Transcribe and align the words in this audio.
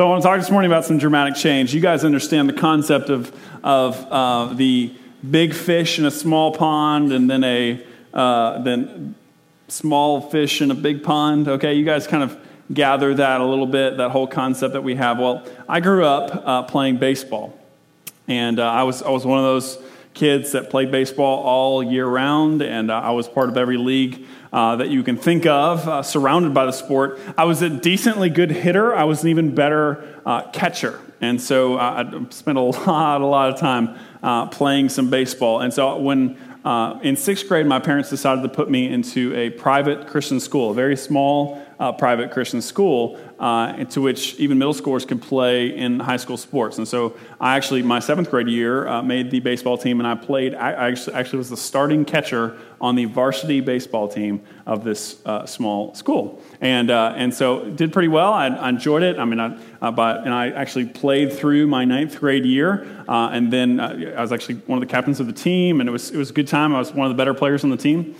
So 0.00 0.06
I 0.06 0.08
want 0.08 0.22
to 0.22 0.28
talk 0.30 0.40
this 0.40 0.50
morning 0.50 0.70
about 0.70 0.86
some 0.86 0.96
dramatic 0.96 1.34
change. 1.34 1.74
You 1.74 1.80
guys 1.82 2.06
understand 2.06 2.48
the 2.48 2.54
concept 2.54 3.10
of, 3.10 3.38
of 3.62 4.02
uh, 4.10 4.54
the 4.54 4.94
big 5.30 5.52
fish 5.52 5.98
in 5.98 6.06
a 6.06 6.10
small 6.10 6.54
pond 6.54 7.12
and 7.12 7.28
then 7.28 7.44
a 7.44 7.84
uh, 8.14 8.62
then 8.62 9.14
small 9.68 10.22
fish 10.22 10.62
in 10.62 10.70
a 10.70 10.74
big 10.74 11.02
pond. 11.02 11.48
Okay, 11.48 11.74
you 11.74 11.84
guys 11.84 12.06
kind 12.06 12.22
of 12.22 12.38
gather 12.72 13.12
that 13.12 13.42
a 13.42 13.44
little 13.44 13.66
bit, 13.66 13.98
that 13.98 14.10
whole 14.10 14.26
concept 14.26 14.72
that 14.72 14.80
we 14.80 14.94
have. 14.94 15.18
Well, 15.18 15.46
I 15.68 15.80
grew 15.80 16.06
up 16.06 16.46
uh, 16.46 16.62
playing 16.62 16.96
baseball, 16.96 17.54
and 18.26 18.58
uh, 18.58 18.70
I, 18.70 18.84
was, 18.84 19.02
I 19.02 19.10
was 19.10 19.26
one 19.26 19.38
of 19.38 19.44
those 19.44 19.76
kids 20.14 20.52
that 20.52 20.70
played 20.70 20.90
baseball 20.90 21.42
all 21.42 21.82
year 21.82 22.06
round, 22.06 22.62
and 22.62 22.90
uh, 22.90 22.98
I 22.98 23.10
was 23.10 23.28
part 23.28 23.50
of 23.50 23.58
every 23.58 23.76
league 23.76 24.24
uh, 24.52 24.76
that 24.76 24.88
you 24.88 25.02
can 25.02 25.16
think 25.16 25.46
of, 25.46 25.86
uh, 25.88 26.02
surrounded 26.02 26.52
by 26.52 26.66
the 26.66 26.72
sport. 26.72 27.20
I 27.38 27.44
was 27.44 27.62
a 27.62 27.70
decently 27.70 28.30
good 28.30 28.50
hitter. 28.50 28.94
I 28.94 29.04
was 29.04 29.22
an 29.22 29.28
even 29.28 29.54
better 29.54 30.20
uh, 30.26 30.50
catcher. 30.50 31.00
And 31.20 31.40
so 31.40 31.78
I 31.78 32.24
spent 32.30 32.58
a 32.58 32.60
lot, 32.86 33.20
a 33.20 33.26
lot 33.26 33.52
of 33.52 33.60
time 33.60 33.98
uh, 34.22 34.46
playing 34.46 34.88
some 34.88 35.10
baseball. 35.10 35.60
And 35.60 35.72
so 35.72 35.98
when 35.98 36.36
uh, 36.64 36.98
in 37.02 37.16
sixth 37.16 37.48
grade, 37.48 37.66
my 37.66 37.78
parents 37.78 38.10
decided 38.10 38.42
to 38.42 38.48
put 38.48 38.70
me 38.70 38.88
into 38.88 39.34
a 39.34 39.50
private 39.50 40.06
Christian 40.06 40.40
school, 40.40 40.72
a 40.72 40.74
very 40.74 40.96
small 40.96 41.64
uh, 41.80 41.90
private 41.90 42.30
Christian 42.30 42.60
school, 42.60 43.18
uh, 43.38 43.74
into 43.78 44.02
which 44.02 44.34
even 44.34 44.58
middle 44.58 44.74
schoolers 44.74 45.08
can 45.08 45.18
play 45.18 45.74
in 45.74 45.98
high 45.98 46.18
school 46.18 46.36
sports. 46.36 46.76
And 46.76 46.86
so 46.86 47.16
I 47.40 47.56
actually, 47.56 47.82
my 47.82 48.00
seventh 48.00 48.30
grade 48.30 48.48
year, 48.48 48.86
uh, 48.86 49.02
made 49.02 49.30
the 49.30 49.40
baseball 49.40 49.78
team, 49.78 49.98
and 49.98 50.06
I 50.06 50.14
played, 50.14 50.54
I, 50.54 50.72
I 50.72 50.90
actually, 50.90 51.16
actually, 51.16 51.38
was 51.38 51.48
the 51.48 51.56
starting 51.56 52.04
catcher 52.04 52.58
on 52.82 52.96
the 52.96 53.06
varsity 53.06 53.62
baseball 53.62 54.08
team 54.08 54.42
of 54.66 54.84
this 54.84 55.24
uh, 55.24 55.46
small 55.46 55.94
school. 55.94 56.42
And, 56.60 56.90
uh, 56.90 57.14
and 57.16 57.32
so 57.32 57.64
did 57.70 57.94
pretty 57.94 58.08
well. 58.08 58.34
I, 58.34 58.48
I, 58.48 58.68
enjoyed 58.68 59.02
it. 59.02 59.18
I 59.18 59.24
mean, 59.24 59.40
I, 59.40 59.58
uh, 59.80 59.90
but, 59.90 60.24
and 60.24 60.34
I 60.34 60.50
actually 60.50 60.86
played 60.86 61.32
through 61.32 61.66
my 61.66 61.86
ninth 61.86 62.20
grade 62.20 62.44
year. 62.44 62.86
and 63.08 63.50
then 63.50 63.80
I 63.80 64.20
was 64.20 64.32
actually 64.32 64.56
one 64.66 64.76
of 64.76 64.86
the 64.86 64.92
captains 64.92 65.18
of 65.18 65.26
the 65.26 65.32
team, 65.32 65.80
and 65.80 65.88
it 65.88 65.92
was, 65.92 66.10
it 66.10 66.18
was 66.18 66.28
a 66.28 66.34
good 66.34 66.48
time. 66.48 66.74
I 66.74 66.78
was 66.78 66.92
one 66.92 67.06
of 67.06 67.16
the 67.16 67.20
better 67.20 67.34
players 67.34 67.64
on 67.64 67.70
the 67.70 67.78
team. 67.78 68.14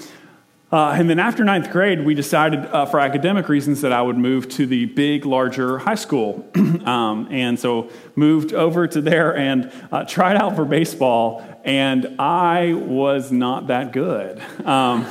Uh, 0.73 0.91
and 0.91 1.11
then 1.11 1.19
after 1.19 1.43
ninth 1.43 1.71
grade, 1.73 2.05
we 2.05 2.15
decided 2.15 2.65
uh, 2.67 2.87
for 2.87 3.01
academic 3.01 3.49
reasons 3.49 3.81
that 3.81 3.93
I 3.93 4.03
would 4.03 4.17
move 4.17 4.49
to 4.51 4.67
the 4.67 4.85
big, 4.87 5.27
larger 5.27 5.79
high 5.79 5.97
school. 5.97 6.49
um, 6.87 7.27
and 7.31 7.59
so 7.59 7.91
moved 8.15 8.53
over 8.53 8.87
to 8.87 9.01
there 9.01 9.37
and 9.37 9.73
uh, 9.91 10.05
tried 10.05 10.37
out 10.37 10.55
for 10.55 10.65
baseball, 10.65 11.45
and 11.65 12.21
I 12.21 12.75
was 12.75 13.33
not 13.33 13.67
that 13.67 13.93
good. 13.93 14.41
Um, 14.65 15.07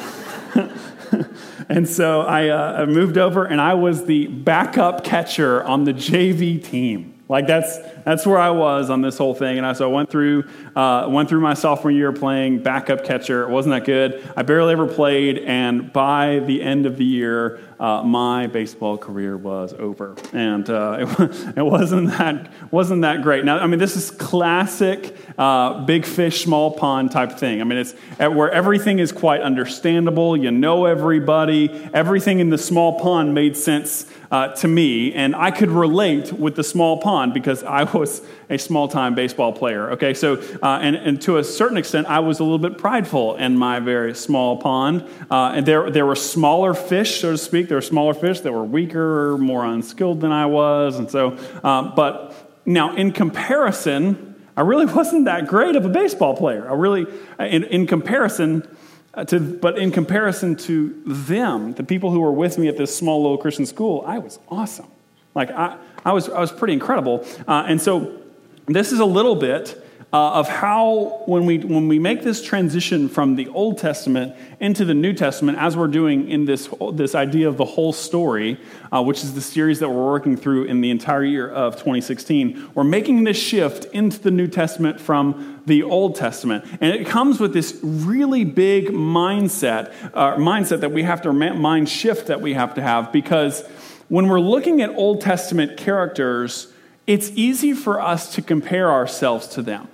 and 1.69 1.87
so 1.87 2.21
I, 2.21 2.47
uh, 2.47 2.83
I 2.83 2.85
moved 2.85 3.17
over, 3.17 3.43
and 3.43 3.59
I 3.59 3.73
was 3.73 4.05
the 4.05 4.27
backup 4.27 5.03
catcher 5.03 5.61
on 5.63 5.83
the 5.83 5.93
JV 5.93 6.63
team. 6.63 7.15
Like 7.27 7.47
that's 7.47 7.77
that's 8.09 8.25
where 8.25 8.39
I 8.39 8.49
was 8.49 8.89
on 8.89 9.02
this 9.02 9.17
whole 9.17 9.35
thing. 9.35 9.57
And 9.57 9.65
I, 9.65 9.73
so 9.73 9.89
I 9.89 9.93
went 9.93 10.09
through 10.09 10.45
uh, 10.75 11.07
went 11.09 11.29
through 11.29 11.41
my 11.41 11.53
sophomore 11.53 11.91
year 11.91 12.11
playing 12.11 12.63
backup 12.63 13.03
catcher. 13.03 13.43
It 13.43 13.49
wasn't 13.49 13.75
that 13.75 13.85
good. 13.85 14.27
I 14.35 14.41
barely 14.41 14.73
ever 14.73 14.88
played, 14.88 15.38
and 15.39 15.93
by 15.93 16.39
the 16.39 16.63
end 16.63 16.85
of 16.85 16.97
the 16.97 17.05
year, 17.05 17.59
uh, 17.80 18.03
my 18.03 18.47
baseball 18.47 18.97
career 18.97 19.38
was 19.38 19.73
over, 19.73 20.16
and 20.33 20.69
uh, 20.69 20.97
it, 21.19 21.58
it, 21.58 21.66
wasn't 21.66 22.09
that 22.09 22.52
wasn't 22.71 23.03
that 23.03 23.21
great. 23.21 23.45
Now, 23.45 23.59
I 23.59 23.67
mean, 23.67 23.80
this 23.80 23.95
is 23.95 24.11
classic 24.11 25.16
uh, 25.38 25.86
big 25.86 26.05
fish, 26.05 26.44
small 26.44 26.71
pond 26.71 27.11
type 27.11 27.33
thing. 27.33 27.61
I 27.61 27.63
mean, 27.63 27.77
it's 27.77 27.94
where 28.17 28.52
everything 28.52 28.99
is 28.99 29.11
quite 29.11 29.41
understandable. 29.41 30.36
You 30.36 30.52
know 30.52 30.86
everybody. 30.86 31.69
Everything 31.94 32.39
in 32.39 32.49
the 32.49 32.58
small 32.58 32.99
pond 32.99 33.33
made 33.33 33.55
sense 33.55 34.05
uh, 34.31 34.49
to 34.55 34.67
me, 34.67 35.14
and 35.14 35.36
I 35.36 35.52
could 35.52 35.71
relate 35.71 36.33
with 36.33 36.55
the 36.55 36.64
small 36.64 36.97
pond 37.02 37.33
because 37.33 37.64
I 37.64 37.83
was 37.83 38.21
a 38.49 38.58
small 38.58 38.88
time 38.88 39.16
baseball 39.16 39.53
player. 39.53 39.91
Okay, 39.91 40.14
so, 40.14 40.41
uh, 40.61 40.80
and, 40.81 40.95
and 40.95 41.21
to 41.23 41.38
a 41.38 41.43
certain 41.43 41.77
extent, 41.77 42.08
I 42.08 42.19
was 42.19 42.39
a 42.39 42.43
little 42.43 42.59
bit 42.59 42.77
prideful 42.77 43.36
in 43.38 43.58
my 43.58 43.80
very 43.80 44.14
small 44.16 44.58
pond. 44.58 45.08
Uh, 45.30 45.54
and 45.55 45.65
there, 45.65 45.89
there 45.89 46.05
were 46.05 46.15
smaller 46.15 46.73
fish, 46.73 47.21
so 47.21 47.31
to 47.31 47.37
speak. 47.37 47.68
There 47.69 47.77
were 47.77 47.81
smaller 47.81 48.13
fish 48.13 48.41
that 48.41 48.52
were 48.52 48.63
weaker, 48.63 49.37
more 49.37 49.63
unskilled 49.63 50.21
than 50.21 50.31
I 50.31 50.47
was. 50.47 50.97
And 50.97 51.09
so, 51.09 51.37
uh, 51.63 51.95
but 51.95 52.35
now 52.65 52.95
in 52.95 53.11
comparison, 53.11 54.35
I 54.57 54.61
really 54.61 54.85
wasn't 54.93 55.25
that 55.25 55.47
great 55.47 55.75
of 55.75 55.85
a 55.85 55.89
baseball 55.89 56.35
player. 56.35 56.69
I 56.69 56.73
really, 56.73 57.05
in, 57.39 57.63
in 57.63 57.87
comparison, 57.87 58.67
uh, 59.13 59.23
to, 59.25 59.39
but 59.39 59.77
in 59.77 59.91
comparison 59.91 60.55
to 60.57 61.02
them, 61.05 61.73
the 61.73 61.83
people 61.83 62.11
who 62.11 62.19
were 62.19 62.31
with 62.31 62.57
me 62.57 62.67
at 62.67 62.75
this 62.75 62.95
small 62.95 63.21
little 63.21 63.37
Christian 63.37 63.65
school, 63.65 64.03
I 64.05 64.17
was 64.17 64.39
awesome. 64.49 64.87
Like, 65.36 65.51
I, 65.51 65.77
I, 66.03 66.11
was, 66.11 66.27
I 66.27 66.39
was 66.39 66.51
pretty 66.51 66.73
incredible. 66.73 67.25
Uh, 67.47 67.65
and 67.67 67.80
so, 67.80 68.19
this 68.65 68.91
is 68.91 68.99
a 68.99 69.05
little 69.05 69.36
bit 69.36 69.83
uh, 70.11 70.31
of 70.31 70.47
how, 70.47 71.21
when 71.27 71.45
we, 71.45 71.59
when 71.59 71.87
we 71.87 71.99
make 71.99 72.23
this 72.23 72.43
transition 72.43 73.08
from 73.08 73.36
the 73.36 73.47
Old 73.49 73.77
Testament 73.77 74.36
into 74.59 74.83
the 74.83 74.95
New 74.95 75.14
Testament, 75.14 75.59
as 75.59 75.77
we're 75.77 75.87
doing 75.87 76.27
in 76.27 76.45
this, 76.45 76.67
this 76.93 77.14
idea 77.14 77.47
of 77.47 77.58
the 77.58 77.65
whole 77.65 77.93
story, 77.93 78.59
uh, 78.92 79.03
which 79.03 79.23
is 79.23 79.36
the 79.36 79.42
series 79.42 79.80
that 79.80 79.89
we're 79.89 80.05
working 80.05 80.36
through 80.36 80.64
in 80.64 80.81
the 80.81 80.89
entire 80.89 81.23
year 81.23 81.48
of 81.48 81.75
2016, 81.75 82.71
we're 82.73 82.83
making 82.83 83.23
this 83.23 83.37
shift 83.37 83.86
into 83.93 84.19
the 84.19 84.31
New 84.31 84.48
Testament 84.48 84.99
from 84.99 85.61
the 85.67 85.83
Old 85.83 86.15
Testament. 86.15 86.65
And 86.81 86.92
it 86.92 87.05
comes 87.05 87.39
with 87.39 87.53
this 87.53 87.80
really 87.83 88.45
big 88.45 88.87
mindset, 88.87 89.93
uh, 90.15 90.37
mindset 90.37 90.80
that 90.80 90.92
we 90.92 91.03
have 91.03 91.21
to, 91.21 91.31
mind 91.31 91.87
shift 91.87 92.27
that 92.27 92.42
we 92.42 92.55
have 92.55 92.73
to 92.73 92.81
have, 92.81 93.11
because 93.11 93.61
when 94.08 94.27
we're 94.27 94.39
looking 94.39 94.81
at 94.81 94.89
Old 94.89 95.21
Testament 95.21 95.77
characters, 95.77 96.73
it's 97.05 97.30
easy 97.36 97.73
for 97.73 98.02
us 98.02 98.33
to 98.33 98.42
compare 98.42 98.92
ourselves 98.92 99.48
to 99.49 99.61
them. 99.61 99.87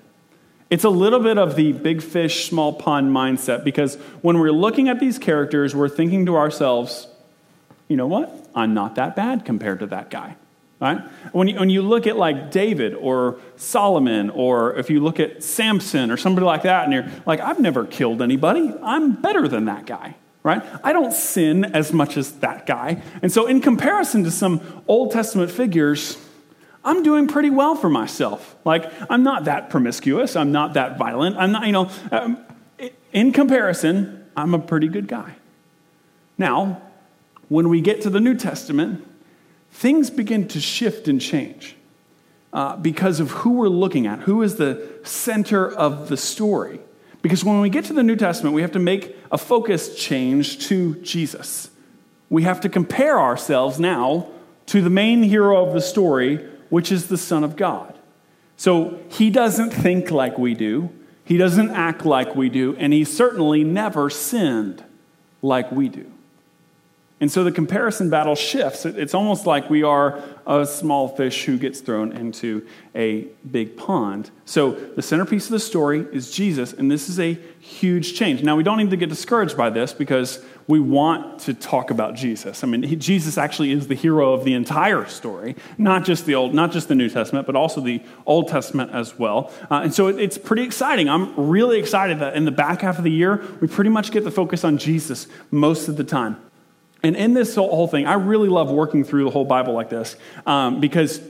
It's 0.70 0.84
a 0.84 0.90
little 0.90 1.20
bit 1.20 1.38
of 1.38 1.56
the 1.56 1.74
big 1.74 2.02
fish, 2.02 2.50
small 2.50 2.74
pond 2.74 3.12
mindset 3.16 3.64
because 3.64 3.96
when 4.22 4.40
we're 4.40 4.52
looking 4.52 4.90
at 4.90 5.00
these 5.00 5.20
characters, 5.20 5.76
we're 5.76 5.90
thinking 5.90 6.26
to 6.26 6.36
ourselves, 6.36 7.08
you 7.88 7.98
know 7.98 8.08
what? 8.08 8.50
I'm 8.56 8.74
not 8.74 8.96
that 8.96 9.16
bad 9.16 9.46
compared 9.46 9.80
to 9.80 9.88
that 9.88 10.10
guy. 10.10 10.38
Right? 10.80 11.00
When 11.32 11.48
you, 11.48 11.60
when 11.60 11.70
you 11.70 11.82
look 11.82 12.06
at 12.06 12.18
like 12.18 12.52
David 12.52 12.96
or 12.96 13.40
Solomon, 13.56 14.30
or 14.30 14.76
if 14.78 14.90
you 14.90 15.00
look 15.00 15.20
at 15.20 15.42
Samson 15.42 16.12
or 16.12 16.18
somebody 16.18 16.46
like 16.46 16.64
that, 16.64 16.84
and 16.84 16.94
you're 16.94 17.08
like, 17.26 17.40
I've 17.40 17.60
never 17.60 17.86
killed 17.86 18.22
anybody. 18.22 18.74
I'm 18.84 19.14
better 19.14 19.48
than 19.48 19.66
that 19.66 19.86
guy. 19.86 20.16
Right? 20.44 20.62
I 20.84 20.94
don't 20.94 21.14
sin 21.14 21.64
as 21.66 21.94
much 21.94 22.18
as 22.18 22.34
that 22.34 22.66
guy. 22.68 23.02
And 23.24 23.32
so, 23.32 23.48
in 23.48 23.62
comparison 23.62 24.24
to 24.26 24.32
some 24.32 24.84
Old 24.88 25.12
Testament 25.12 25.50
figures, 25.50 26.18
I'm 26.86 27.02
doing 27.04 27.28
pretty 27.28 27.50
well 27.50 27.76
for 27.76 27.90
myself. 27.90 28.56
Like, 28.64 28.92
I'm 29.10 29.24
not 29.24 29.46
that 29.46 29.70
promiscuous. 29.70 30.36
I'm 30.36 30.52
not 30.52 30.76
that 30.76 30.98
violent. 30.98 31.36
I'm 31.36 31.52
not, 31.52 31.66
you 31.66 31.72
know, 31.74 31.90
um, 32.12 32.38
in 33.12 33.32
comparison, 33.32 34.24
I'm 34.38 34.54
a 34.54 34.60
pretty 34.60 34.88
good 34.88 35.08
guy. 35.08 35.36
Now, 36.38 36.82
when 37.50 37.70
we 37.70 37.82
get 37.82 38.02
to 38.02 38.10
the 38.10 38.20
New 38.20 38.36
Testament, 38.36 39.06
things 39.72 40.10
begin 40.10 40.48
to 40.50 40.60
shift 40.60 41.08
and 41.08 41.20
change 41.20 41.76
uh, 42.54 42.78
because 42.78 43.20
of 43.20 43.32
who 43.32 43.54
we're 43.54 43.68
looking 43.68 44.06
at, 44.06 44.20
who 44.20 44.42
is 44.42 44.56
the 44.56 44.88
center 45.04 45.70
of 45.70 46.08
the 46.10 46.18
story. 46.18 46.80
Because 47.22 47.44
when 47.44 47.62
we 47.62 47.70
get 47.70 47.86
to 47.86 47.94
the 47.94 48.04
New 48.04 48.16
Testament, 48.16 48.56
we 48.56 48.62
have 48.62 48.74
to 48.74 48.80
make 48.80 49.18
a 49.32 49.38
focus 49.38 49.96
change 49.98 50.68
to 50.68 50.96
Jesus. 51.02 51.70
We 52.30 52.44
have 52.44 52.62
to 52.62 52.70
compare 52.70 53.20
ourselves 53.20 53.80
now 53.80 54.30
to 54.68 54.82
the 54.82 54.90
main 54.90 55.24
hero 55.24 55.66
of 55.66 55.74
the 55.74 55.82
story, 55.82 56.48
which 56.70 56.92
is 56.92 57.08
the 57.08 57.18
Son 57.18 57.44
of 57.44 57.56
God. 57.56 57.98
So 58.58 59.00
he 59.10 59.30
doesn't 59.30 59.72
think 59.72 60.12
like 60.12 60.38
we 60.38 60.54
do, 60.54 60.90
he 61.24 61.38
doesn't 61.38 61.72
act 61.72 62.06
like 62.06 62.36
we 62.36 62.50
do, 62.50 62.76
and 62.78 62.94
he 62.94 63.04
certainly 63.04 63.64
never 63.64 64.10
sinned 64.10 64.84
like 65.42 65.72
we 65.72 65.90
do. 65.90 66.12
And 67.22 67.32
so 67.32 67.44
the 67.44 67.52
comparison 67.52 68.10
battle 68.10 68.36
shifts. 68.36 68.86
It's 68.86 69.14
almost 69.14 69.46
like 69.46 69.70
we 69.70 69.84
are 69.84 70.22
a 70.46 70.66
small 70.66 71.08
fish 71.08 71.46
who 71.46 71.58
gets 71.58 71.80
thrown 71.80 72.12
into 72.12 72.68
a 72.94 73.28
big 73.50 73.78
pond. 73.78 74.32
So 74.44 74.72
the 74.72 75.02
centerpiece 75.02 75.46
of 75.46 75.52
the 75.52 75.60
story 75.60 76.06
is 76.12 76.30
Jesus, 76.30 76.74
and 76.74 76.92
this 76.92 77.08
is 77.08 77.20
a 77.20 77.40
huge 77.60 78.16
change. 78.16 78.44
Now, 78.44 78.58
we 78.58 78.64
don't 78.64 78.78
need 78.78 78.90
to 78.90 78.98
get 78.98 79.10
discouraged 79.10 79.56
by 79.56 79.70
this 79.70 79.94
because 79.94 80.44
we 80.68 80.80
want 80.80 81.40
to 81.42 81.54
talk 81.54 81.92
about 81.92 82.16
Jesus. 82.16 82.64
I 82.64 82.68
mean, 82.68 82.82
he, 82.82 82.96
Jesus 82.96 83.38
actually 83.38 83.72
is 83.72 83.88
the 83.88 83.96
hero 83.96 84.34
of 84.34 84.44
the 84.44 84.54
entire 84.54 85.06
story, 85.06 85.56
not 85.78 86.06
just 86.06 86.26
the 86.26 86.34
old, 86.34 86.56
not 86.56 86.72
just 86.72 86.88
the 86.88 86.96
New 86.96 87.10
Testament, 87.10 87.46
but 87.46 87.56
also 87.56 87.82
the 87.82 88.02
Old 88.26 88.48
Testament 88.48 88.92
as 88.92 89.18
well. 89.20 89.52
Uh, 89.70 89.82
and 89.84 89.94
so 89.94 90.08
it, 90.08 90.20
it's 90.20 90.38
pretty 90.38 90.64
exciting. 90.64 91.08
I'm 91.08 91.36
really 91.36 91.78
excited 91.78 92.20
that 92.20 92.36
in 92.36 92.46
the 92.46 92.52
back 92.52 92.82
half 92.82 92.98
of 92.98 93.04
the 93.04 93.12
year, 93.12 93.46
we 93.62 93.68
pretty 93.68 93.92
much 93.92 94.12
get 94.12 94.24
the 94.24 94.32
focus 94.32 94.64
on 94.64 94.80
Jesus 94.80 95.28
most 95.52 95.88
of 95.88 95.98
the 95.98 96.04
time. 96.04 96.38
And 97.04 97.16
in 97.16 97.36
this 97.36 97.54
whole 97.54 97.88
thing, 97.88 98.08
I 98.08 98.14
really 98.14 98.50
love 98.50 98.72
working 98.72 99.04
through 99.04 99.26
the 99.26 99.30
whole 99.30 99.46
Bible 99.46 99.74
like 99.74 99.92
this 99.92 100.16
um, 100.48 100.80
because 100.80 101.22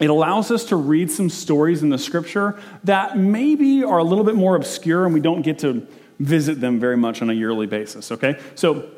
it 0.00 0.08
allows 0.08 0.50
us 0.50 0.64
to 0.66 0.76
read 0.76 1.10
some 1.10 1.28
stories 1.28 1.82
in 1.82 1.90
the 1.90 1.98
scripture 1.98 2.58
that 2.84 3.18
maybe 3.18 3.84
are 3.84 3.98
a 3.98 4.04
little 4.04 4.24
bit 4.24 4.34
more 4.34 4.56
obscure 4.56 5.04
and 5.04 5.12
we 5.12 5.20
don't 5.20 5.42
get 5.42 5.58
to 5.58 5.86
visit 6.20 6.60
them 6.60 6.78
very 6.78 6.96
much 6.96 7.22
on 7.22 7.30
a 7.30 7.32
yearly 7.32 7.66
basis, 7.66 8.12
okay? 8.12 8.38
So 8.54 8.88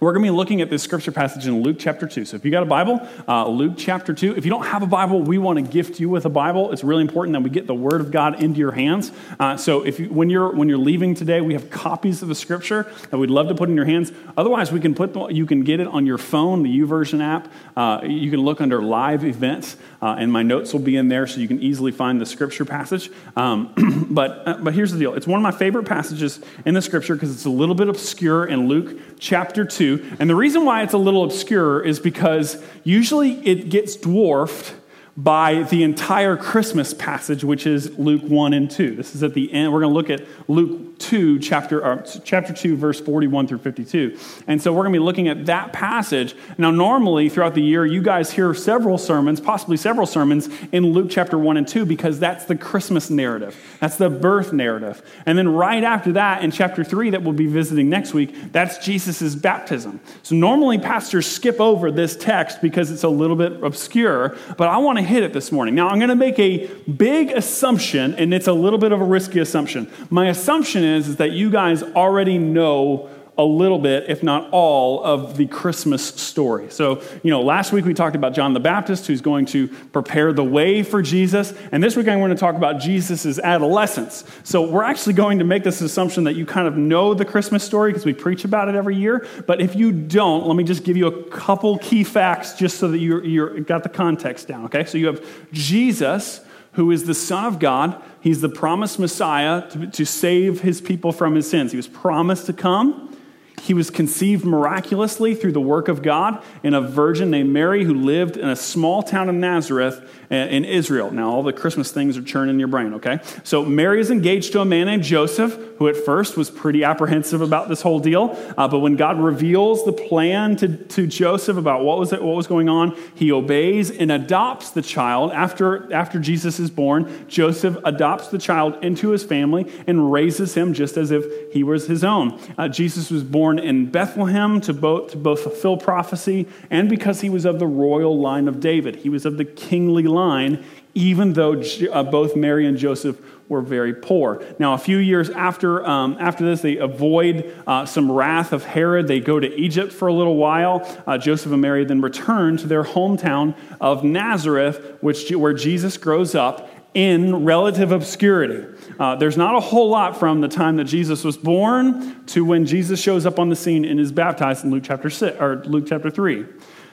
We're 0.00 0.14
going 0.14 0.24
to 0.24 0.32
be 0.32 0.36
looking 0.36 0.62
at 0.62 0.70
this 0.70 0.82
scripture 0.82 1.12
passage 1.12 1.46
in 1.46 1.62
Luke 1.62 1.76
chapter 1.78 2.06
2. 2.06 2.24
So 2.24 2.34
if 2.34 2.42
you 2.42 2.50
got 2.50 2.62
a 2.62 2.66
Bible, 2.66 3.06
uh, 3.28 3.46
Luke 3.46 3.74
chapter 3.76 4.14
2. 4.14 4.34
If 4.34 4.46
you 4.46 4.50
don't 4.50 4.64
have 4.64 4.82
a 4.82 4.86
Bible, 4.86 5.20
we 5.20 5.36
want 5.36 5.58
to 5.58 5.62
gift 5.62 6.00
you 6.00 6.08
with 6.08 6.24
a 6.24 6.30
Bible. 6.30 6.72
It's 6.72 6.82
really 6.82 7.02
important 7.02 7.34
that 7.34 7.42
we 7.42 7.50
get 7.50 7.66
the 7.66 7.74
Word 7.74 8.00
of 8.00 8.10
God 8.10 8.42
into 8.42 8.58
your 8.60 8.72
hands. 8.72 9.12
Uh, 9.38 9.58
so 9.58 9.84
if 9.84 10.00
you, 10.00 10.06
when, 10.06 10.30
you're, 10.30 10.54
when 10.54 10.70
you're 10.70 10.78
leaving 10.78 11.14
today, 11.14 11.42
we 11.42 11.52
have 11.52 11.68
copies 11.68 12.22
of 12.22 12.28
the 12.28 12.34
scripture 12.34 12.90
that 13.10 13.18
we'd 13.18 13.28
love 13.28 13.48
to 13.48 13.54
put 13.54 13.68
in 13.68 13.76
your 13.76 13.84
hands. 13.84 14.10
Otherwise, 14.38 14.72
we 14.72 14.80
can 14.80 14.94
put 14.94 15.12
the, 15.12 15.26
you 15.26 15.44
can 15.44 15.64
get 15.64 15.80
it 15.80 15.86
on 15.86 16.06
your 16.06 16.16
phone, 16.16 16.62
the 16.62 16.80
YouVersion 16.80 17.22
app. 17.22 17.52
Uh, 17.76 18.00
you 18.02 18.30
can 18.30 18.40
look 18.40 18.62
under 18.62 18.80
live 18.80 19.22
events, 19.22 19.76
uh, 20.00 20.16
and 20.18 20.32
my 20.32 20.42
notes 20.42 20.72
will 20.72 20.80
be 20.80 20.96
in 20.96 21.08
there 21.08 21.26
so 21.26 21.40
you 21.40 21.48
can 21.48 21.60
easily 21.60 21.92
find 21.92 22.18
the 22.18 22.26
scripture 22.26 22.64
passage. 22.64 23.10
Um, 23.36 24.06
but, 24.10 24.48
uh, 24.48 24.58
but 24.62 24.72
here's 24.72 24.92
the 24.92 24.98
deal 24.98 25.12
it's 25.12 25.26
one 25.26 25.38
of 25.38 25.42
my 25.42 25.50
favorite 25.50 25.84
passages 25.84 26.40
in 26.64 26.72
the 26.72 26.80
scripture 26.80 27.12
because 27.12 27.30
it's 27.30 27.44
a 27.44 27.50
little 27.50 27.74
bit 27.74 27.90
obscure 27.90 28.46
in 28.46 28.66
Luke 28.66 28.98
chapter 29.18 29.66
2. 29.66 29.89
And 30.18 30.28
the 30.28 30.36
reason 30.36 30.64
why 30.64 30.82
it's 30.82 30.92
a 30.92 30.98
little 30.98 31.24
obscure 31.24 31.80
is 31.80 31.98
because 31.98 32.62
usually 32.84 33.32
it 33.46 33.68
gets 33.68 33.96
dwarfed 33.96 34.74
by 35.22 35.64
the 35.64 35.82
entire 35.82 36.36
Christmas 36.36 36.94
passage, 36.94 37.44
which 37.44 37.66
is 37.66 37.98
Luke 37.98 38.22
1 38.22 38.54
and 38.54 38.70
2. 38.70 38.96
This 38.96 39.14
is 39.14 39.22
at 39.22 39.34
the 39.34 39.52
end. 39.52 39.70
We're 39.70 39.80
going 39.80 39.92
to 39.92 39.94
look 39.94 40.08
at 40.08 40.26
Luke 40.48 40.98
2, 40.98 41.40
chapter, 41.40 41.84
uh, 41.84 42.02
chapter 42.24 42.54
2, 42.54 42.76
verse 42.76 43.00
41 43.00 43.46
through 43.46 43.58
52. 43.58 44.16
And 44.46 44.62
so 44.62 44.72
we're 44.72 44.82
going 44.82 44.94
to 44.94 44.98
be 44.98 45.04
looking 45.04 45.28
at 45.28 45.46
that 45.46 45.72
passage. 45.72 46.34
Now, 46.56 46.70
normally 46.70 47.28
throughout 47.28 47.54
the 47.54 47.62
year, 47.62 47.84
you 47.84 48.00
guys 48.02 48.30
hear 48.30 48.54
several 48.54 48.96
sermons, 48.96 49.40
possibly 49.40 49.76
several 49.76 50.06
sermons, 50.06 50.48
in 50.72 50.92
Luke 50.92 51.08
chapter 51.10 51.36
1 51.36 51.56
and 51.56 51.68
2 51.68 51.84
because 51.84 52.18
that's 52.18 52.46
the 52.46 52.56
Christmas 52.56 53.10
narrative. 53.10 53.56
That's 53.80 53.96
the 53.96 54.08
birth 54.08 54.52
narrative. 54.52 55.02
And 55.26 55.36
then 55.36 55.48
right 55.48 55.82
after 55.84 56.12
that, 56.12 56.44
in 56.44 56.50
chapter 56.50 56.82
3, 56.82 57.10
that 57.10 57.22
we'll 57.22 57.32
be 57.32 57.46
visiting 57.46 57.90
next 57.90 58.14
week, 58.14 58.52
that's 58.52 58.78
Jesus' 58.78 59.34
baptism. 59.34 60.00
So 60.22 60.34
normally 60.34 60.78
pastors 60.78 61.26
skip 61.26 61.60
over 61.60 61.90
this 61.90 62.16
text 62.16 62.62
because 62.62 62.90
it's 62.90 63.04
a 63.04 63.08
little 63.08 63.36
bit 63.36 63.62
obscure, 63.62 64.36
but 64.56 64.68
I 64.68 64.78
want 64.78 64.98
to 64.98 65.09
hit 65.10 65.22
it 65.22 65.32
this 65.32 65.52
morning. 65.52 65.74
Now, 65.74 65.88
I'm 65.88 65.98
going 65.98 66.08
to 66.08 66.14
make 66.14 66.38
a 66.38 66.66
big 66.84 67.30
assumption, 67.32 68.14
and 68.14 68.32
it's 68.32 68.46
a 68.46 68.52
little 68.52 68.78
bit 68.78 68.92
of 68.92 69.00
a 69.00 69.04
risky 69.04 69.40
assumption. 69.40 69.90
My 70.08 70.28
assumption 70.28 70.84
is, 70.84 71.08
is 71.08 71.16
that 71.16 71.32
you 71.32 71.50
guys 71.50 71.82
already 71.82 72.38
know 72.38 73.10
a 73.40 73.44
little 73.44 73.78
bit, 73.78 74.04
if 74.08 74.22
not 74.22 74.50
all, 74.52 75.02
of 75.02 75.38
the 75.38 75.46
Christmas 75.46 76.04
story. 76.04 76.70
So, 76.70 77.02
you 77.22 77.30
know, 77.30 77.40
last 77.40 77.72
week 77.72 77.86
we 77.86 77.94
talked 77.94 78.14
about 78.14 78.34
John 78.34 78.52
the 78.52 78.60
Baptist, 78.60 79.06
who's 79.06 79.22
going 79.22 79.46
to 79.46 79.68
prepare 79.68 80.34
the 80.34 80.44
way 80.44 80.82
for 80.82 81.00
Jesus. 81.00 81.54
And 81.72 81.82
this 81.82 81.96
week 81.96 82.06
I'm 82.06 82.18
going 82.18 82.32
to 82.32 82.36
talk 82.36 82.54
about 82.54 82.80
Jesus' 82.80 83.38
adolescence. 83.38 84.24
So, 84.44 84.70
we're 84.70 84.84
actually 84.84 85.14
going 85.14 85.38
to 85.38 85.44
make 85.44 85.64
this 85.64 85.80
assumption 85.80 86.24
that 86.24 86.34
you 86.34 86.44
kind 86.44 86.68
of 86.68 86.76
know 86.76 87.14
the 87.14 87.24
Christmas 87.24 87.64
story 87.64 87.92
because 87.92 88.04
we 88.04 88.12
preach 88.12 88.44
about 88.44 88.68
it 88.68 88.74
every 88.74 88.96
year. 88.96 89.26
But 89.46 89.62
if 89.62 89.74
you 89.74 89.90
don't, 89.90 90.46
let 90.46 90.54
me 90.54 90.64
just 90.64 90.84
give 90.84 90.98
you 90.98 91.06
a 91.06 91.24
couple 91.30 91.78
key 91.78 92.04
facts 92.04 92.52
just 92.52 92.78
so 92.78 92.88
that 92.88 92.98
you 92.98 93.22
you 93.22 93.60
got 93.60 93.84
the 93.84 93.88
context 93.88 94.48
down, 94.48 94.66
okay? 94.66 94.84
So, 94.84 94.98
you 94.98 95.06
have 95.06 95.24
Jesus 95.50 96.42
who 96.72 96.90
is 96.90 97.04
the 97.04 97.14
Son 97.14 97.46
of 97.46 97.58
God. 97.58 98.00
He's 98.20 98.40
the 98.40 98.48
promised 98.48 98.98
Messiah 98.98 99.68
to, 99.70 99.86
to, 99.88 100.04
save 100.04 100.60
his 100.60 100.80
people 100.80 101.10
from 101.10 101.34
his 101.34 101.48
sins. 101.50 101.72
He 101.72 101.76
was 101.76 101.88
promised 101.88 102.46
to 102.46 102.52
come. 102.52 103.16
He 103.60 103.74
was 103.74 103.90
conceived 103.90 104.44
miraculously 104.44 105.34
through 105.34 105.52
the 105.52 105.60
work 105.60 105.88
of 105.88 106.02
God 106.02 106.42
in 106.62 106.74
a 106.74 106.80
virgin 106.80 107.30
named 107.30 107.50
Mary 107.50 107.84
who 107.84 107.94
lived 107.94 108.36
in 108.36 108.48
a 108.48 108.56
small 108.56 109.02
town 109.02 109.28
of 109.28 109.34
Nazareth 109.34 110.02
in 110.30 110.64
Israel. 110.64 111.10
Now, 111.10 111.30
all 111.30 111.42
the 111.42 111.52
Christmas 111.52 111.90
things 111.90 112.16
are 112.16 112.22
churning 112.22 112.54
in 112.54 112.58
your 112.60 112.68
brain, 112.68 112.94
okay? 112.94 113.18
So, 113.42 113.64
Mary 113.64 114.00
is 114.00 114.10
engaged 114.10 114.52
to 114.52 114.60
a 114.60 114.64
man 114.64 114.86
named 114.86 115.02
Joseph, 115.02 115.58
who 115.78 115.88
at 115.88 115.96
first 115.96 116.36
was 116.36 116.50
pretty 116.50 116.84
apprehensive 116.84 117.40
about 117.40 117.68
this 117.68 117.82
whole 117.82 117.98
deal. 117.98 118.38
Uh, 118.56 118.68
but 118.68 118.78
when 118.78 118.94
God 118.94 119.18
reveals 119.18 119.84
the 119.84 119.92
plan 119.92 120.54
to, 120.56 120.76
to 120.76 121.06
Joseph 121.06 121.56
about 121.56 121.82
what 121.82 121.98
was, 121.98 122.12
it, 122.12 122.22
what 122.22 122.36
was 122.36 122.46
going 122.46 122.68
on, 122.68 122.96
he 123.14 123.32
obeys 123.32 123.90
and 123.90 124.12
adopts 124.12 124.70
the 124.70 124.82
child. 124.82 125.32
After, 125.32 125.92
after 125.92 126.20
Jesus 126.20 126.60
is 126.60 126.70
born, 126.70 127.26
Joseph 127.28 127.76
adopts 127.84 128.28
the 128.28 128.38
child 128.38 128.84
into 128.84 129.10
his 129.10 129.24
family 129.24 129.70
and 129.88 130.12
raises 130.12 130.54
him 130.54 130.74
just 130.74 130.96
as 130.96 131.10
if 131.10 131.52
he 131.52 131.64
was 131.64 131.88
his 131.88 132.04
own. 132.04 132.38
Uh, 132.56 132.68
Jesus 132.68 133.10
was 133.10 133.24
born 133.24 133.49
in 133.58 133.90
Bethlehem 133.90 134.60
to 134.62 134.72
both, 134.72 135.10
to 135.12 135.16
both 135.16 135.40
fulfill 135.40 135.76
prophecy 135.76 136.46
and 136.70 136.88
because 136.88 137.20
he 137.20 137.30
was 137.30 137.44
of 137.44 137.58
the 137.58 137.66
royal 137.66 138.18
line 138.18 138.48
of 138.48 138.60
David. 138.60 138.96
He 138.96 139.08
was 139.08 139.26
of 139.26 139.36
the 139.36 139.44
kingly 139.44 140.04
line 140.04 140.20
line, 140.30 140.64
even 140.94 141.32
though 141.32 141.62
uh, 141.92 142.02
both 142.02 142.36
Mary 142.36 142.66
and 142.66 142.76
Joseph 142.76 143.18
were 143.48 143.62
very 143.62 143.94
poor. 143.94 144.44
Now, 144.58 144.74
a 144.74 144.78
few 144.78 144.98
years 144.98 145.30
after, 145.30 145.84
um, 145.84 146.16
after 146.20 146.44
this, 146.44 146.60
they 146.62 146.76
avoid 146.76 147.52
uh, 147.66 147.86
some 147.86 148.10
wrath 148.10 148.52
of 148.52 148.64
Herod. 148.64 149.08
They 149.08 149.20
go 149.20 149.40
to 149.40 149.52
Egypt 149.56 149.92
for 149.92 150.08
a 150.08 150.12
little 150.12 150.36
while. 150.36 150.86
Uh, 151.06 151.18
Joseph 151.18 151.52
and 151.52 151.60
Mary 151.60 151.84
then 151.84 152.00
return 152.00 152.56
to 152.58 152.66
their 152.66 152.84
hometown 152.84 153.56
of 153.80 154.04
Nazareth, 154.04 154.98
which, 155.00 155.30
where 155.30 155.54
Jesus 155.54 155.96
grows 155.96 156.34
up 156.34 156.68
in 156.94 157.44
relative 157.44 157.92
obscurity. 157.92 158.66
Uh, 159.00 159.16
there's 159.16 159.38
not 159.38 159.56
a 159.56 159.60
whole 159.60 159.88
lot 159.88 160.18
from 160.18 160.42
the 160.42 160.48
time 160.48 160.76
that 160.76 160.84
Jesus 160.84 161.24
was 161.24 161.38
born 161.38 162.22
to 162.26 162.44
when 162.44 162.66
Jesus 162.66 163.00
shows 163.00 163.24
up 163.24 163.38
on 163.38 163.48
the 163.48 163.56
scene 163.56 163.86
and 163.86 163.98
is 163.98 164.12
baptized 164.12 164.62
in 164.62 164.70
Luke 164.70 164.84
chapter 164.86 165.08
six 165.08 165.40
or 165.40 165.64
Luke 165.64 165.86
chapter 165.88 166.10
three. 166.10 166.44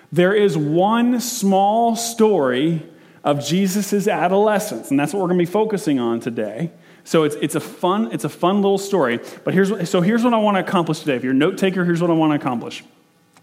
There 0.09 0.33
is 0.33 0.57
one 0.57 1.19
small 1.19 1.98
story 1.98 2.81
of 3.25 3.44
Jesus' 3.45 4.07
adolescence. 4.07 4.89
And 4.89 4.98
that's 4.98 5.12
what 5.12 5.19
we're 5.19 5.27
going 5.27 5.39
to 5.39 5.45
be 5.45 5.51
focusing 5.51 6.00
on 6.00 6.21
today. 6.21 6.71
So 7.04 7.24
it's, 7.24 7.36
it's, 7.42 7.56
a 7.56 7.59
fun, 7.59 8.13
it's 8.13 8.24
a 8.24 8.30
fun 8.30 8.62
little 8.62 8.77
story. 8.77 9.19
But 9.44 9.53
here's, 9.53 9.89
so 9.89 10.00
here's 10.00 10.24
what 10.24 10.33
I 10.33 10.38
want 10.38 10.56
to 10.56 10.62
accomplish 10.62 11.00
today. 11.00 11.18
If 11.18 11.25
you're 11.25 11.33
a 11.33 11.36
note 11.36 11.57
taker, 11.57 11.83
here's 11.83 12.01
what 12.01 12.10
I 12.10 12.13
want 12.13 12.31
to 12.31 12.36
accomplish. 12.36 12.86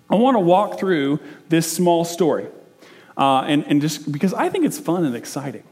I 0.09 0.15
want 0.17 0.37
to 0.37 0.41
walk 0.41 0.79
through 0.79 1.21
this 1.51 1.71
small 1.71 2.07
story. 2.07 2.47
Uh, 3.15 3.43
and, 3.43 3.63
and 3.67 3.83
just 3.83 4.11
because 4.11 4.33
I 4.33 4.49
think 4.49 4.65
it's 4.65 4.79
fun 4.79 5.05
and 5.05 5.15
exciting. 5.15 5.65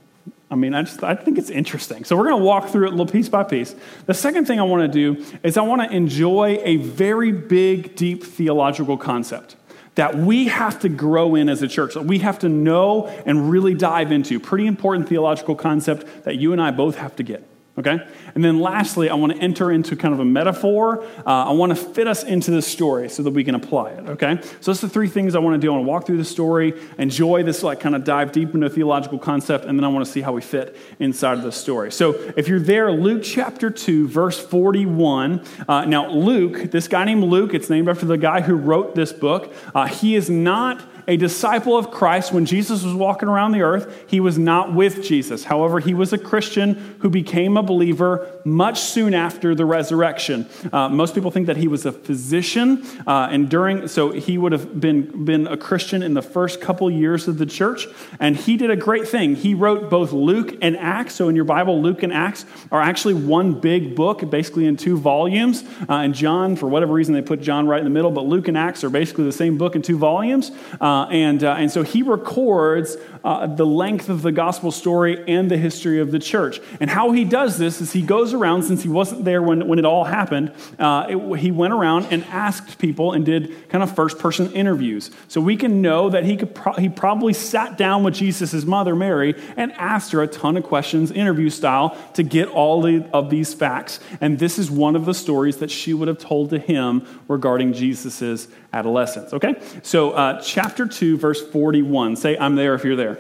I 0.53 0.55
mean, 0.55 0.75
I 0.75 0.83
just 0.83 1.03
I 1.03 1.15
think 1.15 1.39
it's 1.39 1.49
interesting. 1.49 2.05
So 2.05 2.15
we're 2.15 2.29
going 2.29 2.39
to 2.39 2.45
walk 2.45 2.69
through 2.69 2.87
it 2.87 2.91
little 2.91 3.07
piece 3.07 3.31
by 3.31 3.43
piece. 3.43 3.75
The 4.05 4.13
second 4.13 4.47
thing 4.47 4.61
I 4.61 4.65
want 4.65 4.83
to 4.83 5.15
do 5.15 5.25
is 5.43 5.57
I 5.57 5.63
want 5.63 5.81
to 5.81 5.91
enjoy 5.91 6.61
a 6.63 6.77
very 6.77 7.33
big, 7.33 7.97
deep 7.97 8.23
theological 8.23 8.99
concept 8.99 9.57
that 9.95 10.15
we 10.15 10.49
have 10.49 10.79
to 10.81 10.91
grow 10.91 11.35
in 11.37 11.49
as 11.49 11.63
a 11.63 11.69
church, 11.69 11.95
that 11.95 12.05
we 12.05 12.19
have 12.19 12.39
to 12.41 12.51
know 12.51 13.07
and 13.25 13.51
really 13.51 13.73
dive 13.73 14.13
into. 14.13 14.39
Pretty 14.39 14.67
important 14.67 15.09
theological 15.09 15.55
concept 15.55 16.25
that 16.25 16.37
you 16.37 16.53
and 16.53 16.61
I 16.61 16.71
both 16.71 16.97
have 16.97 17.17
to 17.17 17.23
get. 17.23 17.49
Okay? 17.79 18.07
And 18.35 18.45
then 18.45 18.61
lastly, 18.61 19.09
I 19.09 19.15
want 19.15 19.33
to 19.33 19.39
enter 19.39 19.71
into 19.71 19.97
kind 19.97 20.13
of 20.13 20.21
a 20.21 20.27
metaphor. 20.27 21.03
Uh, 21.27 21.49
I 21.49 21.53
want 21.53 21.71
to 21.71 21.77
fit 21.77 22.07
us 22.07 22.23
into 22.23 22.51
this 22.51 22.67
story 22.67 23.09
so 23.09 23.23
that 23.23 23.31
we 23.31 23.45
can 23.45 23.55
apply 23.55 23.93
it. 23.93 24.09
Okay? 24.11 24.39
So 24.61 24.71
that's 24.71 24.83
the 24.83 24.91
three 24.91 25.09
things 25.09 25.35
I 25.35 25.39
want 25.39 25.55
to 25.55 25.59
do. 25.59 25.73
I 25.73 25.77
want 25.77 25.87
to 25.87 25.89
walk 25.89 26.07
through 26.07 26.19
the 26.19 26.25
story, 26.25 26.75
enjoy 26.99 27.45
this, 27.45 27.63
like 27.63 27.81
kind 27.81 27.95
of 27.95 28.05
dive 28.05 28.31
deep 28.31 28.55
into 28.55 28.67
a 28.67 28.71
theological 28.71 29.19
concept, 29.19 29.65
and 29.65 29.79
then 29.79 29.85
I 29.85 29.89
want 29.89 30.05
to 30.05 30.11
see 30.11 30.21
how 30.21 30.33
we 30.33 30.43
fit 30.43 30.77
inside 30.99 31.39
of 31.39 31.45
the 31.45 31.53
story. 31.53 31.91
So 31.91 32.13
if 32.37 32.47
you're 32.47 32.61
there, 32.61 32.93
Luke 32.93 33.23
chapter 33.23 33.71
2, 33.71 34.07
verse 34.07 34.39
41. 34.39 35.43
Uh, 35.67 35.87
now, 35.87 36.11
Luke, 36.11 36.71
this 36.71 36.89
guy 36.89 37.05
named 37.05 37.25
Luke, 37.25 37.55
it's 37.55 37.71
named 37.71 37.89
after 37.89 38.05
the 38.05 38.19
guy 38.19 38.43
who 38.43 38.55
wrote 38.55 38.95
this 38.95 39.15
book. 39.15 39.51
Uh, 39.75 39.87
he 39.87 40.15
is 40.15 40.29
not 40.29 40.83
a 41.07 41.17
disciple 41.17 41.77
of 41.77 41.91
Christ, 41.91 42.33
when 42.33 42.47
Jesus 42.47 42.83
was 42.83 42.95
walking 42.95 43.29
around 43.29 43.53
the 43.53 43.63
earth, 43.63 44.05
he 44.07 44.21
was 44.21 44.39
not 44.39 44.73
with 44.75 45.03
Jesus. 45.03 45.45
However, 45.45 45.81
he 45.81 45.95
was 45.95 46.13
a 46.13 46.19
Christian 46.19 46.97
who 47.01 47.11
became 47.11 47.57
a 47.57 47.63
believer 47.63 48.41
much 48.45 48.81
soon 48.81 49.15
after 49.15 49.55
the 49.55 49.65
resurrection. 49.65 50.47
Uh, 50.73 50.89
most 50.89 51.15
people 51.15 51.31
think 51.31 51.47
that 51.47 51.57
he 51.57 51.69
was 51.69 51.87
a 51.87 51.93
physician, 51.93 52.85
uh, 53.07 53.29
and 53.31 53.49
during, 53.49 53.89
so 53.89 54.11
he 54.13 54.39
would 54.39 54.53
have 54.53 54.81
been, 54.81 55.25
been 55.25 55.47
a 55.47 55.57
Christian 55.57 56.03
in 56.03 56.15
the 56.15 56.23
first 56.23 56.61
couple 56.61 56.91
years 56.91 57.29
of 57.29 57.39
the 57.39 57.47
church, 57.47 57.87
and 58.21 58.37
he 58.37 58.57
did 58.57 58.71
a 58.71 58.77
great 58.77 59.09
thing. 59.09 59.35
He 59.35 59.55
wrote 59.55 59.91
both 59.91 60.13
Luke 60.13 60.57
and 60.63 60.77
Acts. 60.77 61.15
So 61.15 61.29
in 61.29 61.37
your 61.37 61.45
Bible, 61.45 61.81
Luke 61.83 62.03
and 62.03 62.13
Acts 62.13 62.45
are 62.71 62.81
actually 62.81 63.15
one 63.15 63.61
big 63.61 63.95
book, 63.95 64.29
basically 64.31 64.67
in 64.67 64.77
two 64.77 64.97
volumes. 64.97 65.65
Uh, 65.89 65.95
and 65.95 66.15
John, 66.15 66.57
for 66.57 66.69
whatever 66.69 66.93
reason, 66.93 67.15
they 67.15 67.23
put 67.23 67.41
John 67.41 67.67
right 67.67 67.79
in 67.79 67.85
the 67.85 67.91
middle, 67.91 68.11
but 68.11 68.25
Luke 68.27 68.49
and 68.49 68.57
Acts 68.57 68.85
are 68.85 68.91
basically 68.91 69.25
the 69.25 69.33
same 69.33 69.59
book 69.59 69.75
in 69.75 69.83
two 69.83 69.99
volumes. 69.99 70.51
Uh, 70.81 70.92
uh, 70.93 71.07
and, 71.07 71.43
uh, 71.43 71.55
and 71.59 71.71
so 71.71 71.83
he 71.83 72.03
records 72.03 72.97
uh, 73.25 73.47
the 73.47 73.67
length 73.67 74.09
of 74.09 74.23
the 74.23 74.33
gospel 74.33 74.71
story 74.71 75.23
and 75.29 75.51
the 75.51 75.57
history 75.57 76.01
of 76.01 76.11
the 76.11 76.19
church. 76.19 76.61
And 76.81 76.91
how 76.91 77.13
he 77.13 77.25
does 77.25 77.59
this 77.59 77.81
is 77.81 77.93
he 77.93 78.03
goes 78.03 78.35
around, 78.35 78.65
since 78.65 78.83
he 78.83 78.89
wasn't 78.89 79.25
there 79.25 79.43
when, 79.43 79.69
when 79.69 79.79
it 79.79 79.85
all 79.85 80.05
happened, 80.05 80.53
uh, 80.79 81.07
it, 81.09 81.39
he 81.39 81.51
went 81.51 81.73
around 81.73 82.07
and 82.07 82.25
asked 82.25 82.79
people 82.79 83.13
and 83.13 83.25
did 83.25 83.69
kind 83.69 83.83
of 83.83 83.95
first 83.95 84.19
person 84.19 84.53
interviews. 84.53 85.11
So 85.29 85.41
we 85.41 85.57
can 85.57 85.83
know 85.83 86.11
that 86.11 86.25
he, 86.25 86.37
could 86.37 86.55
pro- 86.55 86.75
he 86.75 86.89
probably 86.89 87.33
sat 87.33 87.79
down 87.79 88.03
with 88.03 88.15
Jesus' 88.15 88.65
mother, 88.65 88.95
Mary, 88.95 89.41
and 89.57 89.73
asked 89.73 90.13
her 90.13 90.23
a 90.23 90.27
ton 90.27 90.57
of 90.57 90.65
questions, 90.65 91.11
interview 91.11 91.51
style, 91.51 91.97
to 92.15 92.23
get 92.23 92.49
all 92.49 92.83
the, 92.83 93.09
of 93.13 93.31
these 93.31 93.55
facts. 93.55 94.01
And 94.21 94.39
this 94.39 94.59
is 94.59 94.71
one 94.71 94.97
of 94.97 95.05
the 95.05 95.15
stories 95.15 95.59
that 95.59 95.71
she 95.71 95.95
would 95.95 96.09
have 96.09 96.19
told 96.19 96.51
to 96.51 96.59
him 96.59 97.07
regarding 97.29 97.73
Jesus' 97.73 98.49
adolescence. 98.73 99.33
Okay? 99.33 99.61
So, 99.83 100.13
uh, 100.13 100.41
chapter 100.41 100.87
2, 100.87 101.19
verse 101.19 101.47
41. 101.51 102.17
Say, 102.17 102.37
I'm 102.37 102.57
there 102.57 102.75
if 102.75 102.85
you're 102.85 102.97
there. 102.97 103.12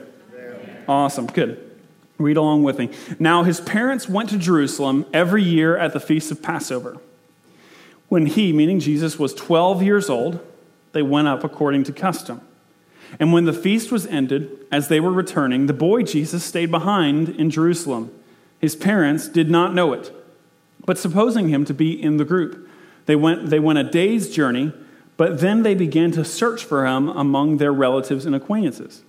Awesome. 0.89 1.27
Good. 1.27 1.71
Read 2.19 2.37
along 2.37 2.63
with 2.63 2.79
me. 2.79 2.91
Now, 3.19 3.43
his 3.43 3.61
parents 3.61 4.09
went 4.09 4.29
to 4.31 4.39
Jerusalem 4.39 5.07
every 5.13 5.43
year 5.43 5.77
at 5.77 5.93
the 5.93 6.01
feast 6.01 6.31
of 6.31 6.43
Passover. 6.43 6.99
When 8.09 8.27
he, 8.27 8.53
meaning 8.53 8.79
Jesus, 8.79 9.19
was 9.19 9.35
12 9.35 9.83
years 9.83 10.11
old, 10.11 10.41
they 10.93 11.03
went 11.03 11.29
up 11.29 11.45
according 11.45 11.85
to 11.85 11.93
custom. 11.93 12.41
And 13.19 13.33
when 13.33 13.45
the 13.45 13.53
feast 13.53 13.91
was 13.91 14.07
ended, 14.07 14.51
as 14.71 14.89
they 14.89 15.01
were 15.01 15.13
returning, 15.13 15.67
the 15.67 15.73
boy 15.73 16.03
Jesus 16.03 16.45
stayed 16.45 16.71
behind 16.71 17.29
in 17.31 17.51
Jerusalem. 17.51 18.11
His 18.61 18.77
parents 18.77 19.29
did 19.29 19.51
not 19.51 19.75
know 19.75 19.93
it, 19.93 20.13
but 20.85 20.99
supposing 20.99 21.49
him 21.49 21.65
to 21.65 21.75
be 21.75 22.01
in 22.01 22.17
the 22.17 22.25
group, 22.25 22.69
they 23.07 23.17
went, 23.17 23.51
they 23.51 23.59
went 23.59 23.79
a 23.79 23.85
day's 23.85 24.31
journey, 24.35 24.73
but 25.17 25.41
then 25.41 25.63
they 25.63 25.75
began 25.75 26.11
to 26.13 26.25
search 26.25 26.65
for 26.65 26.87
him 26.87 27.09
among 27.09 27.57
their 27.59 27.73
relatives 27.73 28.25
and 28.25 28.35
acquaintances. 28.35 29.03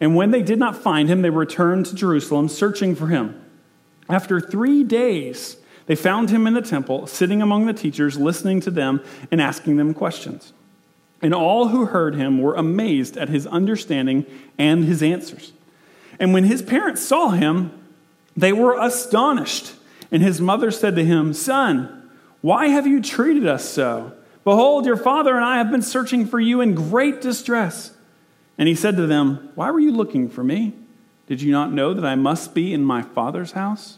And 0.00 0.16
when 0.16 0.30
they 0.30 0.42
did 0.42 0.58
not 0.58 0.76
find 0.76 1.08
him, 1.08 1.22
they 1.22 1.30
returned 1.30 1.86
to 1.86 1.94
Jerusalem, 1.94 2.48
searching 2.48 2.94
for 2.94 3.08
him. 3.08 3.40
After 4.08 4.40
three 4.40 4.82
days, 4.82 5.56
they 5.86 5.94
found 5.94 6.30
him 6.30 6.46
in 6.46 6.54
the 6.54 6.62
temple, 6.62 7.06
sitting 7.06 7.42
among 7.42 7.66
the 7.66 7.72
teachers, 7.72 8.18
listening 8.18 8.60
to 8.62 8.70
them 8.70 9.02
and 9.30 9.40
asking 9.40 9.76
them 9.76 9.92
questions. 9.92 10.52
And 11.22 11.34
all 11.34 11.68
who 11.68 11.86
heard 11.86 12.14
him 12.14 12.40
were 12.40 12.54
amazed 12.54 13.16
at 13.16 13.28
his 13.28 13.46
understanding 13.46 14.24
and 14.56 14.84
his 14.84 15.02
answers. 15.02 15.52
And 16.18 16.32
when 16.32 16.44
his 16.44 16.62
parents 16.62 17.02
saw 17.02 17.30
him, 17.30 17.72
they 18.36 18.52
were 18.52 18.78
astonished. 18.80 19.74
And 20.10 20.22
his 20.22 20.40
mother 20.40 20.70
said 20.70 20.96
to 20.96 21.04
him, 21.04 21.34
Son, 21.34 22.08
why 22.40 22.68
have 22.68 22.86
you 22.86 23.02
treated 23.02 23.46
us 23.46 23.68
so? 23.68 24.12
Behold, 24.44 24.86
your 24.86 24.96
father 24.96 25.34
and 25.34 25.44
I 25.44 25.58
have 25.58 25.70
been 25.70 25.82
searching 25.82 26.26
for 26.26 26.40
you 26.40 26.62
in 26.62 26.74
great 26.74 27.20
distress. 27.20 27.92
And 28.60 28.68
he 28.68 28.74
said 28.74 28.98
to 28.98 29.06
them, 29.06 29.50
Why 29.54 29.70
were 29.70 29.80
you 29.80 29.90
looking 29.90 30.28
for 30.28 30.44
me? 30.44 30.74
Did 31.26 31.40
you 31.40 31.50
not 31.50 31.72
know 31.72 31.94
that 31.94 32.04
I 32.04 32.14
must 32.14 32.54
be 32.54 32.74
in 32.74 32.84
my 32.84 33.00
father's 33.00 33.52
house? 33.52 33.96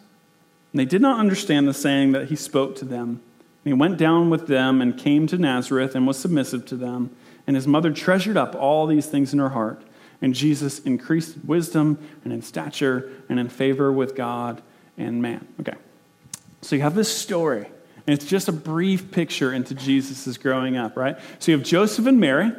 And 0.72 0.78
they 0.78 0.84
did 0.84 1.02
not 1.02 1.18
understand 1.18 1.66
the 1.66 1.74
saying 1.74 2.12
that 2.12 2.28
he 2.28 2.36
spoke 2.36 2.76
to 2.76 2.84
them. 2.84 3.20
And 3.64 3.64
he 3.64 3.72
went 3.72 3.98
down 3.98 4.30
with 4.30 4.46
them 4.46 4.80
and 4.80 4.96
came 4.96 5.26
to 5.26 5.36
Nazareth 5.36 5.96
and 5.96 6.06
was 6.06 6.16
submissive 6.18 6.64
to 6.66 6.76
them. 6.76 7.10
And 7.44 7.56
his 7.56 7.66
mother 7.66 7.90
treasured 7.90 8.36
up 8.36 8.54
all 8.54 8.86
these 8.86 9.06
things 9.06 9.32
in 9.32 9.40
her 9.40 9.48
heart. 9.48 9.82
And 10.20 10.32
Jesus 10.32 10.78
increased 10.78 11.36
in 11.36 11.46
wisdom 11.48 11.98
and 12.22 12.32
in 12.32 12.40
stature 12.40 13.10
and 13.28 13.40
in 13.40 13.48
favor 13.48 13.90
with 13.90 14.14
God 14.14 14.62
and 14.96 15.20
man. 15.20 15.48
Okay. 15.60 15.74
So 16.60 16.76
you 16.76 16.82
have 16.82 16.94
this 16.94 17.12
story, 17.12 17.66
and 18.06 18.14
it's 18.14 18.26
just 18.26 18.46
a 18.46 18.52
brief 18.52 19.10
picture 19.10 19.52
into 19.52 19.74
Jesus' 19.74 20.36
growing 20.36 20.76
up, 20.76 20.96
right? 20.96 21.18
So 21.40 21.50
you 21.50 21.58
have 21.58 21.66
Joseph 21.66 22.06
and 22.06 22.20
Mary 22.20 22.52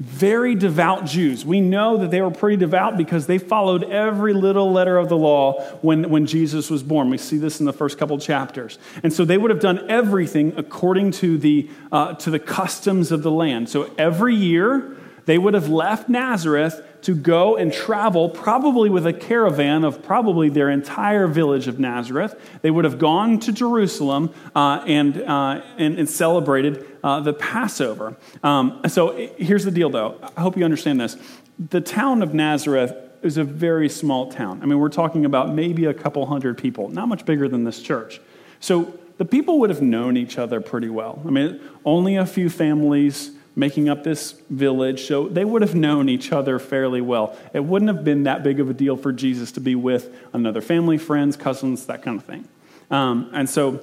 very 0.00 0.56
devout 0.56 1.06
Jews. 1.06 1.44
We 1.44 1.60
know 1.60 1.98
that 1.98 2.10
they 2.10 2.20
were 2.20 2.30
pretty 2.30 2.56
devout 2.56 2.96
because 2.96 3.26
they 3.26 3.38
followed 3.38 3.84
every 3.84 4.32
little 4.32 4.72
letter 4.72 4.98
of 4.98 5.08
the 5.08 5.16
law 5.16 5.62
when, 5.82 6.10
when 6.10 6.26
Jesus 6.26 6.68
was 6.68 6.82
born. 6.82 7.10
We 7.10 7.18
see 7.18 7.38
this 7.38 7.60
in 7.60 7.66
the 7.66 7.72
first 7.72 7.96
couple 7.96 8.18
chapters. 8.18 8.78
And 9.04 9.12
so 9.12 9.24
they 9.24 9.38
would 9.38 9.50
have 9.50 9.60
done 9.60 9.88
everything 9.88 10.54
according 10.56 11.12
to 11.12 11.38
the, 11.38 11.70
uh, 11.92 12.14
to 12.14 12.30
the 12.30 12.40
customs 12.40 13.12
of 13.12 13.22
the 13.22 13.30
land. 13.30 13.68
So 13.68 13.88
every 13.96 14.34
year, 14.34 14.96
they 15.26 15.38
would 15.38 15.54
have 15.54 15.68
left 15.68 16.08
Nazareth 16.08 16.84
to 17.04 17.14
go 17.14 17.56
and 17.56 17.70
travel, 17.70 18.30
probably 18.30 18.88
with 18.88 19.06
a 19.06 19.12
caravan 19.12 19.84
of 19.84 20.02
probably 20.02 20.48
their 20.48 20.70
entire 20.70 21.26
village 21.26 21.68
of 21.68 21.78
Nazareth. 21.78 22.34
They 22.62 22.70
would 22.70 22.84
have 22.84 22.98
gone 22.98 23.38
to 23.40 23.52
Jerusalem 23.52 24.32
uh, 24.56 24.82
and, 24.86 25.20
uh, 25.20 25.60
and, 25.76 25.98
and, 25.98 26.08
celebrated 26.08 26.86
uh, 27.04 27.20
the 27.20 27.34
Passover. 27.34 28.16
Um, 28.42 28.80
so 28.88 29.14
here's 29.36 29.66
the 29.66 29.70
deal, 29.70 29.90
though. 29.90 30.18
I 30.34 30.40
hope 30.40 30.56
you 30.56 30.64
understand 30.64 30.98
this. 30.98 31.18
The 31.58 31.82
town 31.82 32.22
of 32.22 32.32
Nazareth 32.32 32.94
is 33.22 33.36
a 33.36 33.44
very 33.44 33.90
small 33.90 34.32
town. 34.32 34.60
I 34.62 34.66
mean, 34.66 34.78
we're 34.78 34.88
talking 34.88 35.26
about 35.26 35.52
maybe 35.52 35.84
a 35.84 35.94
couple 35.94 36.24
hundred 36.24 36.56
people, 36.56 36.88
not 36.88 37.08
much 37.08 37.26
bigger 37.26 37.48
than 37.48 37.64
this 37.64 37.82
church. 37.82 38.18
So 38.60 38.98
the 39.18 39.26
people 39.26 39.60
would 39.60 39.68
have 39.68 39.82
known 39.82 40.16
each 40.16 40.38
other 40.38 40.62
pretty 40.62 40.88
well. 40.88 41.22
I 41.26 41.30
mean, 41.30 41.60
only 41.84 42.16
a 42.16 42.24
few 42.24 42.48
families 42.48 43.32
making 43.56 43.88
up 43.88 44.02
this 44.02 44.32
village, 44.50 45.06
so 45.06 45.28
they 45.28 45.44
would 45.44 45.62
have 45.62 45.74
known 45.74 46.08
each 46.08 46.32
other 46.32 46.58
fairly 46.58 47.00
well. 47.00 47.36
It 47.52 47.64
wouldn't 47.64 47.94
have 47.94 48.04
been 48.04 48.24
that 48.24 48.42
big 48.42 48.60
of 48.60 48.68
a 48.68 48.74
deal 48.74 48.96
for 48.96 49.12
Jesus 49.12 49.52
to 49.52 49.60
be 49.60 49.74
with 49.74 50.14
another 50.32 50.60
family, 50.60 50.98
friends, 50.98 51.36
cousins, 51.36 51.86
that 51.86 52.02
kind 52.02 52.18
of 52.18 52.24
thing. 52.24 52.48
Um, 52.90 53.30
and 53.32 53.48
so, 53.48 53.80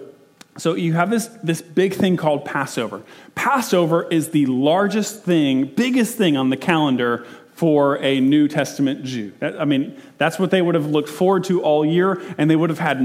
so 0.57 0.75
you 0.75 0.93
have 0.93 1.09
this, 1.09 1.27
this 1.41 1.61
big 1.61 1.93
thing 1.93 2.17
called 2.17 2.43
Passover. 2.43 3.01
Passover 3.35 4.07
is 4.09 4.31
the 4.31 4.45
largest 4.47 5.23
thing, 5.23 5.65
biggest 5.65 6.17
thing 6.17 6.35
on 6.35 6.49
the 6.49 6.57
calendar 6.57 7.25
for 7.61 7.99
a 7.99 8.19
New 8.19 8.47
Testament 8.47 9.03
Jew. 9.03 9.31
I 9.39 9.65
mean, 9.65 9.95
that's 10.17 10.39
what 10.39 10.49
they 10.49 10.63
would 10.63 10.73
have 10.73 10.87
looked 10.87 11.09
forward 11.09 11.43
to 11.43 11.61
all 11.61 11.85
year, 11.85 12.19
and 12.39 12.49
they 12.49 12.55
would 12.55 12.71
have 12.71 12.79
had 12.79 12.99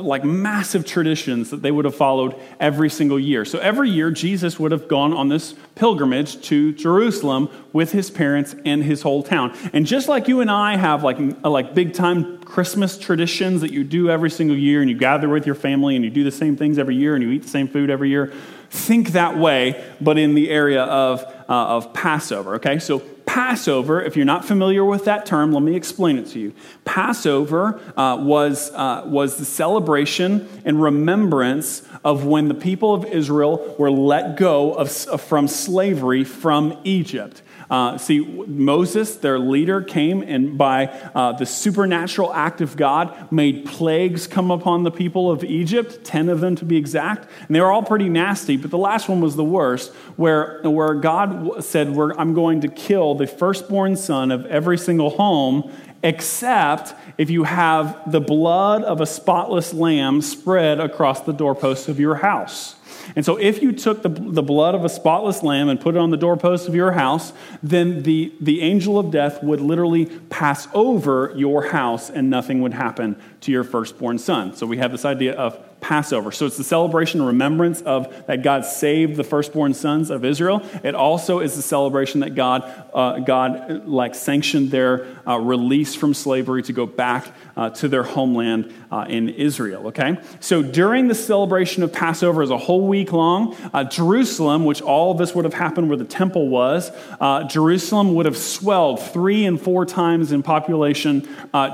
like 0.00 0.22
massive 0.24 0.86
traditions 0.86 1.50
that 1.50 1.60
they 1.60 1.72
would 1.72 1.84
have 1.84 1.96
followed 1.96 2.36
every 2.60 2.88
single 2.88 3.18
year. 3.18 3.44
So 3.44 3.58
every 3.58 3.90
year, 3.90 4.12
Jesus 4.12 4.60
would 4.60 4.70
have 4.70 4.86
gone 4.86 5.12
on 5.12 5.28
this 5.28 5.56
pilgrimage 5.74 6.40
to 6.42 6.72
Jerusalem 6.74 7.48
with 7.72 7.90
his 7.90 8.08
parents 8.08 8.54
and 8.64 8.84
his 8.84 9.02
whole 9.02 9.24
town. 9.24 9.52
And 9.72 9.84
just 9.84 10.06
like 10.06 10.28
you 10.28 10.40
and 10.40 10.52
I 10.52 10.76
have 10.76 11.02
like, 11.02 11.18
like 11.42 11.74
big 11.74 11.92
time 11.92 12.38
Christmas 12.44 12.96
traditions 12.96 13.60
that 13.62 13.72
you 13.72 13.82
do 13.82 14.08
every 14.08 14.30
single 14.30 14.56
year, 14.56 14.82
and 14.82 14.88
you 14.88 14.96
gather 14.96 15.28
with 15.28 15.46
your 15.46 15.56
family 15.56 15.96
and 15.96 16.04
you 16.04 16.12
do 16.12 16.22
the 16.22 16.30
same 16.30 16.56
things 16.56 16.78
every 16.78 16.94
year 16.94 17.16
and 17.16 17.24
you 17.24 17.30
eat 17.32 17.42
the 17.42 17.48
same 17.48 17.66
food 17.66 17.90
every 17.90 18.08
year, 18.08 18.32
think 18.70 19.08
that 19.14 19.36
way, 19.36 19.84
but 20.00 20.16
in 20.16 20.36
the 20.36 20.48
area 20.48 20.84
of, 20.84 21.24
uh, 21.48 21.74
of 21.76 21.92
Passover, 21.92 22.54
okay? 22.54 22.78
So 22.78 23.02
Passover, 23.36 24.00
if 24.00 24.16
you're 24.16 24.24
not 24.24 24.46
familiar 24.46 24.82
with 24.82 25.04
that 25.04 25.26
term, 25.26 25.52
let 25.52 25.62
me 25.62 25.76
explain 25.76 26.16
it 26.16 26.26
to 26.28 26.38
you. 26.38 26.54
Passover 26.86 27.78
uh, 27.94 28.16
was, 28.18 28.70
uh, 28.70 29.02
was 29.04 29.36
the 29.36 29.44
celebration 29.44 30.48
and 30.64 30.80
remembrance 30.80 31.86
of 32.02 32.24
when 32.24 32.48
the 32.48 32.54
people 32.54 32.94
of 32.94 33.04
Israel 33.04 33.76
were 33.78 33.90
let 33.90 34.38
go 34.38 34.72
of, 34.72 34.90
from 35.20 35.48
slavery 35.48 36.24
from 36.24 36.80
Egypt. 36.82 37.42
Uh, 37.70 37.98
see, 37.98 38.20
Moses, 38.20 39.16
their 39.16 39.38
leader, 39.38 39.82
came 39.82 40.22
and 40.22 40.56
by 40.56 40.86
uh, 41.14 41.32
the 41.32 41.46
supernatural 41.46 42.32
act 42.32 42.60
of 42.60 42.76
God 42.76 43.32
made 43.32 43.66
plagues 43.66 44.26
come 44.26 44.50
upon 44.50 44.84
the 44.84 44.90
people 44.90 45.30
of 45.30 45.42
Egypt, 45.42 46.04
10 46.04 46.28
of 46.28 46.40
them 46.40 46.56
to 46.56 46.64
be 46.64 46.76
exact. 46.76 47.28
And 47.46 47.54
they 47.54 47.60
were 47.60 47.72
all 47.72 47.82
pretty 47.82 48.08
nasty, 48.08 48.56
but 48.56 48.70
the 48.70 48.78
last 48.78 49.08
one 49.08 49.20
was 49.20 49.36
the 49.36 49.44
worst, 49.44 49.92
where, 50.16 50.60
where 50.62 50.94
God 50.94 51.64
said, 51.64 51.88
I'm 51.88 52.34
going 52.34 52.60
to 52.60 52.68
kill 52.68 53.14
the 53.14 53.26
firstborn 53.26 53.96
son 53.96 54.30
of 54.30 54.46
every 54.46 54.78
single 54.78 55.10
home 55.10 55.72
except 56.02 56.94
if 57.18 57.30
you 57.30 57.42
have 57.42 58.12
the 58.12 58.20
blood 58.20 58.84
of 58.84 59.00
a 59.00 59.06
spotless 59.06 59.74
lamb 59.74 60.20
spread 60.20 60.78
across 60.78 61.22
the 61.22 61.32
doorposts 61.32 61.88
of 61.88 61.98
your 61.98 62.16
house. 62.16 62.75
And 63.14 63.24
so, 63.24 63.36
if 63.36 63.62
you 63.62 63.72
took 63.72 64.02
the, 64.02 64.08
the 64.08 64.42
blood 64.42 64.74
of 64.74 64.84
a 64.84 64.88
spotless 64.88 65.42
lamb 65.42 65.68
and 65.68 65.80
put 65.80 65.94
it 65.94 65.98
on 65.98 66.10
the 66.10 66.16
doorpost 66.16 66.68
of 66.68 66.74
your 66.74 66.92
house, 66.92 67.32
then 67.62 68.02
the, 68.02 68.32
the 68.40 68.62
angel 68.62 68.98
of 68.98 69.10
death 69.10 69.42
would 69.42 69.60
literally 69.60 70.06
pass 70.06 70.68
over 70.74 71.32
your 71.36 71.68
house 71.68 72.10
and 72.10 72.30
nothing 72.30 72.60
would 72.62 72.74
happen 72.74 73.20
to 73.42 73.52
your 73.52 73.64
firstborn 73.64 74.18
son. 74.18 74.54
So, 74.54 74.66
we 74.66 74.78
have 74.78 74.92
this 74.92 75.04
idea 75.04 75.34
of 75.34 75.75
Passover. 75.86 76.32
So 76.32 76.46
it's 76.46 76.56
the 76.56 76.64
celebration 76.64 77.20
and 77.20 77.28
remembrance 77.28 77.80
of 77.82 78.26
that 78.26 78.42
God 78.42 78.64
saved 78.64 79.14
the 79.14 79.22
firstborn 79.22 79.72
sons 79.72 80.10
of 80.10 80.24
Israel. 80.24 80.60
It 80.82 80.96
also 80.96 81.38
is 81.38 81.54
the 81.54 81.62
celebration 81.62 82.20
that 82.20 82.34
God, 82.34 82.64
uh, 82.92 83.20
God 83.20 83.86
like 83.86 84.16
sanctioned 84.16 84.72
their 84.72 85.06
uh, 85.28 85.38
release 85.38 85.94
from 85.94 86.12
slavery 86.12 86.64
to 86.64 86.72
go 86.72 86.86
back 86.86 87.32
uh, 87.56 87.70
to 87.70 87.86
their 87.86 88.02
homeland 88.02 88.74
uh, 88.90 89.06
in 89.08 89.28
Israel. 89.28 89.86
Okay, 89.86 90.18
so 90.40 90.60
during 90.60 91.06
the 91.06 91.14
celebration 91.14 91.84
of 91.84 91.92
Passover, 91.92 92.42
is 92.42 92.50
a 92.50 92.58
whole 92.58 92.88
week 92.88 93.12
long. 93.12 93.56
Uh, 93.72 93.84
Jerusalem, 93.84 94.64
which 94.64 94.82
all 94.82 95.14
this 95.14 95.36
would 95.36 95.44
have 95.44 95.54
happened 95.54 95.88
where 95.88 95.96
the 95.96 96.04
temple 96.04 96.48
was, 96.48 96.90
uh, 97.20 97.44
Jerusalem 97.44 98.12
would 98.14 98.26
have 98.26 98.36
swelled 98.36 99.00
three 99.00 99.44
and 99.44 99.60
four 99.60 99.86
times 99.86 100.32
in 100.32 100.42
population 100.42 101.28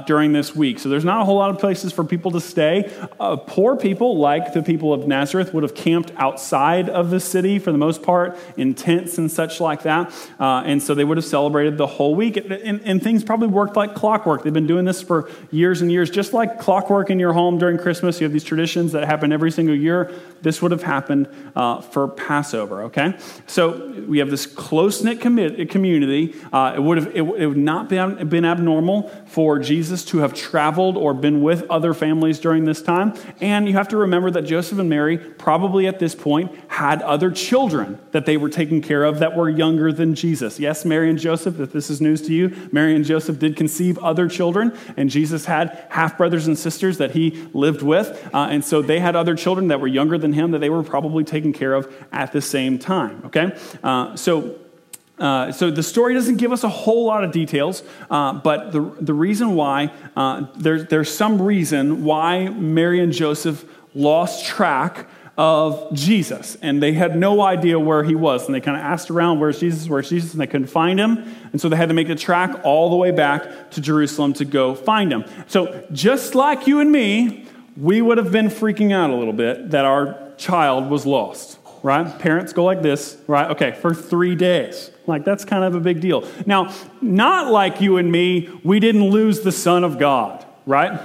during 0.07 0.33
this 0.33 0.55
week. 0.55 0.79
So 0.79 0.91
there's 0.91 1.05
not 1.05 1.23
a 1.23 1.25
whole 1.25 1.37
lot 1.37 1.49
of 1.49 1.59
places 1.59 1.95
for 1.95 2.05
people 2.05 2.31
to 2.33 2.41
stay. 2.41 2.93
poor 3.47 3.75
people 3.75 4.02
people, 4.03 4.19
like 4.19 4.53
the 4.53 4.65
people 4.65 4.93
of 4.93 5.07
Nazareth, 5.07 5.55
would 5.55 5.63
have 5.63 5.77
camped 5.77 6.11
outside 6.17 6.89
of 6.89 7.11
the 7.11 7.21
city 7.21 7.61
for 7.61 7.71
the 7.71 7.79
most 7.79 8.03
part 8.03 8.37
in 8.57 8.75
tents 8.75 9.17
and 9.17 9.31
such 9.31 9.61
like 9.61 9.85
that. 9.85 10.13
Uh, 10.41 10.65
and 10.67 10.83
so 10.83 10.93
they 10.93 11.05
would 11.05 11.19
have 11.19 11.25
celebrated 11.25 11.79
the 11.79 11.87
whole 11.87 12.17
week. 12.17 12.37
And, 12.37 12.81
and, 12.85 13.01
things 13.01 13.23
probably 13.23 13.47
worked 13.47 13.77
like 13.77 13.95
clockwork. 13.95 14.43
They've 14.43 14.53
been 14.53 14.67
doing 14.67 14.85
this 14.87 15.01
for 15.01 15.31
years 15.53 15.83
and 15.83 15.93
years. 15.93 16.11
Just 16.11 16.33
like 16.33 16.59
clockwork 16.59 17.11
in 17.11 17.21
your 17.21 17.33
home 17.33 17.59
during 17.59 17.79
Christmas, 17.79 18.21
you 18.21 18.25
have 18.25 18.33
these 18.33 18.43
traditions 18.43 18.91
that 18.91 19.05
happen 19.05 19.33
every 19.33 19.53
single 19.53 19.77
year. 19.77 20.11
This 20.43 20.63
would 20.63 20.73
have 20.73 20.83
happened 20.83 21.29
uh, 21.55 21.81
for 21.83 22.09
Passover, 22.09 22.83
okay? 22.85 23.15
So 23.47 23.93
we 24.09 24.19
have 24.19 24.31
this 24.31 24.47
close 24.47 25.03
knit 25.03 25.21
community. 25.21 26.35
Uh, 26.53 26.73
it, 26.77 26.81
would 26.81 26.99
have, 26.99 27.09
it, 27.09 27.23
it 27.23 27.47
would 27.47 27.57
not 27.57 27.89
been, 27.89 28.27
been 28.29 28.45
abnormal 28.45 29.09
for 29.27 29.59
Jesus 29.59 30.05
to 30.07 30.19
have 30.19 30.33
traveled 30.33 30.97
or 30.97 31.13
been 31.13 31.43
with 31.43 31.71
other 31.71 31.93
families 31.93 32.39
during 32.39 32.65
this 32.65 32.81
time. 32.81 33.15
And 33.41 33.69
you 33.69 33.75
have 33.75 33.83
have 33.83 33.89
to 33.89 33.97
remember 33.97 34.31
that 34.31 34.43
Joseph 34.43 34.79
and 34.79 34.89
Mary 34.89 35.19
probably 35.19 35.89
at 35.89 35.99
this 35.99 36.15
point 36.15 36.53
had 36.69 37.03
other 37.03 37.33
children 37.33 37.99
that 38.13 38.27
they 38.27 38.37
were 38.37 38.49
taking 38.49 38.81
care 38.81 39.03
of 39.03 39.19
that 39.19 39.37
were 39.37 39.51
younger 39.51 39.93
than 39.93 40.15
Jesus. 40.15 40.61
Yes, 40.61 40.85
Mary 40.85 41.11
and 41.11 41.19
Joseph, 41.19 41.59
if 41.59 41.73
this 41.73 41.91
is 41.91 42.01
news 42.01 42.23
to 42.23 42.33
you, 42.33 42.69
Mary 42.71 42.95
and 42.95 43.05
Joseph 43.05 43.41
did 43.41 43.57
conceive 43.57 43.99
other 43.99 44.29
children, 44.29 44.73
and 44.97 45.11
Jesus 45.11 45.47
had 45.47 45.85
half 45.91 46.17
brothers 46.17 46.47
and 46.47 46.57
sisters 46.57 46.99
that 46.99 47.11
he 47.11 47.45
lived 47.53 47.83
with. 47.83 48.09
Uh, 48.33 48.47
and 48.53 48.65
so 48.65 48.83
they 48.83 49.01
had 49.01 49.17
other 49.17 49.35
children 49.35 49.67
that 49.67 49.81
were 49.81 49.89
younger 49.89 50.17
than 50.17 50.32
him 50.33 50.53
that 50.53 50.61
they 50.61 50.71
were 50.71 50.83
probably 50.83 51.25
taken 51.25 51.53
care 51.53 51.75
of 51.75 51.93
at 52.13 52.33
the 52.33 52.41
same 52.41 52.79
time. 52.79 53.23
Okay? 53.27 53.57
Uh, 53.83 54.17
so 54.17 54.59
Uh, 55.19 55.53
so 55.53 55.71
the 55.71 55.83
story 55.83 56.15
doesn't 56.15 56.39
give 56.39 56.53
us 56.53 56.65
a 56.65 56.69
whole 56.69 57.05
lot 57.07 57.23
of 57.23 57.31
details, 57.31 57.85
uh, 58.11 58.33
but 58.33 58.73
the, 58.73 58.81
the 59.01 59.15
reason 59.15 59.55
why, 59.55 59.93
uh, 60.17 60.47
there, 60.57 60.83
there's 60.83 61.15
some 61.15 61.41
reason 61.41 62.03
why 62.03 62.49
Mary 62.49 62.99
and 62.99 63.13
Joseph 63.13 63.65
lost 63.95 64.47
track 64.47 65.07
of 65.37 65.93
Jesus. 65.93 66.57
And 66.61 66.83
they 66.83 66.93
had 66.95 67.15
no 67.15 67.41
idea 67.41 67.79
where 67.79 68.03
he 68.03 68.17
was. 68.17 68.47
And 68.47 68.55
they 68.55 68.61
kind 68.61 68.77
of 68.77 68.83
asked 68.83 69.11
around, 69.11 69.39
Where's 69.39 69.61
Jesus? 69.61 69.89
Where's 69.89 70.09
Jesus? 70.09 70.33
And 70.33 70.41
they 70.41 70.49
couldn't 70.49 70.69
find 70.69 70.99
him. 70.99 71.25
And 71.53 71.61
so 71.61 71.69
they 71.69 71.77
had 71.77 71.89
to 71.89 71.95
make 71.95 72.09
the 72.09 72.17
track 72.17 72.61
all 72.65 72.91
the 72.91 72.97
way 72.97 73.13
back 73.13 73.71
to 73.73 73.81
Jerusalem 73.81 74.33
to 74.35 74.45
go 74.45 74.75
find 74.75 75.13
him. 75.13 75.25
So 75.47 75.87
just 75.93 76.35
like 76.35 76.67
you 76.67 76.81
and 76.81 76.91
me, 76.91 77.47
we 77.77 78.03
would 78.03 78.19
have 78.19 78.33
been 78.33 78.49
freaking 78.49 78.93
out 78.93 79.11
a 79.11 79.15
little 79.15 79.33
bit 79.33 79.71
that 79.71 79.85
our 79.85 80.33
child 80.37 80.91
was 80.91 81.07
lost, 81.07 81.59
right? 81.83 82.19
Parents 82.19 82.53
go 82.53 82.65
like 82.65 82.83
this, 82.83 83.17
right? 83.27 83.51
Okay, 83.51 83.73
for 83.73 83.95
three 83.95 84.35
days. 84.35 84.91
Like, 85.07 85.25
that's 85.25 85.45
kind 85.45 85.65
of 85.65 85.75
a 85.75 85.81
big 85.81 86.01
deal. 86.01 86.29
Now, 86.47 86.73
not 87.01 87.51
like 87.51 87.81
you 87.81 87.97
and 87.97 88.11
me, 88.11 88.49
we 88.63 88.79
didn't 88.81 89.05
lose 89.05 89.41
the 89.41 89.53
Son 89.53 89.85
of 89.85 89.99
God, 89.99 90.45
right? 90.67 91.01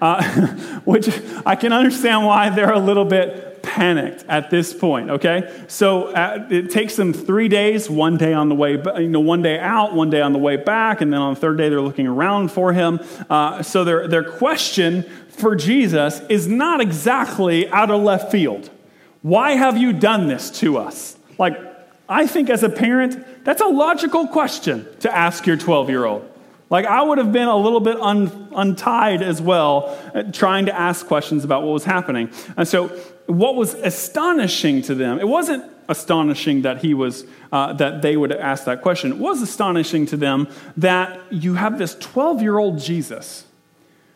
Uh, 0.00 0.22
which 0.84 1.08
I 1.46 1.56
can 1.56 1.72
understand 1.72 2.26
why 2.26 2.50
they're 2.50 2.72
a 2.72 2.78
little 2.78 3.04
bit 3.04 3.53
panicked 3.64 4.24
at 4.28 4.50
this 4.50 4.72
point, 4.72 5.10
okay? 5.10 5.64
So 5.66 6.04
uh, 6.08 6.46
it 6.50 6.70
takes 6.70 6.96
them 6.96 7.12
three 7.12 7.48
days, 7.48 7.90
one 7.90 8.16
day 8.16 8.32
on 8.32 8.48
the 8.48 8.54
way, 8.54 8.72
you 8.98 9.08
know, 9.08 9.20
one 9.20 9.42
day 9.42 9.58
out, 9.58 9.94
one 9.94 10.10
day 10.10 10.20
on 10.20 10.32
the 10.32 10.38
way 10.38 10.56
back, 10.56 11.00
and 11.00 11.12
then 11.12 11.20
on 11.20 11.34
the 11.34 11.40
third 11.40 11.58
day 11.58 11.68
they're 11.68 11.80
looking 11.80 12.06
around 12.06 12.52
for 12.52 12.72
him. 12.72 13.00
Uh, 13.28 13.62
so 13.62 13.82
their, 13.82 14.06
their 14.06 14.22
question 14.22 15.02
for 15.28 15.56
Jesus 15.56 16.20
is 16.28 16.46
not 16.46 16.80
exactly 16.80 17.68
out 17.70 17.90
of 17.90 18.02
left 18.02 18.30
field. 18.30 18.70
Why 19.22 19.52
have 19.52 19.78
you 19.78 19.92
done 19.92 20.28
this 20.28 20.50
to 20.60 20.76
us? 20.76 21.16
Like, 21.38 21.58
I 22.08 22.26
think 22.26 22.50
as 22.50 22.62
a 22.62 22.68
parent, 22.68 23.44
that's 23.44 23.62
a 23.62 23.66
logical 23.66 24.28
question 24.28 24.86
to 25.00 25.14
ask 25.14 25.46
your 25.46 25.56
12 25.56 25.88
year 25.88 26.04
old. 26.04 26.30
Like, 26.70 26.86
I 26.86 27.02
would 27.02 27.18
have 27.18 27.32
been 27.32 27.48
a 27.48 27.56
little 27.56 27.80
bit 27.80 28.00
un, 28.00 28.48
untied 28.54 29.22
as 29.22 29.40
well, 29.40 29.98
uh, 30.14 30.24
trying 30.32 30.66
to 30.66 30.78
ask 30.78 31.06
questions 31.06 31.44
about 31.44 31.62
what 31.62 31.72
was 31.72 31.84
happening. 31.84 32.30
And 32.56 32.66
so, 32.66 32.90
what 33.26 33.56
was 33.56 33.74
astonishing 33.74 34.82
to 34.82 34.94
them, 34.94 35.18
it 35.18 35.28
wasn't 35.28 35.64
astonishing 35.88 36.62
that 36.62 36.78
he 36.78 36.94
was, 36.94 37.24
uh, 37.52 37.72
that 37.74 38.02
they 38.02 38.16
would 38.16 38.32
ask 38.32 38.64
that 38.64 38.82
question. 38.82 39.12
It 39.12 39.18
was 39.18 39.42
astonishing 39.42 40.06
to 40.06 40.16
them 40.16 40.48
that 40.76 41.20
you 41.32 41.54
have 41.54 41.78
this 41.78 41.94
12 41.96 42.42
year 42.42 42.58
old 42.58 42.78
Jesus 42.78 43.44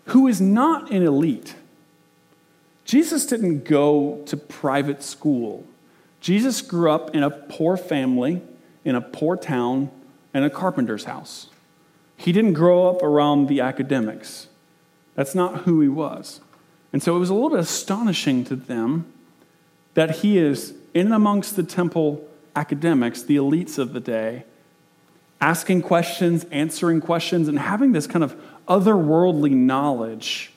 who 0.07 0.27
is 0.27 0.41
not 0.41 0.91
an 0.91 1.03
elite. 1.03 1.55
Jesus 2.85 3.27
didn't 3.27 3.65
go 3.65 4.23
to 4.27 4.37
private 4.37 5.03
school. 5.03 5.67
Jesus 6.21 6.63
grew 6.63 6.91
up 6.91 7.15
in 7.15 7.23
a 7.23 7.31
poor 7.31 7.77
family, 7.77 8.41
in 8.85 8.95
a 8.95 9.01
poor 9.01 9.37
town, 9.37 9.91
in 10.33 10.43
a 10.43 10.51
carpenter's 10.51 11.05
house. 11.05 11.49
He 12.17 12.33
didn't 12.33 12.55
grow 12.55 12.89
up 12.89 13.03
around 13.03 13.49
the 13.49 13.61
academics. 13.61 14.49
That's 15.15 15.35
not 15.35 15.59
who 15.59 15.81
he 15.81 15.89
was. 15.89 16.41
And 16.93 17.03
so 17.03 17.15
it 17.17 17.19
was 17.19 17.31
a 17.31 17.35
little 17.35 17.51
bit 17.51 17.61
astonishing 17.61 18.45
to 18.47 18.57
them 18.57 19.13
that 19.95 20.19
he 20.19 20.39
is 20.39 20.75
in 20.95 21.13
amongst 21.13 21.57
the 21.57 21.63
temple 21.63 22.27
academics, 22.57 23.23
the 23.23 23.37
elites 23.37 23.79
of 23.79 23.93
the 23.93 24.01
day, 24.01 24.45
asking 25.41 25.83
questions, 25.83 26.45
answering 26.51 27.01
questions, 27.01 27.49
and 27.49 27.59
having 27.59 27.93
this 27.93 28.07
kind 28.07 28.25
of 28.25 28.37
otherworldly 28.67 29.53
knowledge 29.53 30.53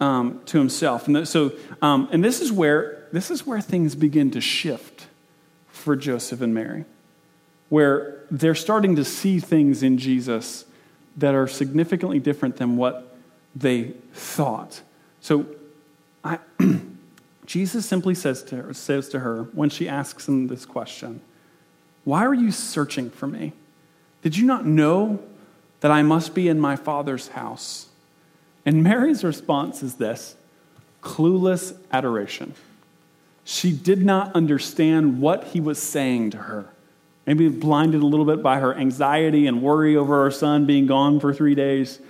um, 0.00 0.40
to 0.46 0.58
himself. 0.58 1.06
And 1.06 1.26
so, 1.28 1.52
um, 1.80 2.08
and 2.12 2.24
this 2.24 2.40
is 2.40 2.50
where 2.50 3.06
this 3.12 3.30
is 3.30 3.46
where 3.46 3.60
things 3.60 3.94
begin 3.94 4.30
to 4.32 4.40
shift 4.40 5.06
for 5.68 5.94
Joseph 5.96 6.40
and 6.40 6.54
Mary, 6.54 6.84
where 7.68 8.24
they're 8.30 8.54
starting 8.54 8.96
to 8.96 9.04
see 9.04 9.38
things 9.38 9.82
in 9.82 9.98
Jesus 9.98 10.64
that 11.16 11.34
are 11.34 11.46
significantly 11.46 12.18
different 12.18 12.56
than 12.56 12.76
what 12.76 13.14
they 13.54 13.92
thought. 14.14 14.80
So 15.20 15.46
I, 16.24 16.38
Jesus 17.46 17.86
simply 17.86 18.14
says 18.14 18.42
to, 18.44 18.56
her, 18.56 18.74
says 18.74 19.08
to 19.10 19.20
her 19.20 19.44
when 19.52 19.70
she 19.70 19.88
asks 19.88 20.28
him 20.28 20.48
this 20.48 20.64
question 20.64 21.20
Why 22.04 22.24
are 22.24 22.34
you 22.34 22.50
searching 22.50 23.10
for 23.10 23.26
me? 23.26 23.52
Did 24.22 24.36
you 24.36 24.46
not 24.46 24.64
know 24.64 25.20
that 25.80 25.90
I 25.90 26.02
must 26.02 26.34
be 26.34 26.48
in 26.48 26.60
my 26.60 26.76
Father's 26.76 27.28
house? 27.28 27.88
And 28.64 28.82
Mary's 28.82 29.24
response 29.24 29.82
is 29.82 29.96
this 29.96 30.36
clueless 31.02 31.76
adoration. 31.90 32.54
She 33.44 33.72
did 33.72 34.04
not 34.04 34.32
understand 34.36 35.20
what 35.20 35.44
he 35.48 35.60
was 35.60 35.82
saying 35.82 36.30
to 36.30 36.36
her 36.38 36.68
maybe 37.26 37.48
blinded 37.48 38.02
a 38.02 38.06
little 38.06 38.24
bit 38.24 38.42
by 38.42 38.58
her 38.58 38.74
anxiety 38.74 39.46
and 39.46 39.62
worry 39.62 39.96
over 39.96 40.24
her 40.24 40.30
son 40.30 40.66
being 40.66 40.86
gone 40.86 41.20
for 41.20 41.32
three 41.32 41.54
days. 41.54 42.00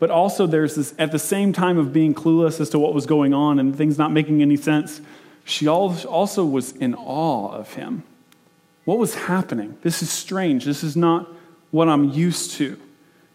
But 0.00 0.10
also, 0.10 0.48
there's 0.48 0.74
this, 0.74 0.94
at 0.98 1.12
the 1.12 1.18
same 1.18 1.52
time 1.52 1.78
of 1.78 1.92
being 1.92 2.14
clueless 2.14 2.58
as 2.58 2.70
to 2.70 2.78
what 2.78 2.94
was 2.94 3.06
going 3.06 3.32
on 3.32 3.60
and 3.60 3.76
things 3.76 3.98
not 3.98 4.10
making 4.10 4.42
any 4.42 4.56
sense, 4.56 5.00
she 5.44 5.68
also 5.68 6.44
was 6.44 6.72
in 6.72 6.94
awe 6.94 7.52
of 7.52 7.74
him. 7.74 8.02
What 8.84 8.98
was 8.98 9.14
happening? 9.14 9.76
This 9.82 10.02
is 10.02 10.10
strange. 10.10 10.64
This 10.64 10.82
is 10.82 10.96
not 10.96 11.28
what 11.70 11.88
I'm 11.88 12.10
used 12.10 12.52
to. 12.52 12.80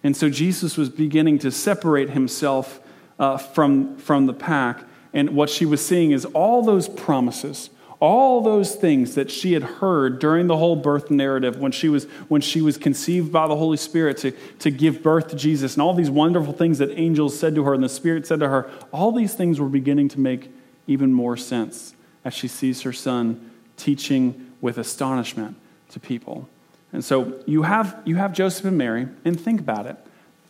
And 0.03 0.17
so 0.17 0.29
Jesus 0.29 0.75
was 0.75 0.89
beginning 0.89 1.39
to 1.39 1.51
separate 1.51 2.09
himself 2.09 2.79
uh, 3.19 3.37
from, 3.37 3.97
from 3.97 4.25
the 4.25 4.33
pack. 4.33 4.83
And 5.13 5.29
what 5.31 5.49
she 5.49 5.65
was 5.65 5.85
seeing 5.85 6.11
is 6.11 6.25
all 6.25 6.63
those 6.63 6.89
promises, 6.89 7.69
all 8.05 8.39
those 8.39 8.75
things 8.75 9.15
that 9.15 9.31
she 9.31 9.53
had 9.53 9.63
heard 9.63 10.19
during 10.19 10.45
the 10.45 10.57
whole 10.57 10.75
birth 10.75 11.09
narrative 11.09 11.57
when 11.57 11.71
she 11.71 11.89
was, 11.89 12.05
when 12.27 12.39
she 12.39 12.61
was 12.61 12.77
conceived 12.77 13.31
by 13.31 13.47
the 13.47 13.55
Holy 13.55 13.77
Spirit 13.77 14.15
to, 14.17 14.31
to 14.59 14.69
give 14.69 15.01
birth 15.01 15.29
to 15.29 15.35
Jesus, 15.35 15.73
and 15.73 15.81
all 15.81 15.95
these 15.95 16.11
wonderful 16.11 16.53
things 16.53 16.77
that 16.77 16.91
angels 16.99 17.37
said 17.37 17.55
to 17.55 17.63
her 17.63 17.73
and 17.73 17.83
the 17.83 17.89
Spirit 17.89 18.27
said 18.27 18.39
to 18.41 18.47
her, 18.47 18.69
all 18.91 19.11
these 19.11 19.33
things 19.33 19.59
were 19.59 19.69
beginning 19.69 20.07
to 20.09 20.19
make 20.19 20.51
even 20.85 21.11
more 21.11 21.35
sense 21.35 21.95
as 22.23 22.35
she 22.35 22.47
sees 22.47 22.83
her 22.83 22.93
son 22.93 23.49
teaching 23.75 24.51
with 24.61 24.77
astonishment 24.77 25.57
to 25.89 25.99
people. 25.99 26.47
And 26.93 27.03
so 27.03 27.41
you 27.47 27.63
have, 27.63 27.99
you 28.05 28.17
have 28.17 28.33
Joseph 28.33 28.65
and 28.65 28.77
Mary, 28.77 29.07
and 29.25 29.39
think 29.39 29.59
about 29.59 29.87
it. 29.87 29.97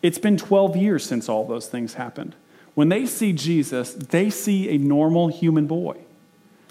It's 0.01 0.19
been 0.19 0.35
12 0.35 0.75
years 0.75 1.05
since 1.05 1.29
all 1.29 1.45
those 1.45 1.67
things 1.67 1.93
happened. 1.93 2.35
When 2.73 2.89
they 2.89 3.05
see 3.05 3.31
Jesus, 3.31 3.93
they 3.93 4.29
see 4.29 4.69
a 4.75 4.77
normal 4.77 5.29
human 5.29 5.67
boy. 5.67 6.04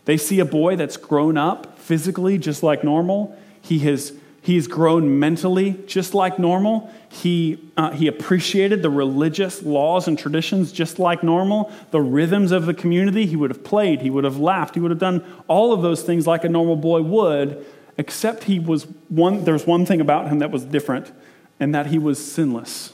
They 0.05 0.17
see 0.17 0.41
a 0.41 0.45
boy 0.45 0.77
that's 0.77 0.97
grown 0.97 1.37
up 1.37 1.79
physically 1.79 2.39
just 2.39 2.63
like 2.63 2.85
normal. 2.85 3.37
He 3.61 3.79
has 3.81 4.13
He's 4.45 4.67
grown 4.67 5.19
mentally 5.19 5.83
just 5.87 6.13
like 6.13 6.39
normal. 6.39 6.93
He, 7.09 7.59
uh, 7.79 7.93
he 7.93 8.09
appreciated 8.09 8.83
the 8.83 8.91
religious 8.91 9.63
laws 9.63 10.07
and 10.07 10.19
traditions 10.19 10.71
just 10.71 10.99
like 10.99 11.23
normal. 11.23 11.73
The 11.93 12.03
rhythms 12.03 12.53
of 12.53 12.67
the 12.67 12.75
community, 12.75 13.25
he 13.25 13.37
would 13.37 13.49
have 13.49 13.65
played, 13.65 14.03
he 14.03 14.11
would 14.11 14.25
have 14.25 14.37
laughed, 14.37 14.75
he 14.75 14.83
would 14.83 14.91
have 14.91 15.01
done 15.01 15.25
all 15.49 15.73
of 15.73 15.81
those 15.81 16.03
things 16.03 16.27
like 16.27 16.45
a 16.45 16.51
normal 16.51 16.77
boy 16.77 17.01
would, 17.01 17.65
except 17.97 18.45
he 18.45 18.61
was 18.61 18.87
one, 19.09 19.45
there's 19.45 19.67
one 19.67 19.87
thing 19.87 20.03
about 20.03 20.29
him 20.29 20.41
that 20.41 20.51
was 20.51 20.67
different, 20.67 21.11
and 21.59 21.75
that 21.75 21.87
he 21.87 21.97
was 21.99 22.23
sinless. 22.23 22.93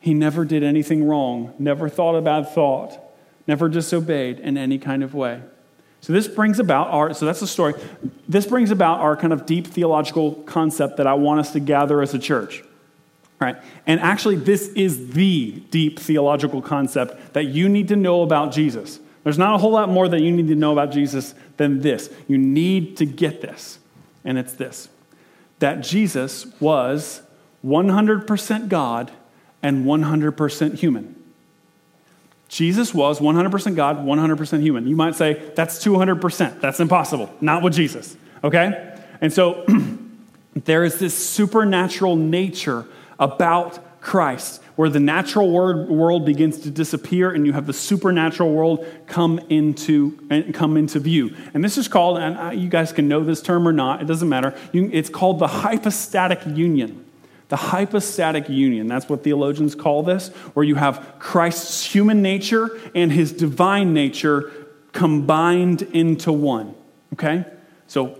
He 0.00 0.14
never 0.14 0.46
did 0.46 0.62
anything 0.62 1.04
wrong, 1.04 1.52
never 1.58 1.90
thought 1.90 2.14
a 2.14 2.22
bad 2.22 2.48
thought, 2.48 2.98
never 3.46 3.68
disobeyed 3.68 4.40
in 4.40 4.56
any 4.56 4.78
kind 4.78 5.02
of 5.02 5.12
way. 5.12 5.42
So 6.02 6.12
this 6.12 6.26
brings 6.26 6.58
about 6.58 6.88
our, 6.88 7.14
so 7.14 7.24
that's 7.24 7.40
the 7.40 7.46
story. 7.46 7.74
This 8.28 8.44
brings 8.44 8.72
about 8.72 9.00
our 9.00 9.16
kind 9.16 9.32
of 9.32 9.46
deep 9.46 9.68
theological 9.68 10.32
concept 10.32 10.96
that 10.96 11.06
I 11.06 11.14
want 11.14 11.40
us 11.40 11.52
to 11.52 11.60
gather 11.60 12.02
as 12.02 12.12
a 12.12 12.18
church. 12.18 12.62
Right? 13.40 13.56
And 13.86 14.00
actually, 14.00 14.36
this 14.36 14.68
is 14.68 15.12
the 15.12 15.62
deep 15.70 15.98
theological 15.98 16.60
concept 16.60 17.34
that 17.34 17.44
you 17.44 17.68
need 17.68 17.88
to 17.88 17.96
know 17.96 18.22
about 18.22 18.52
Jesus. 18.52 18.98
There's 19.22 19.38
not 19.38 19.54
a 19.54 19.58
whole 19.58 19.70
lot 19.70 19.88
more 19.88 20.08
that 20.08 20.20
you 20.20 20.32
need 20.32 20.48
to 20.48 20.56
know 20.56 20.72
about 20.72 20.90
Jesus 20.90 21.34
than 21.56 21.80
this. 21.80 22.10
You 22.26 22.36
need 22.36 22.96
to 22.96 23.06
get 23.06 23.40
this. 23.40 23.78
And 24.24 24.38
it's 24.38 24.52
this 24.52 24.88
that 25.60 25.80
Jesus 25.82 26.46
was 26.58 27.22
100% 27.64 28.68
God 28.68 29.12
and 29.62 29.86
100% 29.86 30.74
human. 30.78 31.21
Jesus 32.52 32.92
was 32.92 33.18
100% 33.18 33.76
God, 33.76 34.04
100% 34.04 34.60
human. 34.60 34.86
You 34.86 34.94
might 34.94 35.14
say, 35.14 35.42
that's 35.54 35.82
200%. 35.82 36.60
That's 36.60 36.80
impossible. 36.80 37.32
Not 37.40 37.62
with 37.62 37.72
Jesus. 37.72 38.14
Okay? 38.44 38.94
And 39.22 39.32
so 39.32 39.64
there 40.54 40.84
is 40.84 40.98
this 40.98 41.16
supernatural 41.16 42.14
nature 42.14 42.84
about 43.18 44.02
Christ 44.02 44.62
where 44.76 44.90
the 44.90 45.00
natural 45.00 45.50
world 45.50 46.26
begins 46.26 46.58
to 46.58 46.70
disappear 46.70 47.30
and 47.30 47.46
you 47.46 47.54
have 47.54 47.66
the 47.66 47.72
supernatural 47.72 48.52
world 48.52 48.84
come 49.06 49.38
into, 49.48 50.18
come 50.52 50.76
into 50.76 50.98
view. 51.00 51.34
And 51.54 51.64
this 51.64 51.78
is 51.78 51.88
called, 51.88 52.18
and 52.18 52.60
you 52.60 52.68
guys 52.68 52.92
can 52.92 53.08
know 53.08 53.24
this 53.24 53.40
term 53.40 53.66
or 53.66 53.72
not, 53.72 54.02
it 54.02 54.04
doesn't 54.04 54.28
matter. 54.28 54.54
it's 54.74 55.08
called 55.08 55.38
the 55.38 55.46
hypostatic 55.46 56.40
union 56.46 57.02
the 57.52 57.56
hypostatic 57.56 58.48
union. 58.48 58.86
That's 58.86 59.10
what 59.10 59.22
theologians 59.22 59.74
call 59.74 60.02
this, 60.02 60.28
where 60.54 60.64
you 60.64 60.74
have 60.76 61.16
Christ's 61.18 61.84
human 61.84 62.22
nature 62.22 62.80
and 62.94 63.12
his 63.12 63.30
divine 63.30 63.92
nature 63.92 64.50
combined 64.92 65.82
into 65.82 66.32
one. 66.32 66.74
Okay? 67.12 67.44
So 67.88 68.18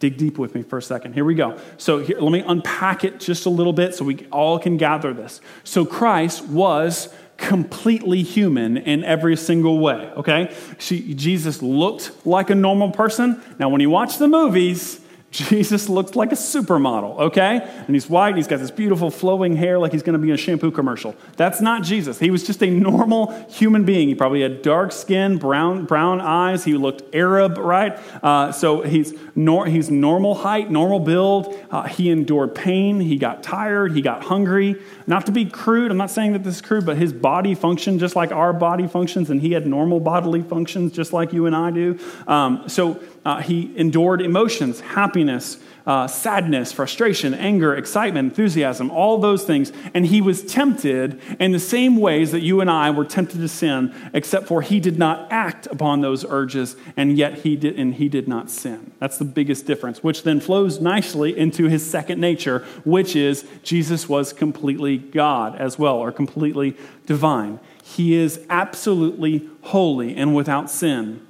Dig 0.00 0.16
deep 0.16 0.38
with 0.38 0.54
me 0.54 0.62
for 0.62 0.78
a 0.78 0.82
second. 0.82 1.12
Here 1.12 1.26
we 1.26 1.34
go. 1.34 1.58
So 1.76 1.98
here, 1.98 2.18
let 2.18 2.32
me 2.32 2.40
unpack 2.40 3.04
it 3.04 3.20
just 3.20 3.44
a 3.44 3.50
little 3.50 3.74
bit 3.74 3.94
so 3.94 4.02
we 4.02 4.26
all 4.32 4.58
can 4.58 4.78
gather 4.78 5.12
this. 5.12 5.42
So 5.62 5.84
Christ 5.84 6.46
was 6.46 7.12
completely 7.36 8.22
human 8.22 8.78
in 8.78 9.04
every 9.04 9.36
single 9.36 9.78
way, 9.78 10.10
okay? 10.16 10.54
She, 10.78 11.12
Jesus 11.12 11.60
looked 11.60 12.26
like 12.26 12.48
a 12.48 12.54
normal 12.54 12.92
person. 12.92 13.42
Now, 13.58 13.68
when 13.68 13.82
you 13.82 13.90
watch 13.90 14.16
the 14.16 14.26
movies, 14.26 14.99
Jesus 15.30 15.88
looks 15.88 16.16
like 16.16 16.32
a 16.32 16.36
supermodel, 16.36 17.20
okay? 17.20 17.60
And 17.62 17.94
he's 17.94 18.10
white, 18.10 18.30
and 18.30 18.36
he's 18.36 18.48
got 18.48 18.58
this 18.58 18.72
beautiful 18.72 19.12
flowing 19.12 19.54
hair 19.54 19.78
like 19.78 19.92
he's 19.92 20.02
gonna 20.02 20.18
be 20.18 20.28
in 20.28 20.34
a 20.34 20.36
shampoo 20.36 20.72
commercial. 20.72 21.14
That's 21.36 21.60
not 21.60 21.84
Jesus. 21.84 22.18
He 22.18 22.32
was 22.32 22.44
just 22.44 22.62
a 22.64 22.70
normal 22.70 23.32
human 23.48 23.84
being. 23.84 24.08
He 24.08 24.16
probably 24.16 24.42
had 24.42 24.62
dark 24.62 24.90
skin, 24.90 25.38
brown, 25.38 25.84
brown 25.84 26.20
eyes. 26.20 26.64
He 26.64 26.74
looked 26.74 27.14
Arab, 27.14 27.58
right? 27.58 27.98
Uh, 28.22 28.50
so 28.50 28.82
he's, 28.82 29.14
nor, 29.36 29.66
he's 29.66 29.88
normal 29.88 30.34
height, 30.34 30.68
normal 30.68 30.98
build. 30.98 31.56
Uh, 31.70 31.84
he 31.84 32.10
endured 32.10 32.54
pain. 32.56 32.98
He 32.98 33.16
got 33.16 33.44
tired. 33.44 33.92
He 33.92 34.02
got 34.02 34.24
hungry. 34.24 34.76
Not 35.10 35.26
to 35.26 35.32
be 35.32 35.44
crude, 35.44 35.90
I'm 35.90 35.96
not 35.96 36.12
saying 36.12 36.34
that 36.34 36.44
this 36.44 36.54
is 36.54 36.62
crude, 36.62 36.86
but 36.86 36.96
his 36.96 37.12
body 37.12 37.56
functioned 37.56 37.98
just 37.98 38.14
like 38.14 38.30
our 38.30 38.52
body 38.52 38.86
functions, 38.86 39.28
and 39.28 39.40
he 39.40 39.50
had 39.50 39.66
normal 39.66 39.98
bodily 39.98 40.40
functions 40.40 40.92
just 40.92 41.12
like 41.12 41.32
you 41.32 41.46
and 41.46 41.56
I 41.56 41.72
do. 41.72 41.98
Um, 42.28 42.68
so 42.68 43.02
uh, 43.24 43.40
he 43.42 43.76
endured 43.76 44.22
emotions, 44.22 44.78
happiness, 44.78 45.58
uh, 45.86 46.06
sadness, 46.06 46.72
frustration, 46.72 47.34
anger, 47.34 47.74
excitement, 47.74 48.30
enthusiasm, 48.30 48.90
all 48.90 49.18
those 49.18 49.44
things. 49.44 49.72
And 49.94 50.06
he 50.06 50.20
was 50.20 50.42
tempted 50.42 51.20
in 51.38 51.52
the 51.52 51.58
same 51.58 51.96
ways 51.96 52.32
that 52.32 52.40
you 52.40 52.60
and 52.60 52.70
I 52.70 52.90
were 52.90 53.04
tempted 53.04 53.38
to 53.38 53.48
sin, 53.48 53.94
except 54.12 54.46
for 54.46 54.62
he 54.62 54.80
did 54.80 54.98
not 54.98 55.30
act 55.30 55.66
upon 55.66 56.00
those 56.00 56.24
urges, 56.24 56.76
and 56.96 57.16
yet 57.16 57.38
he 57.38 57.56
did, 57.56 57.78
and 57.78 57.94
he 57.94 58.08
did 58.08 58.28
not 58.28 58.50
sin. 58.50 58.92
That's 58.98 59.18
the 59.18 59.24
biggest 59.24 59.66
difference, 59.66 60.02
which 60.02 60.22
then 60.22 60.40
flows 60.40 60.80
nicely 60.80 61.36
into 61.36 61.64
his 61.64 61.88
second 61.88 62.20
nature, 62.20 62.60
which 62.84 63.16
is 63.16 63.46
Jesus 63.62 64.08
was 64.08 64.32
completely 64.32 64.98
God 64.98 65.56
as 65.56 65.78
well, 65.78 65.96
or 65.96 66.12
completely 66.12 66.76
divine. 67.06 67.60
He 67.82 68.14
is 68.14 68.44
absolutely 68.48 69.48
holy 69.62 70.14
and 70.14 70.34
without 70.34 70.70
sin. 70.70 71.26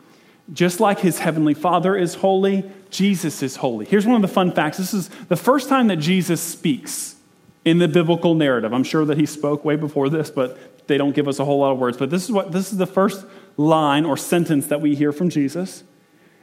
Just 0.53 0.81
like 0.81 0.99
his 0.99 1.19
heavenly 1.19 1.55
Father 1.55 1.97
is 1.97 2.15
holy, 2.15 2.69
Jesus 2.91 3.43
is 3.43 3.57
holy. 3.57 3.87
Here's 3.87 4.07
one 4.07 4.17
of 4.17 4.23
the 4.23 4.29
fun 4.29 4.53
facts 4.53 4.79
this 4.79 4.93
is 4.93 5.09
the 5.29 5.37
first 5.37 5.69
time 5.69 5.87
that 5.89 5.97
Jesus 5.97 6.41
speaks 6.41 7.17
in 7.65 7.79
the 7.79 7.89
biblical 7.89 8.35
narrative. 8.35 8.73
I'm 8.73 8.85
sure 8.85 9.05
that 9.05 9.19
he 9.19 9.27
spoke 9.27 9.65
way 9.65 9.77
before 9.77 10.09
this, 10.09 10.31
but 10.31 10.87
they 10.89 10.99
don't 10.99 11.15
give 11.15 11.29
us 11.29 11.39
a 11.39 11.45
whole 11.45 11.61
lot 11.61 11.73
of 11.73 11.79
words. 11.79 11.97
But 11.97 12.11
this 12.11 12.25
is 12.25 12.33
what 12.33 12.53
this 12.53 12.73
is 12.73 12.79
the 12.79 12.87
first 12.87 13.25
line 13.57 14.05
or 14.05 14.17
sentence 14.17 14.67
that 14.69 14.81
we 14.81 14.95
hear 14.95 15.13
from 15.13 15.31
Jesus, 15.31 15.85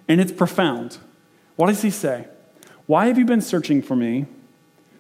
and 0.07 0.21
it's 0.21 0.31
profound. 0.31 0.97
What 1.57 1.67
does 1.67 1.81
he 1.81 1.89
say? 1.89 2.27
Why 2.85 3.07
have 3.07 3.17
you 3.17 3.25
been 3.25 3.41
searching 3.41 3.81
for 3.81 3.95
me? 3.95 4.27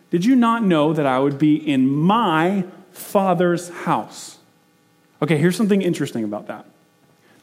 Did 0.09 0.25
you 0.25 0.35
not 0.35 0.63
know 0.63 0.93
that 0.93 1.05
I 1.05 1.19
would 1.19 1.37
be 1.37 1.55
in 1.55 1.87
my 1.87 2.65
Father's 2.91 3.69
house? 3.69 4.37
Okay, 5.21 5.37
here's 5.37 5.55
something 5.55 5.81
interesting 5.81 6.23
about 6.23 6.47
that. 6.47 6.65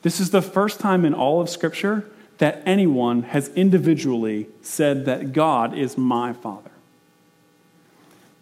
This 0.04 0.20
is 0.20 0.30
the 0.30 0.42
first 0.42 0.80
time 0.80 1.06
in 1.06 1.14
all 1.14 1.40
of 1.40 1.48
Scripture 1.48 2.04
that 2.36 2.62
anyone 2.66 3.22
has 3.22 3.48
individually 3.54 4.48
said 4.60 5.06
that 5.06 5.32
God 5.32 5.72
is 5.76 5.96
my 5.96 6.34
Father. 6.34 6.70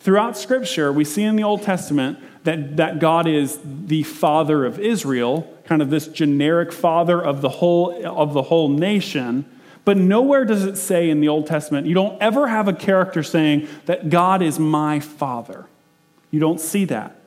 Throughout 0.00 0.36
Scripture, 0.36 0.92
we 0.92 1.04
see 1.04 1.22
in 1.22 1.36
the 1.36 1.44
Old 1.44 1.62
Testament 1.62 2.18
that, 2.42 2.78
that 2.78 2.98
God 2.98 3.28
is 3.28 3.60
the 3.64 4.02
Father 4.02 4.64
of 4.64 4.80
Israel, 4.80 5.56
kind 5.64 5.80
of 5.80 5.88
this 5.88 6.08
generic 6.08 6.72
Father 6.72 7.22
of 7.22 7.42
the 7.42 7.48
whole, 7.48 8.04
of 8.04 8.32
the 8.32 8.42
whole 8.42 8.68
nation. 8.68 9.44
But 9.84 9.96
nowhere 9.96 10.44
does 10.44 10.64
it 10.64 10.74
say 10.76 11.10
in 11.10 11.20
the 11.20 11.28
Old 11.28 11.46
Testament, 11.46 11.86
you 11.86 11.94
don't 11.94 12.20
ever 12.20 12.48
have 12.48 12.66
a 12.66 12.72
character 12.72 13.22
saying 13.22 13.68
that 13.86 14.10
God 14.10 14.42
is 14.42 14.58
my 14.58 14.98
Father. 14.98 15.66
You 16.32 16.40
don't 16.40 16.60
see 16.60 16.86
that. 16.86 17.21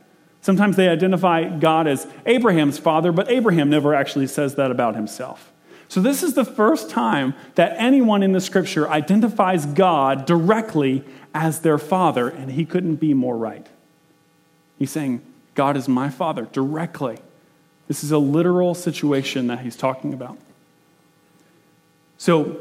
Sometimes 0.46 0.76
they 0.76 0.90
identify 0.90 1.50
God 1.50 1.88
as 1.88 2.06
Abraham's 2.28 2.78
father, 2.78 3.12
but 3.12 3.32
Abraham 3.32 3.68
never 3.68 3.96
actually 3.96 4.28
says 4.28 4.54
that 4.54 4.70
about 4.70 4.94
himself. 4.94 5.52
So, 5.88 6.02
this 6.02 6.22
is 6.22 6.36
the 6.36 6.46
first 6.46 6.92
time 6.92 7.34
that 7.56 7.74
anyone 7.80 8.22
in 8.22 8.32
the 8.32 8.40
scripture 8.40 8.88
identifies 8.88 9.66
God 9.66 10.28
directly 10.28 11.04
as 11.34 11.62
their 11.62 11.80
father, 11.80 12.30
and 12.30 12.52
he 12.52 12.64
couldn't 12.64 12.98
be 12.98 13.12
more 13.16 13.36
right. 13.36 13.66
He's 14.78 14.92
saying, 14.92 15.24
God 15.56 15.76
is 15.76 15.88
my 15.88 16.12
father 16.12 16.48
directly. 16.52 17.18
This 17.88 18.04
is 18.04 18.12
a 18.12 18.20
literal 18.20 18.76
situation 18.76 19.48
that 19.48 19.62
he's 19.62 19.76
talking 19.76 20.14
about. 20.14 20.38
So, 22.20 22.60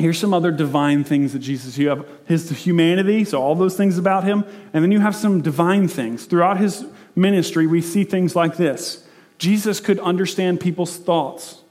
here's 0.00 0.18
some 0.18 0.34
other 0.34 0.50
divine 0.50 1.04
things 1.04 1.32
that 1.32 1.38
Jesus 1.38 1.78
you 1.78 1.90
have 1.90 2.04
his 2.26 2.50
humanity 2.50 3.22
so 3.24 3.40
all 3.40 3.54
those 3.54 3.76
things 3.76 3.98
about 3.98 4.24
him 4.24 4.44
and 4.72 4.82
then 4.82 4.90
you 4.90 4.98
have 4.98 5.14
some 5.14 5.42
divine 5.42 5.86
things 5.86 6.24
throughout 6.24 6.56
his 6.56 6.86
ministry, 7.20 7.66
we 7.66 7.82
see 7.82 8.04
things 8.04 8.34
like 8.34 8.56
this 8.56 9.04
Jesus 9.38 9.80
could 9.80 9.98
understand 10.00 10.60
people's 10.60 10.96
thoughts, 10.96 11.62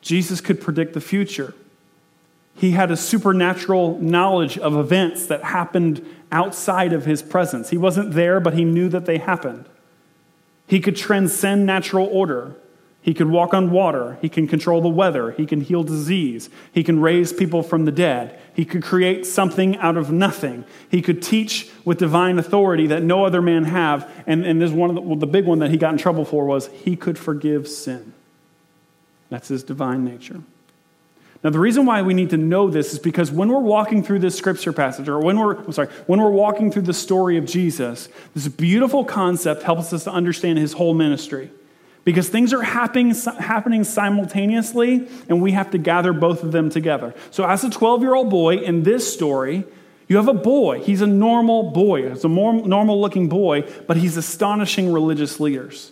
Jesus 0.00 0.40
could 0.40 0.60
predict 0.60 0.94
the 0.94 1.00
future. 1.00 1.54
He 2.54 2.70
had 2.70 2.90
a 2.90 2.96
supernatural 2.96 3.98
knowledge 3.98 4.56
of 4.56 4.76
events 4.76 5.26
that 5.26 5.44
happened 5.44 6.04
outside 6.32 6.94
of 6.94 7.04
his 7.04 7.22
presence. 7.22 7.68
He 7.68 7.76
wasn't 7.76 8.12
there, 8.14 8.40
but 8.40 8.54
he 8.54 8.64
knew 8.64 8.88
that 8.88 9.04
they 9.04 9.18
happened. 9.18 9.66
He 10.66 10.80
could 10.80 10.96
transcend 10.96 11.66
natural 11.66 12.06
order. 12.06 12.56
He 13.06 13.14
can 13.14 13.30
walk 13.30 13.54
on 13.54 13.70
water. 13.70 14.18
He 14.20 14.28
can 14.28 14.48
control 14.48 14.80
the 14.80 14.88
weather. 14.88 15.30
He 15.30 15.46
can 15.46 15.60
heal 15.60 15.84
disease. 15.84 16.50
He 16.72 16.82
can 16.82 17.00
raise 17.00 17.32
people 17.32 17.62
from 17.62 17.84
the 17.84 17.92
dead. 17.92 18.36
He 18.52 18.64
could 18.64 18.82
create 18.82 19.24
something 19.24 19.76
out 19.76 19.96
of 19.96 20.10
nothing. 20.10 20.64
He 20.90 21.00
could 21.00 21.22
teach 21.22 21.70
with 21.84 21.98
divine 21.98 22.36
authority 22.36 22.88
that 22.88 23.04
no 23.04 23.24
other 23.24 23.40
man 23.40 23.62
have. 23.62 24.10
And, 24.26 24.44
and 24.44 24.60
this 24.60 24.72
one 24.72 24.96
the, 24.96 25.00
well, 25.00 25.14
the 25.14 25.28
big 25.28 25.44
one 25.44 25.60
that 25.60 25.70
he 25.70 25.76
got 25.76 25.92
in 25.92 25.98
trouble 25.98 26.24
for 26.24 26.46
was 26.46 26.66
he 26.66 26.96
could 26.96 27.16
forgive 27.16 27.68
sin. 27.68 28.12
That's 29.30 29.46
his 29.46 29.62
divine 29.62 30.04
nature. 30.04 30.42
Now, 31.44 31.50
the 31.50 31.60
reason 31.60 31.86
why 31.86 32.02
we 32.02 32.12
need 32.12 32.30
to 32.30 32.36
know 32.36 32.68
this 32.70 32.92
is 32.92 32.98
because 32.98 33.30
when 33.30 33.50
we're 33.50 33.60
walking 33.60 34.02
through 34.02 34.18
this 34.18 34.36
scripture 34.36 34.72
passage, 34.72 35.08
or 35.08 35.20
when 35.20 35.38
we're, 35.38 35.54
I'm 35.54 35.70
sorry, 35.70 35.90
when 36.08 36.20
we're 36.20 36.30
walking 36.30 36.72
through 36.72 36.82
the 36.82 36.94
story 36.94 37.36
of 37.36 37.44
Jesus, 37.44 38.08
this 38.34 38.48
beautiful 38.48 39.04
concept 39.04 39.62
helps 39.62 39.92
us 39.92 40.02
to 40.04 40.10
understand 40.10 40.58
his 40.58 40.72
whole 40.72 40.92
ministry 40.92 41.52
because 42.06 42.28
things 42.28 42.52
are 42.52 42.62
happening, 42.62 43.12
happening 43.40 43.82
simultaneously, 43.82 45.08
and 45.28 45.42
we 45.42 45.50
have 45.50 45.72
to 45.72 45.76
gather 45.76 46.12
both 46.12 46.44
of 46.44 46.52
them 46.52 46.70
together. 46.70 47.12
So, 47.32 47.44
as 47.44 47.64
a 47.64 47.68
12 47.68 48.00
year 48.00 48.14
old 48.14 48.30
boy 48.30 48.58
in 48.58 48.84
this 48.84 49.12
story, 49.12 49.64
you 50.06 50.16
have 50.16 50.28
a 50.28 50.32
boy. 50.32 50.84
He's 50.84 51.02
a 51.02 51.06
normal 51.06 51.72
boy. 51.72 52.10
He's 52.10 52.24
a 52.24 52.28
more 52.28 52.54
normal 52.54 53.00
looking 53.00 53.28
boy, 53.28 53.68
but 53.88 53.96
he's 53.96 54.16
astonishing 54.16 54.92
religious 54.92 55.40
leaders. 55.40 55.90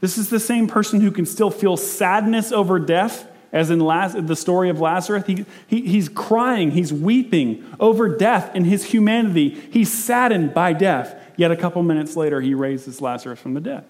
This 0.00 0.18
is 0.18 0.28
the 0.28 0.40
same 0.40 0.66
person 0.66 1.00
who 1.00 1.12
can 1.12 1.24
still 1.24 1.52
feel 1.52 1.76
sadness 1.76 2.50
over 2.50 2.80
death, 2.80 3.30
as 3.52 3.70
in 3.70 3.78
the 3.78 4.34
story 4.34 4.70
of 4.70 4.80
Lazarus. 4.80 5.24
He, 5.24 5.46
he, 5.68 5.82
he's 5.82 6.08
crying, 6.08 6.72
he's 6.72 6.92
weeping 6.92 7.64
over 7.78 8.08
death 8.08 8.56
in 8.56 8.64
his 8.64 8.86
humanity. 8.86 9.50
He's 9.70 9.92
saddened 9.92 10.52
by 10.52 10.72
death. 10.72 11.16
Yet 11.36 11.52
a 11.52 11.56
couple 11.56 11.80
minutes 11.84 12.16
later, 12.16 12.40
he 12.40 12.54
raises 12.54 13.00
Lazarus 13.00 13.38
from 13.38 13.54
the 13.54 13.60
dead. 13.60 13.84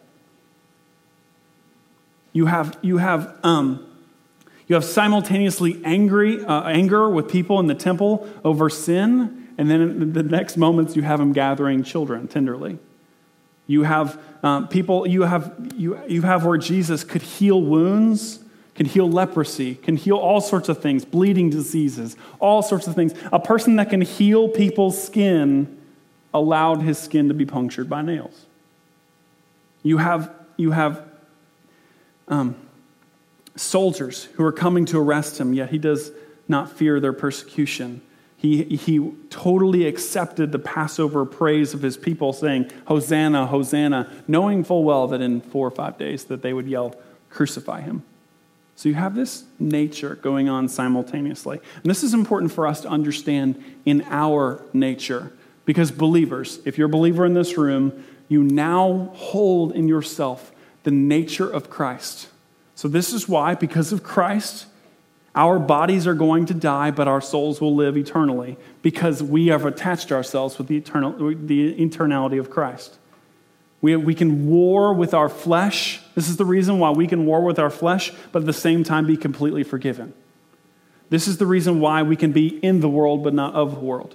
You 2.34 2.46
have, 2.46 2.76
you 2.82 2.98
have, 2.98 3.38
um, 3.42 3.86
you 4.66 4.74
have 4.74 4.84
simultaneously 4.84 5.80
angry, 5.84 6.44
uh, 6.44 6.64
anger 6.64 7.08
with 7.08 7.30
people 7.30 7.60
in 7.60 7.68
the 7.68 7.74
temple 7.74 8.28
over 8.44 8.68
sin, 8.68 9.48
and 9.56 9.70
then 9.70 9.80
in 9.80 10.12
the 10.12 10.22
next 10.24 10.56
moments 10.56 10.96
you 10.96 11.02
have 11.02 11.20
them 11.20 11.32
gathering 11.32 11.84
children 11.84 12.26
tenderly. 12.28 12.78
You 13.66 13.84
have 13.84 14.20
um, 14.42 14.68
people, 14.68 15.06
you 15.06 15.22
have, 15.22 15.54
you, 15.76 15.98
you 16.08 16.22
have 16.22 16.44
where 16.44 16.58
Jesus 16.58 17.04
could 17.04 17.22
heal 17.22 17.62
wounds, 17.62 18.40
can 18.74 18.86
heal 18.86 19.08
leprosy, 19.08 19.76
can 19.76 19.96
heal 19.96 20.16
all 20.16 20.40
sorts 20.40 20.68
of 20.68 20.82
things, 20.82 21.04
bleeding 21.04 21.50
diseases, 21.50 22.16
all 22.40 22.62
sorts 22.62 22.88
of 22.88 22.96
things. 22.96 23.14
A 23.32 23.38
person 23.38 23.76
that 23.76 23.90
can 23.90 24.00
heal 24.00 24.48
people's 24.48 25.00
skin 25.00 25.78
allowed 26.34 26.82
his 26.82 26.98
skin 26.98 27.28
to 27.28 27.34
be 27.34 27.46
punctured 27.46 27.88
by 27.88 28.02
nails. 28.02 28.46
You 29.84 29.98
have, 29.98 30.34
you 30.56 30.72
have 30.72 31.13
um, 32.28 32.56
soldiers 33.56 34.24
who 34.34 34.44
are 34.44 34.52
coming 34.52 34.84
to 34.86 34.98
arrest 34.98 35.40
him, 35.40 35.52
yet 35.52 35.70
he 35.70 35.78
does 35.78 36.10
not 36.48 36.70
fear 36.70 37.00
their 37.00 37.12
persecution. 37.12 38.02
He, 38.36 38.64
he 38.64 39.12
totally 39.30 39.86
accepted 39.86 40.52
the 40.52 40.58
Passover 40.58 41.24
praise 41.24 41.72
of 41.72 41.80
his 41.80 41.96
people, 41.96 42.32
saying, 42.32 42.70
Hosanna, 42.86 43.46
Hosanna, 43.46 44.10
knowing 44.28 44.64
full 44.64 44.84
well 44.84 45.06
that 45.08 45.22
in 45.22 45.40
four 45.40 45.66
or 45.66 45.70
five 45.70 45.96
days 45.96 46.24
that 46.24 46.42
they 46.42 46.52
would 46.52 46.66
yell, 46.66 46.94
Crucify 47.30 47.80
him. 47.80 48.04
So 48.76 48.88
you 48.88 48.94
have 48.96 49.14
this 49.14 49.44
nature 49.58 50.16
going 50.16 50.48
on 50.48 50.68
simultaneously. 50.68 51.60
And 51.82 51.84
this 51.84 52.02
is 52.02 52.14
important 52.14 52.52
for 52.52 52.66
us 52.66 52.80
to 52.82 52.88
understand 52.88 53.62
in 53.84 54.02
our 54.10 54.62
nature. 54.72 55.32
Because 55.64 55.90
believers, 55.90 56.60
if 56.64 56.76
you're 56.76 56.86
a 56.86 56.90
believer 56.90 57.24
in 57.24 57.34
this 57.34 57.56
room, 57.56 58.04
you 58.28 58.42
now 58.42 59.10
hold 59.14 59.72
in 59.72 59.88
yourself 59.88 60.52
the 60.84 60.90
nature 60.90 61.50
of 61.50 61.68
Christ. 61.68 62.28
So, 62.74 62.88
this 62.88 63.12
is 63.12 63.28
why, 63.28 63.54
because 63.54 63.92
of 63.92 64.02
Christ, 64.02 64.66
Our 65.34 65.58
bodies 65.58 66.06
are 66.06 66.14
going 66.14 66.46
to 66.46 66.54
die, 66.54 66.92
but 66.92 67.08
our 67.08 67.20
souls 67.20 67.60
will 67.60 67.74
live 67.74 67.96
eternally 67.96 68.56
because 68.82 69.22
we 69.22 69.48
have 69.48 69.64
attached 69.64 70.12
ourselves 70.12 70.58
with 70.58 70.68
the, 70.68 70.76
eternal, 70.76 71.12
the 71.12 71.74
eternality 71.74 72.38
of 72.38 72.50
Christ. 72.50 72.98
We, 73.80 73.96
we 73.96 74.14
can 74.14 74.48
war 74.48 74.94
with 74.94 75.12
our 75.12 75.28
flesh. 75.28 76.00
This 76.14 76.28
is 76.28 76.36
the 76.36 76.44
reason 76.44 76.78
why 76.78 76.90
we 76.90 77.08
can 77.08 77.26
war 77.26 77.42
with 77.42 77.58
our 77.58 77.70
flesh, 77.70 78.12
but 78.30 78.40
at 78.40 78.46
the 78.46 78.52
same 78.52 78.84
time 78.84 79.06
be 79.06 79.16
completely 79.16 79.64
forgiven. 79.64 80.14
This 81.10 81.26
is 81.26 81.38
the 81.38 81.46
reason 81.46 81.80
why 81.80 82.02
we 82.02 82.16
can 82.16 82.30
be 82.30 82.58
in 82.64 82.80
the 82.80 82.88
world 82.88 83.24
but 83.24 83.34
not 83.34 83.54
of 83.54 83.74
the 83.74 83.80
world. 83.80 84.14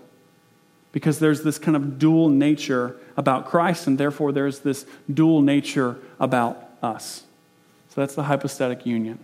Because 0.91 1.19
there's 1.19 1.43
this 1.43 1.59
kind 1.59 1.75
of 1.75 1.99
dual 1.99 2.29
nature 2.29 2.95
about 3.15 3.45
Christ, 3.45 3.87
and 3.87 3.97
therefore 3.97 4.31
there's 4.31 4.59
this 4.59 4.85
dual 5.13 5.41
nature 5.41 5.97
about 6.19 6.69
us. 6.81 7.23
So 7.89 8.01
that's 8.01 8.15
the 8.15 8.23
hypostatic 8.23 8.85
union. 8.85 9.19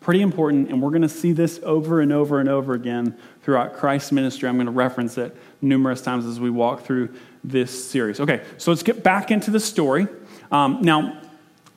Pretty 0.00 0.20
important, 0.20 0.68
and 0.68 0.82
we're 0.82 0.90
going 0.90 1.02
to 1.02 1.08
see 1.08 1.32
this 1.32 1.60
over 1.62 2.00
and 2.00 2.12
over 2.12 2.40
and 2.40 2.48
over 2.48 2.74
again 2.74 3.16
throughout 3.42 3.74
Christ's 3.74 4.10
ministry. 4.10 4.48
I'm 4.48 4.56
going 4.56 4.66
to 4.66 4.72
reference 4.72 5.16
it 5.16 5.36
numerous 5.60 6.02
times 6.02 6.26
as 6.26 6.40
we 6.40 6.50
walk 6.50 6.82
through 6.82 7.14
this 7.44 7.88
series. 7.88 8.18
Okay, 8.18 8.42
so 8.58 8.72
let's 8.72 8.82
get 8.82 9.04
back 9.04 9.30
into 9.30 9.52
the 9.52 9.60
story. 9.60 10.08
Um, 10.50 10.82
now, 10.82 11.22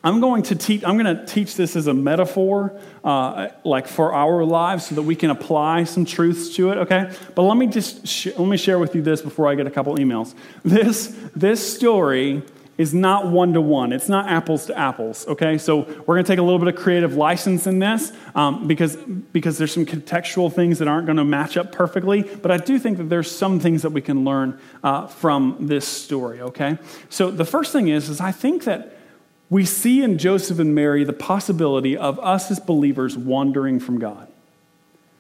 I'm 0.04 0.22
going 0.22 0.44
to 0.44 0.56
teach. 0.56 0.84
I'm 0.84 0.98
going 0.98 1.18
to 1.18 1.26
teach 1.26 1.56
this 1.56 1.76
as 1.76 1.88
a 1.88 1.94
metaphor, 1.94 2.80
uh, 3.04 3.50
like 3.64 3.88
for 3.88 4.14
our 4.14 4.44
lives, 4.44 4.88
so 4.88 4.96
that 4.96 5.02
we 5.04 5.16
can 5.16 5.32
apply 5.32 5.84
some 5.84 6.06
truths 6.06 6.56
to 6.56 6.72
it. 6.72 6.78
Okay, 6.78 7.12
but 7.34 7.42
let 7.44 7.58
me 7.58 7.66
just 7.68 8.08
sh- 8.08 8.28
let 8.38 8.48
me 8.48 8.58
share 8.58 8.78
with 8.78 8.94
you 8.96 9.02
this 9.02 9.22
before 9.22 9.48
I 9.48 9.56
get 9.56 9.66
a 9.66 9.72
couple 9.72 9.96
emails. 9.98 10.36
This 10.64 11.16
this 11.36 11.76
story 11.76 12.44
is 12.78 12.94
not 12.94 13.28
one 13.28 13.54
to 13.54 13.62
one. 13.62 13.94
It's 13.94 14.10
not 14.10 14.28
apples 14.28 14.66
to 14.66 14.78
apples, 14.78 15.26
okay? 15.28 15.58
So 15.58 15.80
we're 15.80 16.16
going 16.16 16.26
to 16.26 16.32
take 16.32 16.40
a 16.40 16.44
little 16.44 16.60
bit 16.60 16.68
of 16.68 16.76
creative 16.76 17.16
license 17.16 17.68
in 17.68 17.80
this 17.80 18.12
um, 18.34 18.68
because, 18.68 18.98
because 18.98 19.58
there's 19.58 19.74
some 19.74 19.86
contextual 19.86 20.52
things 20.52 20.80
that 20.80 20.88
aren't 20.88 21.06
going 21.06 21.18
to 21.18 21.24
match 21.24 21.56
up 21.56 21.72
perfectly. 21.72 22.24
But 22.24 22.52
I 22.52 22.58
do 22.58 22.78
think 22.78 22.98
that 22.98 23.06
there's 23.06 23.32
some 23.32 23.60
things 23.60 23.84
that 23.84 23.92
we 23.92 24.02
can 24.02 24.26
learn 24.26 24.60
uh, 24.84 25.08
from 25.08 25.58
this 25.62 25.88
story, 25.88 26.42
okay? 26.42 26.78
So 27.10 27.32
the 27.32 27.46
first 27.46 27.72
thing 27.72 27.88
is, 27.88 28.10
is 28.10 28.20
I 28.20 28.32
think 28.32 28.66
that 28.66 28.98
we 29.50 29.64
see 29.64 30.04
in 30.04 30.18
Joseph 30.18 30.60
and 30.60 30.76
Mary 30.76 31.04
the 31.04 31.14
possibility 31.14 31.96
of 31.96 32.20
us 32.20 32.52
as 32.52 32.60
believers 32.60 33.18
wandering 33.18 33.80
from 33.80 34.00
God, 34.00 34.28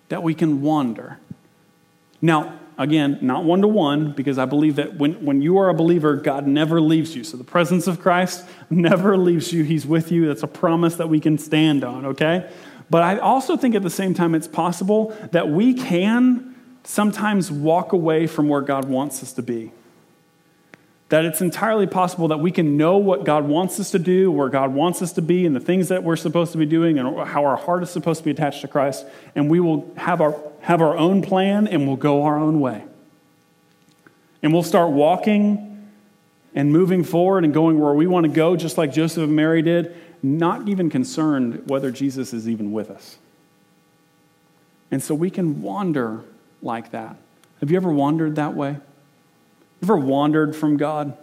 that 0.09 0.23
we 0.23 0.33
can 0.33 0.61
wander. 0.61 1.19
Now, 2.21 2.59
again, 2.77 3.19
not 3.21 3.43
one 3.43 3.61
to 3.61 3.67
one, 3.67 4.11
because 4.11 4.37
I 4.37 4.45
believe 4.45 4.75
that 4.75 4.97
when, 4.97 5.25
when 5.25 5.41
you 5.41 5.57
are 5.57 5.69
a 5.69 5.73
believer, 5.73 6.15
God 6.15 6.47
never 6.47 6.81
leaves 6.81 7.15
you. 7.15 7.23
So 7.23 7.37
the 7.37 7.43
presence 7.43 7.87
of 7.87 7.99
Christ 7.99 8.45
never 8.69 9.17
leaves 9.17 9.53
you, 9.53 9.63
He's 9.63 9.85
with 9.85 10.11
you. 10.11 10.27
That's 10.27 10.43
a 10.43 10.47
promise 10.47 10.95
that 10.95 11.09
we 11.09 11.19
can 11.19 11.37
stand 11.37 11.83
on, 11.83 12.05
okay? 12.05 12.49
But 12.89 13.03
I 13.03 13.17
also 13.17 13.57
think 13.57 13.75
at 13.75 13.81
the 13.81 13.89
same 13.89 14.13
time 14.13 14.35
it's 14.35 14.47
possible 14.47 15.15
that 15.31 15.49
we 15.49 15.73
can 15.73 16.55
sometimes 16.83 17.51
walk 17.51 17.93
away 17.93 18.27
from 18.27 18.47
where 18.47 18.61
God 18.61 18.85
wants 18.85 19.23
us 19.23 19.33
to 19.33 19.41
be. 19.41 19.71
That 21.09 21.23
it's 21.23 21.41
entirely 21.41 21.85
possible 21.85 22.27
that 22.29 22.39
we 22.39 22.51
can 22.51 22.77
know 22.77 22.97
what 22.97 23.25
God 23.25 23.45
wants 23.47 23.79
us 23.79 23.91
to 23.91 23.99
do, 23.99 24.31
where 24.31 24.49
God 24.49 24.73
wants 24.73 25.01
us 25.01 25.13
to 25.13 25.21
be, 25.21 25.45
and 25.45 25.55
the 25.55 25.59
things 25.59 25.89
that 25.89 26.03
we're 26.03 26.15
supposed 26.15 26.51
to 26.53 26.57
be 26.57 26.65
doing, 26.65 26.97
and 26.97 27.27
how 27.27 27.45
our 27.45 27.57
heart 27.57 27.83
is 27.83 27.91
supposed 27.91 28.19
to 28.19 28.25
be 28.25 28.31
attached 28.31 28.61
to 28.61 28.67
Christ, 28.67 29.05
and 29.35 29.49
we 29.49 29.59
will 29.59 29.91
have 29.97 30.19
our 30.19 30.31
have 30.65 30.81
our 30.81 30.97
own 30.97 31.21
plan 31.21 31.67
and 31.67 31.85
we'll 31.85 31.95
go 31.95 32.23
our 32.23 32.39
own 32.39 32.59
way. 32.59 32.83
And 34.41 34.51
we'll 34.51 34.63
start 34.63 34.91
walking 34.91 35.91
and 36.55 36.71
moving 36.71 37.03
forward 37.03 37.43
and 37.43 37.53
going 37.53 37.79
where 37.79 37.93
we 37.93 38.07
want 38.07 38.23
to 38.23 38.31
go, 38.31 38.55
just 38.55 38.75
like 38.75 38.91
Joseph 38.91 39.25
and 39.25 39.35
Mary 39.35 39.61
did, 39.61 39.95
not 40.23 40.67
even 40.67 40.89
concerned 40.89 41.69
whether 41.69 41.91
Jesus 41.91 42.33
is 42.33 42.49
even 42.49 42.71
with 42.71 42.89
us. 42.89 43.19
And 44.89 45.03
so 45.03 45.13
we 45.13 45.29
can 45.29 45.61
wander 45.61 46.23
like 46.63 46.89
that. 46.91 47.15
Have 47.59 47.69
you 47.69 47.77
ever 47.77 47.91
wandered 47.91 48.35
that 48.37 48.55
way? 48.55 48.77
Ever 49.83 49.97
wandered 49.97 50.55
from 50.55 50.77
God? 50.77 51.15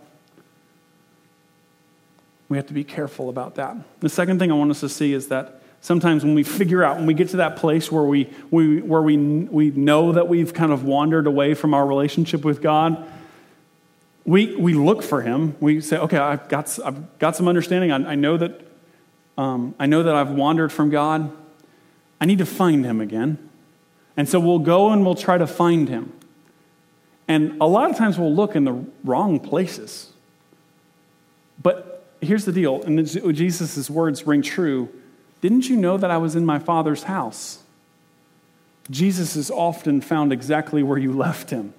We 2.49 2.57
have 2.59 2.67
to 2.69 2.75
be 2.75 2.85
careful 2.85 3.29
about 3.29 3.57
that. 3.57 3.77
The 3.99 4.09
second 4.09 4.39
thing 4.39 4.53
I 4.53 4.55
want 4.55 4.71
us 4.71 4.81
to 4.81 4.89
see 4.89 5.13
is 5.13 5.27
that 5.29 5.62
sometimes 5.83 6.25
when 6.25 6.35
we 6.35 6.45
figure 6.45 6.83
out, 6.83 6.97
when 6.97 7.07
we 7.07 7.13
get 7.13 7.29
to 7.31 7.39
that 7.39 7.57
place 7.57 7.93
where 7.93 8.05
we, 8.05 8.31
we, 8.51 8.81
where 8.81 9.03
we, 9.03 9.17
we 9.19 9.71
know 9.73 10.13
that 10.13 10.29
we've 10.29 10.55
kind 10.55 10.73
of 10.73 10.85
wandered 10.85 11.27
away 11.27 11.53
from 11.53 11.75
our 11.75 11.85
relationship 11.85 12.45
with 12.45 12.63
God, 12.63 13.07
we, 14.25 14.55
we 14.57 14.73
look 14.75 15.03
for 15.03 15.21
Him. 15.21 15.57
We 15.61 15.81
say, 15.81 15.99
okay, 15.99 16.17
I've 16.17 16.49
got, 16.49 16.79
I've 16.83 17.19
got 17.19 17.37
some 17.37 17.49
understanding. 17.49 17.91
I, 17.91 18.13
I 18.13 18.15
know 18.15 18.37
that, 18.37 18.61
um, 19.37 19.75
I 19.79 19.87
know 19.87 20.05
that 20.05 20.15
I've 20.15 20.31
wandered 20.31 20.73
from 20.73 20.89
God. 20.89 21.37
I 22.21 22.27
need 22.27 22.39
to 22.39 22.47
find 22.47 22.85
Him 22.85 23.01
again. 23.01 23.51
And 24.17 24.29
so 24.29 24.39
we'll 24.39 24.61
go 24.61 24.91
and 24.91 25.05
we'll 25.05 25.17
try 25.17 25.37
to 25.37 25.49
find 25.49 25.89
Him. 25.89 26.13
And 27.27 27.61
a 27.61 27.67
lot 27.67 27.91
of 27.91 27.97
times 27.97 28.19
we'll 28.19 28.35
look 28.35 28.55
in 28.55 28.65
the 28.65 28.85
wrong 29.03 29.41
places. 29.41 30.13
But 31.61 32.07
here's 32.21 32.45
the 32.45 32.53
deal, 32.53 32.83
and 32.83 33.05
Jesus' 33.35 33.91
words 33.91 34.25
ring 34.27 34.43
true 34.43 34.89
didn't 35.43 35.69
you 35.69 35.77
know 35.77 35.99
that 35.99 36.11
I 36.11 36.17
was 36.17 36.37
in 36.37 36.47
my 36.47 36.59
Father's 36.59 37.03
house? 37.03 37.59
Jesus 38.91 39.37
is 39.37 39.51
often 39.51 40.01
found 40.01 40.33
exactly 40.33 40.83
where 40.83 40.99
you 40.99 41.13
left 41.13 41.51
him, 41.51 41.75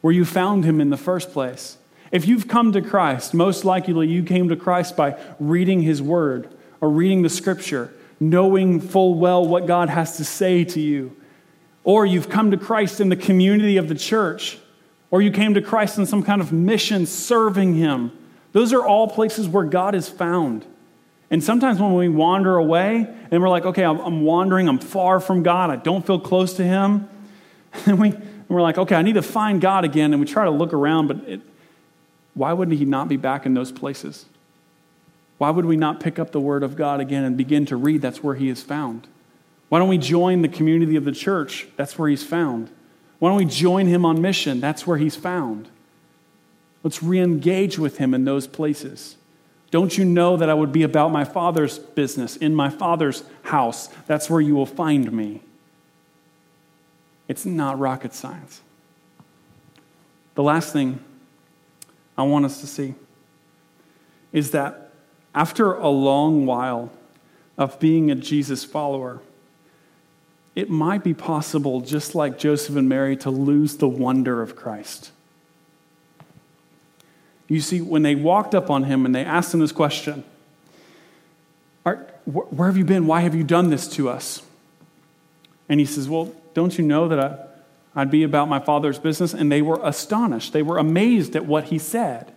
where 0.00 0.12
you 0.12 0.24
found 0.24 0.64
him 0.64 0.80
in 0.80 0.90
the 0.90 0.96
first 0.96 1.32
place. 1.32 1.78
If 2.10 2.26
you've 2.26 2.48
come 2.48 2.72
to 2.72 2.82
Christ, 2.82 3.32
most 3.32 3.64
likely 3.64 4.08
you 4.08 4.24
came 4.24 4.48
to 4.48 4.56
Christ 4.56 4.96
by 4.96 5.16
reading 5.38 5.82
his 5.82 6.02
word 6.02 6.48
or 6.80 6.90
reading 6.90 7.22
the 7.22 7.28
scripture, 7.28 7.92
knowing 8.18 8.80
full 8.80 9.14
well 9.14 9.46
what 9.46 9.66
God 9.66 9.88
has 9.88 10.16
to 10.16 10.24
say 10.24 10.64
to 10.64 10.80
you. 10.80 11.16
Or 11.84 12.04
you've 12.04 12.28
come 12.28 12.50
to 12.50 12.56
Christ 12.56 13.00
in 13.00 13.10
the 13.10 13.16
community 13.16 13.76
of 13.76 13.88
the 13.88 13.94
church, 13.94 14.58
or 15.10 15.22
you 15.22 15.30
came 15.30 15.54
to 15.54 15.62
Christ 15.62 15.98
in 15.98 16.06
some 16.06 16.24
kind 16.24 16.40
of 16.40 16.52
mission 16.52 17.06
serving 17.06 17.74
him. 17.74 18.10
Those 18.50 18.72
are 18.72 18.84
all 18.84 19.06
places 19.06 19.46
where 19.46 19.64
God 19.64 19.94
is 19.94 20.08
found. 20.08 20.64
And 21.30 21.42
sometimes 21.42 21.80
when 21.80 21.94
we 21.94 22.08
wander 22.08 22.56
away 22.56 23.06
and 23.30 23.42
we're 23.42 23.48
like, 23.48 23.64
okay, 23.64 23.84
I'm, 23.84 24.22
wandering, 24.22 24.68
I'm 24.68 24.78
far 24.78 25.20
from 25.20 25.42
God, 25.42 25.70
I 25.70 25.76
don't 25.76 26.06
feel 26.06 26.20
close 26.20 26.54
to 26.54 26.64
Him, 26.64 27.08
and, 27.86 27.98
we, 27.98 28.10
and 28.10 28.48
we're 28.48 28.62
like, 28.62 28.78
okay, 28.78 28.94
I 28.94 29.02
need 29.02 29.14
to 29.14 29.22
find 29.22 29.60
God 29.60 29.84
again, 29.84 30.12
and 30.12 30.20
we 30.20 30.26
try 30.26 30.44
to 30.44 30.50
look 30.50 30.72
around, 30.72 31.08
but 31.08 31.16
it, 31.28 31.40
why 32.34 32.52
wouldn't 32.52 32.76
He 32.78 32.84
not 32.84 33.08
be 33.08 33.16
back 33.16 33.46
in 33.46 33.54
those 33.54 33.72
places? 33.72 34.26
Why 35.38 35.50
would 35.50 35.64
we 35.64 35.76
not 35.76 36.00
pick 36.00 36.18
up 36.18 36.30
the 36.30 36.40
Word 36.40 36.62
of 36.62 36.76
God 36.76 37.00
again 37.00 37.24
and 37.24 37.36
begin 37.36 37.66
to 37.66 37.76
read? 37.76 38.02
That's 38.02 38.22
where 38.22 38.34
He 38.34 38.48
is 38.48 38.62
found. 38.62 39.08
Why 39.68 39.78
don't 39.78 39.88
we 39.88 39.98
join 39.98 40.42
the 40.42 40.48
community 40.48 40.96
of 40.96 41.04
the 41.04 41.12
church? 41.12 41.66
That's 41.76 41.98
where 41.98 42.08
He's 42.08 42.22
found. 42.22 42.70
Why 43.18 43.30
don't 43.30 43.38
we 43.38 43.44
join 43.44 43.86
Him 43.86 44.04
on 44.04 44.20
mission? 44.20 44.60
That's 44.60 44.86
where 44.86 44.98
He's 44.98 45.16
found. 45.16 45.68
Let's 46.82 47.02
re 47.02 47.18
engage 47.18 47.78
with 47.78 47.98
Him 47.98 48.14
in 48.14 48.24
those 48.24 48.46
places. 48.46 49.16
Don't 49.74 49.98
you 49.98 50.04
know 50.04 50.36
that 50.36 50.48
I 50.48 50.54
would 50.54 50.70
be 50.70 50.84
about 50.84 51.10
my 51.10 51.24
Father's 51.24 51.80
business, 51.80 52.36
in 52.36 52.54
my 52.54 52.70
Father's 52.70 53.24
house? 53.42 53.88
That's 54.06 54.30
where 54.30 54.40
you 54.40 54.54
will 54.54 54.66
find 54.66 55.10
me. 55.10 55.40
It's 57.26 57.44
not 57.44 57.76
rocket 57.80 58.14
science. 58.14 58.60
The 60.36 60.44
last 60.44 60.72
thing 60.72 61.02
I 62.16 62.22
want 62.22 62.44
us 62.44 62.60
to 62.60 62.68
see 62.68 62.94
is 64.32 64.52
that 64.52 64.92
after 65.34 65.72
a 65.72 65.88
long 65.88 66.46
while 66.46 66.92
of 67.58 67.80
being 67.80 68.12
a 68.12 68.14
Jesus 68.14 68.62
follower, 68.62 69.22
it 70.54 70.70
might 70.70 71.02
be 71.02 71.14
possible, 71.14 71.80
just 71.80 72.14
like 72.14 72.38
Joseph 72.38 72.76
and 72.76 72.88
Mary, 72.88 73.16
to 73.16 73.28
lose 73.28 73.78
the 73.78 73.88
wonder 73.88 74.40
of 74.40 74.54
Christ. 74.54 75.10
You 77.48 77.60
see, 77.60 77.80
when 77.80 78.02
they 78.02 78.14
walked 78.14 78.54
up 78.54 78.70
on 78.70 78.84
him 78.84 79.04
and 79.04 79.14
they 79.14 79.24
asked 79.24 79.52
him 79.52 79.60
this 79.60 79.72
question 79.72 80.24
Where 81.84 82.66
have 82.66 82.76
you 82.76 82.84
been? 82.84 83.06
Why 83.06 83.20
have 83.20 83.34
you 83.34 83.44
done 83.44 83.70
this 83.70 83.88
to 83.90 84.08
us? 84.08 84.42
And 85.68 85.80
he 85.80 85.86
says, 85.86 86.08
Well, 86.08 86.34
don't 86.54 86.76
you 86.78 86.84
know 86.84 87.08
that 87.08 87.20
I, 87.20 87.38
I'd 87.94 88.10
be 88.10 88.22
about 88.22 88.48
my 88.48 88.60
father's 88.60 88.98
business? 88.98 89.34
And 89.34 89.50
they 89.50 89.62
were 89.62 89.80
astonished. 89.82 90.52
They 90.52 90.62
were 90.62 90.78
amazed 90.78 91.36
at 91.36 91.46
what 91.46 91.64
he 91.64 91.78
said. 91.78 92.32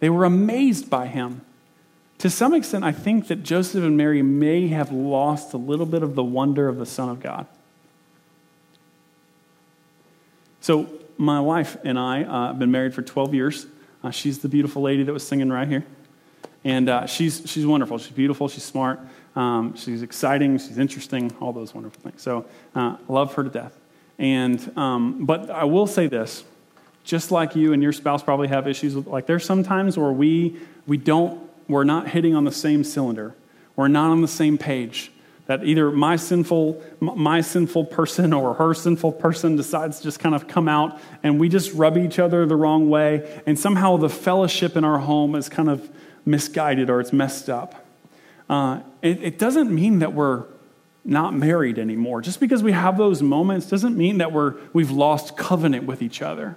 They 0.00 0.10
were 0.10 0.24
amazed 0.24 0.90
by 0.90 1.06
him. 1.06 1.42
To 2.18 2.30
some 2.30 2.54
extent, 2.54 2.84
I 2.84 2.92
think 2.92 3.28
that 3.28 3.42
Joseph 3.42 3.82
and 3.82 3.96
Mary 3.96 4.22
may 4.22 4.68
have 4.68 4.92
lost 4.92 5.52
a 5.52 5.56
little 5.56 5.86
bit 5.86 6.02
of 6.02 6.14
the 6.14 6.22
wonder 6.22 6.68
of 6.68 6.78
the 6.78 6.86
Son 6.86 7.08
of 7.08 7.20
God. 7.20 7.46
So, 10.60 10.88
my 11.16 11.40
wife 11.40 11.76
and 11.84 11.98
I 11.98 12.24
uh, 12.24 12.46
have 12.48 12.58
been 12.58 12.70
married 12.70 12.94
for 12.94 13.02
12 13.02 13.34
years. 13.34 13.66
Uh, 14.04 14.10
she's 14.10 14.38
the 14.40 14.48
beautiful 14.48 14.82
lady 14.82 15.02
that 15.02 15.12
was 15.12 15.26
singing 15.26 15.48
right 15.48 15.66
here. 15.66 15.84
And 16.62 16.88
uh, 16.90 17.06
she's, 17.06 17.42
she's 17.46 17.66
wonderful. 17.66 17.96
She's 17.98 18.12
beautiful. 18.12 18.48
She's 18.48 18.62
smart. 18.62 19.00
Um, 19.34 19.74
she's 19.76 20.02
exciting. 20.02 20.58
She's 20.58 20.78
interesting. 20.78 21.34
All 21.40 21.52
those 21.52 21.74
wonderful 21.74 22.02
things. 22.02 22.20
So 22.20 22.44
uh, 22.74 22.98
love 23.08 23.34
her 23.34 23.44
to 23.44 23.50
death. 23.50 23.76
And, 24.18 24.76
um, 24.76 25.24
but 25.24 25.50
I 25.50 25.64
will 25.64 25.86
say 25.86 26.06
this 26.06 26.44
just 27.02 27.30
like 27.30 27.56
you 27.56 27.72
and 27.72 27.82
your 27.82 27.92
spouse 27.92 28.22
probably 28.22 28.48
have 28.48 28.66
issues 28.66 28.94
with, 28.94 29.06
like 29.06 29.26
there's 29.26 29.44
sometimes 29.44 29.98
where 29.98 30.12
we, 30.12 30.56
we 30.86 30.96
don't, 30.96 31.40
we're 31.68 31.84
not 31.84 32.08
hitting 32.08 32.34
on 32.34 32.44
the 32.44 32.52
same 32.52 32.84
cylinder. 32.84 33.34
We're 33.76 33.88
not 33.88 34.10
on 34.10 34.22
the 34.22 34.28
same 34.28 34.56
page. 34.56 35.10
That 35.46 35.64
either 35.64 35.90
my 35.90 36.16
sinful 36.16 36.82
my 37.00 37.40
sinful 37.40 37.84
person 37.86 38.32
or 38.32 38.54
her 38.54 38.74
sinful 38.74 39.12
person 39.12 39.56
decides 39.56 39.98
to 39.98 40.04
just 40.04 40.18
kind 40.18 40.34
of 40.34 40.48
come 40.48 40.68
out 40.68 40.98
and 41.22 41.38
we 41.38 41.48
just 41.48 41.72
rub 41.74 41.98
each 41.98 42.18
other 42.18 42.46
the 42.46 42.56
wrong 42.56 42.88
way 42.88 43.42
and 43.46 43.58
somehow 43.58 43.96
the 43.96 44.08
fellowship 44.08 44.76
in 44.76 44.84
our 44.84 44.98
home 44.98 45.34
is 45.34 45.48
kind 45.48 45.68
of 45.68 45.90
misguided 46.24 46.88
or 46.88 47.00
it's 47.00 47.12
messed 47.12 47.50
up. 47.50 47.84
Uh, 48.48 48.80
it, 49.02 49.22
it 49.22 49.38
doesn't 49.38 49.74
mean 49.74 49.98
that 49.98 50.14
we're 50.14 50.44
not 51.04 51.34
married 51.34 51.78
anymore. 51.78 52.22
Just 52.22 52.40
because 52.40 52.62
we 52.62 52.72
have 52.72 52.96
those 52.96 53.22
moments 53.22 53.66
doesn't 53.66 53.96
mean 53.96 54.18
that 54.18 54.32
we're 54.32 54.54
we've 54.72 54.90
lost 54.90 55.36
covenant 55.36 55.84
with 55.84 56.00
each 56.00 56.22
other 56.22 56.56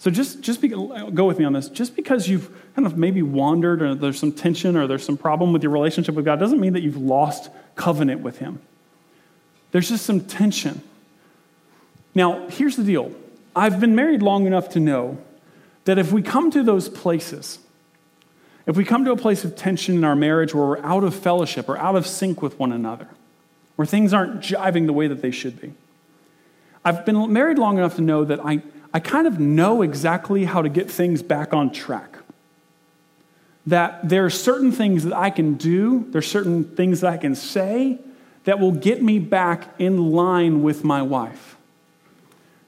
so 0.00 0.10
just, 0.10 0.40
just 0.40 0.62
be, 0.62 0.68
go 0.68 1.26
with 1.26 1.38
me 1.38 1.44
on 1.44 1.52
this. 1.52 1.68
Just 1.68 1.94
because 1.94 2.26
you've 2.26 2.50
kind 2.74 2.86
of 2.86 2.96
maybe 2.96 3.20
wandered 3.20 3.82
or 3.82 3.94
there's 3.94 4.18
some 4.18 4.32
tension 4.32 4.74
or 4.74 4.86
there's 4.86 5.04
some 5.04 5.18
problem 5.18 5.52
with 5.52 5.62
your 5.62 5.70
relationship 5.70 6.14
with 6.14 6.24
God 6.24 6.40
doesn't 6.40 6.58
mean 6.58 6.72
that 6.72 6.80
you've 6.80 6.96
lost 6.96 7.50
covenant 7.74 8.22
with 8.22 8.38
Him. 8.38 8.62
There's 9.72 9.90
just 9.90 10.06
some 10.06 10.20
tension. 10.20 10.80
Now, 12.14 12.48
here's 12.48 12.76
the 12.76 12.82
deal 12.82 13.12
I've 13.54 13.78
been 13.78 13.94
married 13.94 14.22
long 14.22 14.46
enough 14.46 14.70
to 14.70 14.80
know 14.80 15.18
that 15.84 15.98
if 15.98 16.12
we 16.12 16.22
come 16.22 16.50
to 16.52 16.62
those 16.62 16.88
places, 16.88 17.58
if 18.64 18.78
we 18.78 18.86
come 18.86 19.04
to 19.04 19.12
a 19.12 19.18
place 19.18 19.44
of 19.44 19.54
tension 19.54 19.96
in 19.96 20.04
our 20.04 20.16
marriage 20.16 20.54
where 20.54 20.64
we're 20.64 20.82
out 20.82 21.04
of 21.04 21.14
fellowship 21.14 21.68
or 21.68 21.76
out 21.76 21.94
of 21.94 22.06
sync 22.06 22.40
with 22.40 22.58
one 22.58 22.72
another, 22.72 23.08
where 23.76 23.84
things 23.84 24.14
aren't 24.14 24.40
jiving 24.40 24.86
the 24.86 24.94
way 24.94 25.08
that 25.08 25.20
they 25.20 25.30
should 25.30 25.60
be, 25.60 25.74
I've 26.86 27.04
been 27.04 27.30
married 27.30 27.58
long 27.58 27.76
enough 27.76 27.96
to 27.96 28.00
know 28.00 28.24
that 28.24 28.40
I 28.42 28.62
I 28.92 29.00
kind 29.00 29.26
of 29.26 29.38
know 29.38 29.82
exactly 29.82 30.44
how 30.44 30.62
to 30.62 30.68
get 30.68 30.90
things 30.90 31.22
back 31.22 31.54
on 31.54 31.70
track. 31.70 32.18
That 33.66 34.08
there 34.08 34.24
are 34.24 34.30
certain 34.30 34.72
things 34.72 35.04
that 35.04 35.12
I 35.12 35.30
can 35.30 35.54
do, 35.54 36.06
there's 36.10 36.26
certain 36.26 36.64
things 36.64 37.00
that 37.00 37.12
I 37.12 37.16
can 37.16 37.34
say 37.34 37.98
that 38.44 38.58
will 38.58 38.72
get 38.72 39.02
me 39.02 39.18
back 39.18 39.68
in 39.78 40.10
line 40.10 40.62
with 40.62 40.82
my 40.82 41.02
wife. 41.02 41.56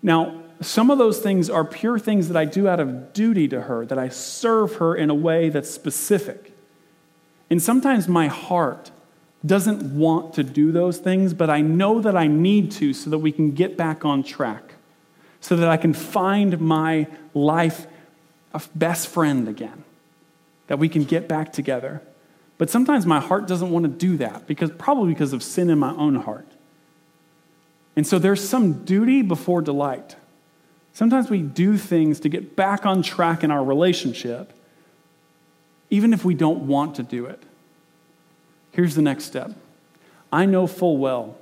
Now, 0.03 0.43
some 0.61 0.91
of 0.91 0.99
those 0.99 1.19
things 1.19 1.51
are 1.51 1.65
pure 1.65 1.99
things 1.99 2.29
that 2.29 2.37
I 2.37 2.45
do 2.45 2.69
out 2.69 2.79
of 2.79 3.13
duty 3.13 3.49
to 3.49 3.63
her, 3.63 3.85
that 3.87 3.99
I 3.99 4.09
serve 4.09 4.77
her 4.77 4.95
in 4.95 5.11
a 5.11 5.15
way 5.15 5.49
that's 5.49 5.71
specific. 5.71 6.53
And 7.51 7.61
sometimes 7.61 8.07
my 8.07 8.29
heart 8.29 8.93
doesn't 9.45 9.97
want 9.97 10.35
to 10.35 10.45
do 10.45 10.71
those 10.71 10.99
things, 10.99 11.35
but 11.35 11.51
I 11.51 11.63
know 11.63 12.01
that 12.01 12.17
I 12.17 12.29
need 12.29 12.71
to 12.73 12.95
so 12.95 13.11
that 13.11 13.19
we 13.19 13.33
can 13.33 13.53
get 13.53 13.77
back 13.77 14.05
on 14.05 14.23
track 14.23 14.72
so 15.43 15.57
that 15.57 15.69
I 15.69 15.77
can 15.77 15.93
find 15.93 16.59
my 16.61 17.07
life 17.35 17.87
a 18.55 18.63
best 18.75 19.09
friend 19.09 19.49
again, 19.49 19.85
that 20.69 20.79
we 20.79 20.89
can 20.89 21.05
get 21.05 21.29
back 21.29 21.53
together. 21.53 22.01
But 22.59 22.71
sometimes 22.71 23.05
my 23.05 23.21
heart 23.21 23.49
doesn't 23.49 23.71
want 23.71 23.85
to 23.85 23.91
do 23.91 24.17
that 24.19 24.47
because 24.47 24.71
probably 24.71 25.13
because 25.13 25.33
of 25.33 25.43
sin 25.43 25.69
in 25.69 25.79
my 25.79 25.91
own 25.91 26.15
heart. 26.15 26.47
And 27.97 28.07
so 28.07 28.19
there's 28.19 28.47
some 28.49 28.85
duty 28.85 29.21
before 29.21 29.61
delight. 29.61 30.17
Sometimes 30.93 31.29
we 31.29 31.43
do 31.43 31.77
things 31.77 32.21
to 32.21 32.29
get 32.29 32.55
back 32.55 32.87
on 32.87 33.03
track 33.03 33.43
in 33.43 33.51
our 33.51 33.65
relationship, 33.65 34.53
even 35.91 36.15
if 36.15 36.25
we 36.25 36.35
don't 36.35 36.69
want 36.69 36.95
to 36.97 37.03
do 37.03 37.27
it. 37.27 37.43
Here's 38.71 38.95
the 38.95 39.03
next 39.03 39.25
step 39.25 39.51
I 40.33 40.47
know 40.47 40.69
full 40.69 40.99
well 40.99 41.37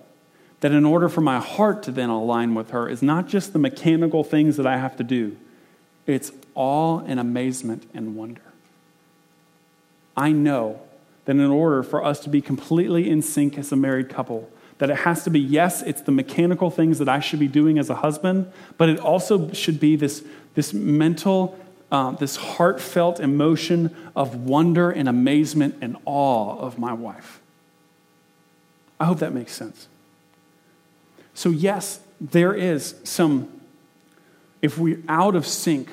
that 0.60 0.72
in 0.72 0.84
order 0.84 1.08
for 1.08 1.20
my 1.20 1.38
heart 1.38 1.82
to 1.84 1.90
then 1.90 2.10
align 2.10 2.54
with 2.54 2.70
her 2.70 2.88
is 2.88 3.02
not 3.02 3.26
just 3.26 3.52
the 3.52 3.58
mechanical 3.58 4.22
things 4.22 4.56
that 4.56 4.66
I 4.66 4.76
have 4.76 4.96
to 4.96 5.04
do, 5.04 5.36
it's 6.06 6.32
awe 6.54 7.00
and 7.00 7.18
amazement 7.18 7.88
and 7.94 8.16
wonder. 8.16 8.42
I 10.16 10.32
know 10.32 10.80
that 11.24 11.36
in 11.36 11.40
order 11.46 11.82
for 11.82 12.04
us 12.04 12.20
to 12.20 12.28
be 12.28 12.40
completely 12.40 13.08
in 13.08 13.22
sync 13.22 13.56
as 13.56 13.72
a 13.72 13.76
married 13.76 14.08
couple, 14.08 14.50
that 14.78 14.90
it 14.90 14.96
has 14.98 15.24
to 15.24 15.30
be, 15.30 15.38
yes, 15.38 15.82
it's 15.82 16.02
the 16.02 16.12
mechanical 16.12 16.70
things 16.70 16.98
that 16.98 17.08
I 17.08 17.20
should 17.20 17.38
be 17.38 17.48
doing 17.48 17.78
as 17.78 17.90
a 17.90 17.96
husband, 17.96 18.50
but 18.76 18.88
it 18.88 18.98
also 18.98 19.52
should 19.52 19.78
be 19.78 19.94
this, 19.94 20.24
this 20.54 20.72
mental, 20.72 21.58
uh, 21.92 22.12
this 22.12 22.36
heartfelt 22.36 23.20
emotion 23.20 23.94
of 24.16 24.34
wonder 24.34 24.90
and 24.90 25.08
amazement 25.08 25.76
and 25.80 25.96
awe 26.06 26.58
of 26.58 26.78
my 26.78 26.92
wife. 26.92 27.40
I 28.98 29.04
hope 29.04 29.18
that 29.18 29.32
makes 29.32 29.52
sense. 29.52 29.86
So, 31.40 31.48
yes, 31.48 32.00
there 32.20 32.53
is 32.53 32.96
some, 33.03 33.62
if 34.61 34.76
we're 34.76 35.00
out 35.09 35.35
of 35.35 35.46
sync 35.46 35.88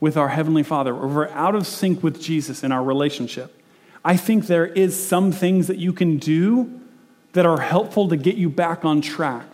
with 0.00 0.16
our 0.16 0.28
Heavenly 0.28 0.62
Father, 0.62 0.94
or 0.94 1.06
we're 1.06 1.28
out 1.28 1.54
of 1.54 1.66
sync 1.66 2.02
with 2.02 2.18
Jesus 2.18 2.64
in 2.64 2.72
our 2.72 2.82
relationship, 2.82 3.62
I 4.02 4.16
think 4.16 4.46
there 4.46 4.64
is 4.64 4.98
some 4.98 5.32
things 5.32 5.66
that 5.66 5.76
you 5.76 5.92
can 5.92 6.16
do 6.16 6.80
that 7.34 7.44
are 7.44 7.60
helpful 7.60 8.08
to 8.08 8.16
get 8.16 8.36
you 8.36 8.48
back 8.48 8.86
on 8.86 9.02
track. 9.02 9.44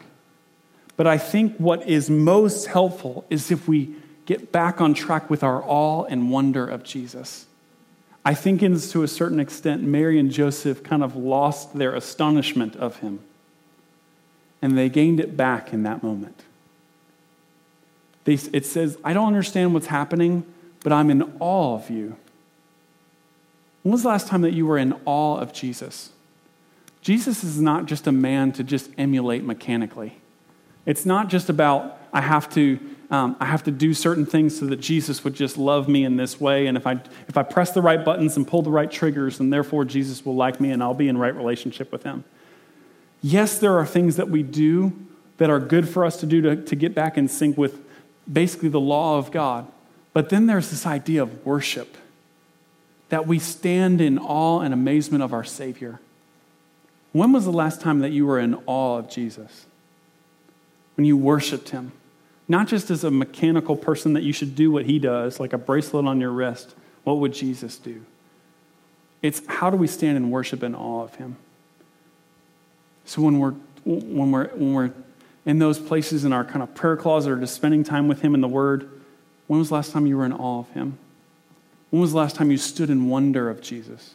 But 0.97 1.09
I 1.09 1.19
think 1.19 1.57
what 1.57 1.89
is 1.89 2.09
most 2.09 2.67
helpful 2.67 3.25
is 3.29 3.51
if 3.51 3.67
we 3.67 3.97
get 4.27 4.53
back 4.53 4.81
on 4.81 4.95
track 4.95 5.29
with 5.29 5.43
our 5.43 5.61
awe 5.65 6.05
and 6.05 6.31
wonder 6.31 6.65
of 6.65 6.85
Jesus. 6.85 7.47
I 8.25 8.35
think, 8.35 8.63
in, 8.63 8.79
to 8.79 9.03
a 9.03 9.09
certain 9.09 9.41
extent, 9.41 9.83
Mary 9.83 10.21
and 10.21 10.31
Joseph 10.31 10.85
kind 10.85 11.03
of 11.03 11.17
lost 11.17 11.77
their 11.77 11.97
astonishment 11.97 12.77
of 12.77 12.99
him 12.99 13.19
and 14.63 14.79
they 14.79 14.89
gained 14.89 15.21
it 15.21 15.37
back 15.37 15.73
in 15.73 15.83
that 15.83 16.03
moment. 16.03 16.45
They, 18.25 18.35
it 18.35 18.65
says, 18.65 18.97
I 19.03 19.13
don't 19.13 19.27
understand 19.27 19.75
what's 19.75 19.89
happening, 19.89 20.45
but 20.85 20.93
I'm 20.93 21.11
in 21.11 21.23
awe 21.41 21.75
of 21.75 21.91
you. 21.91 22.17
When 23.83 23.91
was 23.91 24.03
the 24.03 24.09
last 24.09 24.29
time 24.29 24.43
that 24.43 24.53
you 24.53 24.65
were 24.65 24.79
in 24.79 24.95
awe 25.05 25.39
of 25.39 25.53
Jesus? 25.53 26.11
Jesus 27.01 27.43
is 27.43 27.61
not 27.61 27.87
just 27.87 28.07
a 28.07 28.13
man 28.13 28.53
to 28.53 28.63
just 28.63 28.91
emulate 28.97 29.43
mechanically. 29.43 30.19
It's 30.87 31.05
not 31.05 31.29
just 31.29 31.49
about, 31.49 31.99
I 32.13 32.21
have 32.21 32.49
to. 32.55 32.79
Um, 33.11 33.37
I 33.41 33.45
have 33.45 33.63
to 33.65 33.71
do 33.71 33.93
certain 33.93 34.25
things 34.25 34.59
so 34.59 34.65
that 34.65 34.81
Jesus 34.81 35.23
would 35.23 35.35
just 35.35 35.59
love 35.59 35.87
me 35.87 36.03
in 36.07 36.17
this 36.17 36.41
way. 36.41 36.67
And 36.67 36.79
if 36.79 36.87
I, 36.87 36.93
if 37.29 37.37
I 37.37 37.43
press 37.43 37.73
the 37.73 37.83
right 37.83 38.03
buttons 38.03 38.39
and 38.39 38.49
pull 38.49 38.63
the 38.63 38.71
right 38.71 38.91
triggers, 38.91 39.37
then 39.37 39.51
therefore 39.51 39.85
Jesus 39.85 40.25
will 40.25 40.35
like 40.35 40.63
me 40.63 40.71
and 40.71 40.83
I'll 40.83 40.95
be 40.95 41.09
in 41.09 41.19
right 41.19 41.37
relationship 41.37 41.93
with 41.93 42.05
him. 42.05 42.25
Yes, 43.23 43.59
there 43.59 43.79
are 43.79 43.87
things 43.87 44.17
that 44.17 44.29
we 44.29 44.43
do 44.43 44.93
that 45.39 45.49
are 45.49 45.61
good 45.61 45.89
for 45.89 46.05
us 46.05 46.19
to 46.19 46.27
do 46.27 46.43
to, 46.43 46.57
to 46.57 46.77
get 46.77 46.95
back 46.95 47.17
in 47.17 47.29
sync 47.29 47.57
with 47.57 47.81
basically 48.31 48.69
the 48.69 48.81
law 48.81 49.19
of 49.19 49.31
God. 49.31 49.67
But 50.13 50.29
then 50.29 50.47
there's 50.47 50.71
this 50.71 50.85
idea 50.85 51.23
of 51.23 51.47
worship 51.47 51.97
that 53.09 53.27
we 53.27 53.39
stand 53.39 54.01
in 54.01 54.19
awe 54.19 54.61
and 54.61 54.75
amazement 54.75 55.23
of 55.23 55.33
our 55.33 55.45
Savior. 55.45 56.01
When 57.13 57.33
was 57.33 57.45
the 57.45 57.53
last 57.53 57.81
time 57.81 58.01
that 58.01 58.11
you 58.11 58.27
were 58.27 58.39
in 58.39 58.55
awe 58.67 58.99
of 58.99 59.09
Jesus? 59.09 59.67
When 60.97 61.05
you 61.05 61.17
worshiped 61.17 61.71
Him? 61.71 61.93
Not 62.49 62.69
just 62.69 62.91
as 62.91 63.05
a 63.05 63.11
mechanical 63.11 63.77
person 63.77 64.15
that 64.15 64.23
you 64.23 64.33
should 64.33 64.55
do 64.55 64.71
what 64.71 64.87
He 64.87 64.99
does, 64.99 65.39
like 65.39 65.53
a 65.53 65.59
bracelet 65.59 66.07
on 66.07 66.21
your 66.21 66.31
wrist. 66.31 66.75
What 67.05 67.19
would 67.19 67.33
Jesus 67.33 67.77
do? 67.77 68.05
It's 69.21 69.43
how 69.47 69.71
do 69.71 69.77
we 69.77 69.87
stand 69.87 70.17
in 70.17 70.31
worship 70.31 70.63
and 70.63 70.75
awe 70.75 71.03
of 71.03 71.15
Him? 71.17 71.37
So 73.05 73.23
when 73.23 73.39
we're, 73.39 73.55
when 73.85 74.31
we're, 74.31 74.49
when 74.49 74.75
we're 74.75 74.93
in 75.45 75.59
those 75.59 75.79
places 75.79 76.25
in 76.25 76.33
our 76.33 76.45
kind 76.45 76.63
of 76.63 76.75
prayer 76.75 76.97
closet 76.97 77.33
or 77.33 77.37
just 77.37 77.55
spending 77.55 77.83
time 77.85 78.09
with 78.09 78.21
Him 78.21 78.35
in 78.35 78.41
the 78.41 78.49
Word, 78.49 78.89
when 79.47 79.59
was 79.59 79.69
the 79.69 79.75
last 79.75 79.93
time 79.93 80.07
you 80.07 80.17
were 80.17 80.25
in 80.25 80.33
awe 80.33 80.61
of 80.61 80.71
Him? 80.71 80.99
When 81.91 82.01
was 82.01 82.13
the 82.13 82.19
last 82.19 82.37
time 82.37 82.51
you 82.51 82.57
stood 82.57 82.91
in 82.91 83.09
wonder 83.09 83.51
of 83.51 83.61
Jesus? 83.61 84.15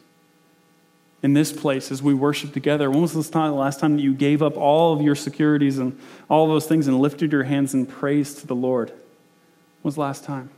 In 1.22 1.34
this 1.34 1.52
place, 1.52 1.90
as 1.90 2.02
we 2.02 2.14
worship 2.14 2.52
together, 2.52 2.90
when 2.90 3.02
was 3.02 3.12
the 3.12 3.38
last 3.50 3.80
time 3.80 3.96
that 3.96 4.02
you 4.02 4.14
gave 4.14 4.42
up 4.42 4.56
all 4.56 4.92
of 4.92 5.02
your 5.02 5.14
securities 5.14 5.78
and 5.78 5.98
all 6.28 6.46
those 6.46 6.66
things 6.66 6.86
and 6.86 7.00
lifted 7.00 7.32
your 7.32 7.44
hands 7.44 7.74
in 7.74 7.86
praise 7.86 8.34
to 8.34 8.46
the 8.46 8.54
Lord? 8.54 8.90
When 8.90 8.98
was 9.82 9.94
the 9.96 10.00
last 10.00 10.24
time? 10.24 10.50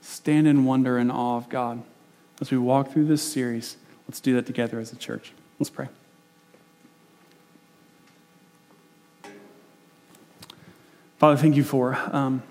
Stand 0.00 0.46
in 0.46 0.64
wonder 0.64 0.96
and 0.96 1.12
awe 1.12 1.36
of 1.36 1.48
God 1.48 1.82
as 2.40 2.50
we 2.50 2.58
walk 2.58 2.92
through 2.92 3.06
this 3.06 3.22
series. 3.22 3.76
Let's 4.06 4.20
do 4.20 4.34
that 4.34 4.46
together 4.46 4.80
as 4.80 4.92
a 4.92 4.96
church. 4.96 5.32
Let's 5.58 5.70
pray. 5.70 5.88
Father, 11.18 11.36
thank 11.36 11.56
you 11.56 11.64
for 11.64 11.98
um, 12.12 12.44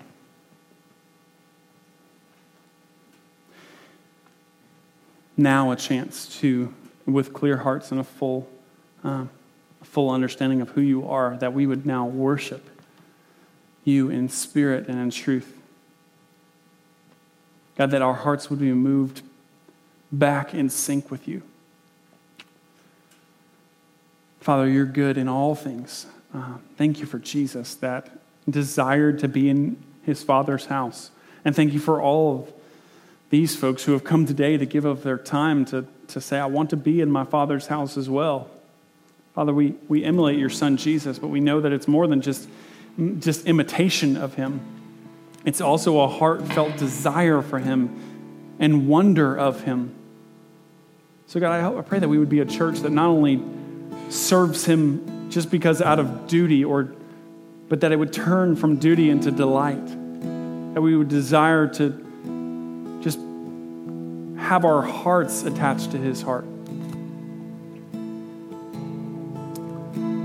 now 5.38 5.70
a 5.70 5.76
chance 5.76 6.38
to, 6.40 6.74
with 7.06 7.32
clear 7.32 7.56
hearts 7.56 7.90
and 7.92 7.98
a 7.98 8.04
full, 8.04 8.46
uh, 9.02 9.24
full 9.82 10.10
understanding 10.10 10.60
of 10.60 10.68
who 10.70 10.82
you 10.82 11.08
are, 11.08 11.38
that 11.38 11.54
we 11.54 11.66
would 11.66 11.86
now 11.86 12.04
worship 12.04 12.68
you 13.84 14.10
in 14.10 14.28
spirit 14.28 14.86
and 14.86 14.98
in 14.98 15.10
truth. 15.10 15.56
God, 17.78 17.90
that 17.92 18.02
our 18.02 18.12
hearts 18.12 18.50
would 18.50 18.60
be 18.60 18.72
moved 18.74 19.22
back 20.12 20.52
in 20.52 20.68
sync 20.68 21.10
with 21.10 21.26
you. 21.26 21.42
Father, 24.48 24.66
you're 24.66 24.86
good 24.86 25.18
in 25.18 25.28
all 25.28 25.54
things. 25.54 26.06
Uh, 26.32 26.54
thank 26.78 27.00
you 27.00 27.04
for 27.04 27.18
Jesus 27.18 27.74
that 27.74 28.08
desired 28.48 29.18
to 29.18 29.28
be 29.28 29.50
in 29.50 29.76
his 30.04 30.22
Father's 30.22 30.64
house. 30.64 31.10
And 31.44 31.54
thank 31.54 31.74
you 31.74 31.78
for 31.78 32.00
all 32.00 32.34
of 32.34 32.52
these 33.28 33.54
folks 33.54 33.84
who 33.84 33.92
have 33.92 34.04
come 34.04 34.24
today 34.24 34.56
to 34.56 34.64
give 34.64 34.86
of 34.86 35.02
their 35.02 35.18
time 35.18 35.66
to 35.66 35.84
to 36.06 36.20
say, 36.22 36.38
I 36.38 36.46
want 36.46 36.70
to 36.70 36.78
be 36.78 37.02
in 37.02 37.10
my 37.10 37.24
Father's 37.24 37.66
house 37.66 37.98
as 37.98 38.08
well. 38.08 38.48
Father, 39.34 39.52
we, 39.52 39.74
we 39.86 40.02
emulate 40.02 40.38
your 40.38 40.48
Son 40.48 40.78
Jesus, 40.78 41.18
but 41.18 41.28
we 41.28 41.40
know 41.40 41.60
that 41.60 41.72
it's 41.72 41.86
more 41.86 42.06
than 42.06 42.22
just, 42.22 42.48
just 43.18 43.44
imitation 43.44 44.16
of 44.16 44.32
him. 44.32 44.62
It's 45.44 45.60
also 45.60 46.00
a 46.00 46.08
heartfelt 46.08 46.78
desire 46.78 47.42
for 47.42 47.58
him 47.58 48.56
and 48.58 48.88
wonder 48.88 49.36
of 49.36 49.64
him. 49.64 49.94
So, 51.26 51.38
God, 51.38 51.52
I, 51.52 51.60
hope, 51.60 51.76
I 51.76 51.82
pray 51.82 51.98
that 51.98 52.08
we 52.08 52.16
would 52.16 52.30
be 52.30 52.40
a 52.40 52.46
church 52.46 52.78
that 52.78 52.92
not 52.92 53.08
only 53.08 53.42
serves 54.10 54.64
him 54.64 55.30
just 55.30 55.50
because 55.50 55.82
out 55.82 55.98
of 55.98 56.26
duty, 56.26 56.64
or, 56.64 56.92
but 57.68 57.80
that 57.80 57.92
it 57.92 57.98
would 57.98 58.12
turn 58.12 58.56
from 58.56 58.76
duty 58.76 59.10
into 59.10 59.30
delight. 59.30 59.86
That 60.74 60.80
we 60.80 60.96
would 60.96 61.08
desire 61.08 61.66
to 61.74 63.00
just 63.02 63.18
have 64.38 64.64
our 64.64 64.82
hearts 64.82 65.42
attached 65.42 65.92
to 65.92 65.98
his 65.98 66.22
heart. 66.22 66.46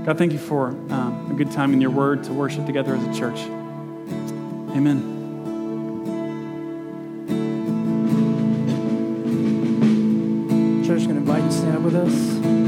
God, 0.04 0.18
thank 0.18 0.32
you 0.32 0.38
for 0.38 0.68
um, 0.68 1.30
a 1.30 1.34
good 1.34 1.50
time 1.50 1.72
in 1.72 1.80
your 1.80 1.90
word 1.90 2.24
to 2.24 2.32
worship 2.32 2.66
together 2.66 2.94
as 2.94 3.04
a 3.04 3.18
church. 3.18 3.40
Amen. 4.76 5.12
Church, 10.84 11.04
going 11.04 11.14
to 11.14 11.16
invite 11.16 11.42
you 11.42 11.48
to 11.48 11.54
stand 11.54 11.76
up 11.76 11.82
with 11.82 11.94
us. 11.94 12.63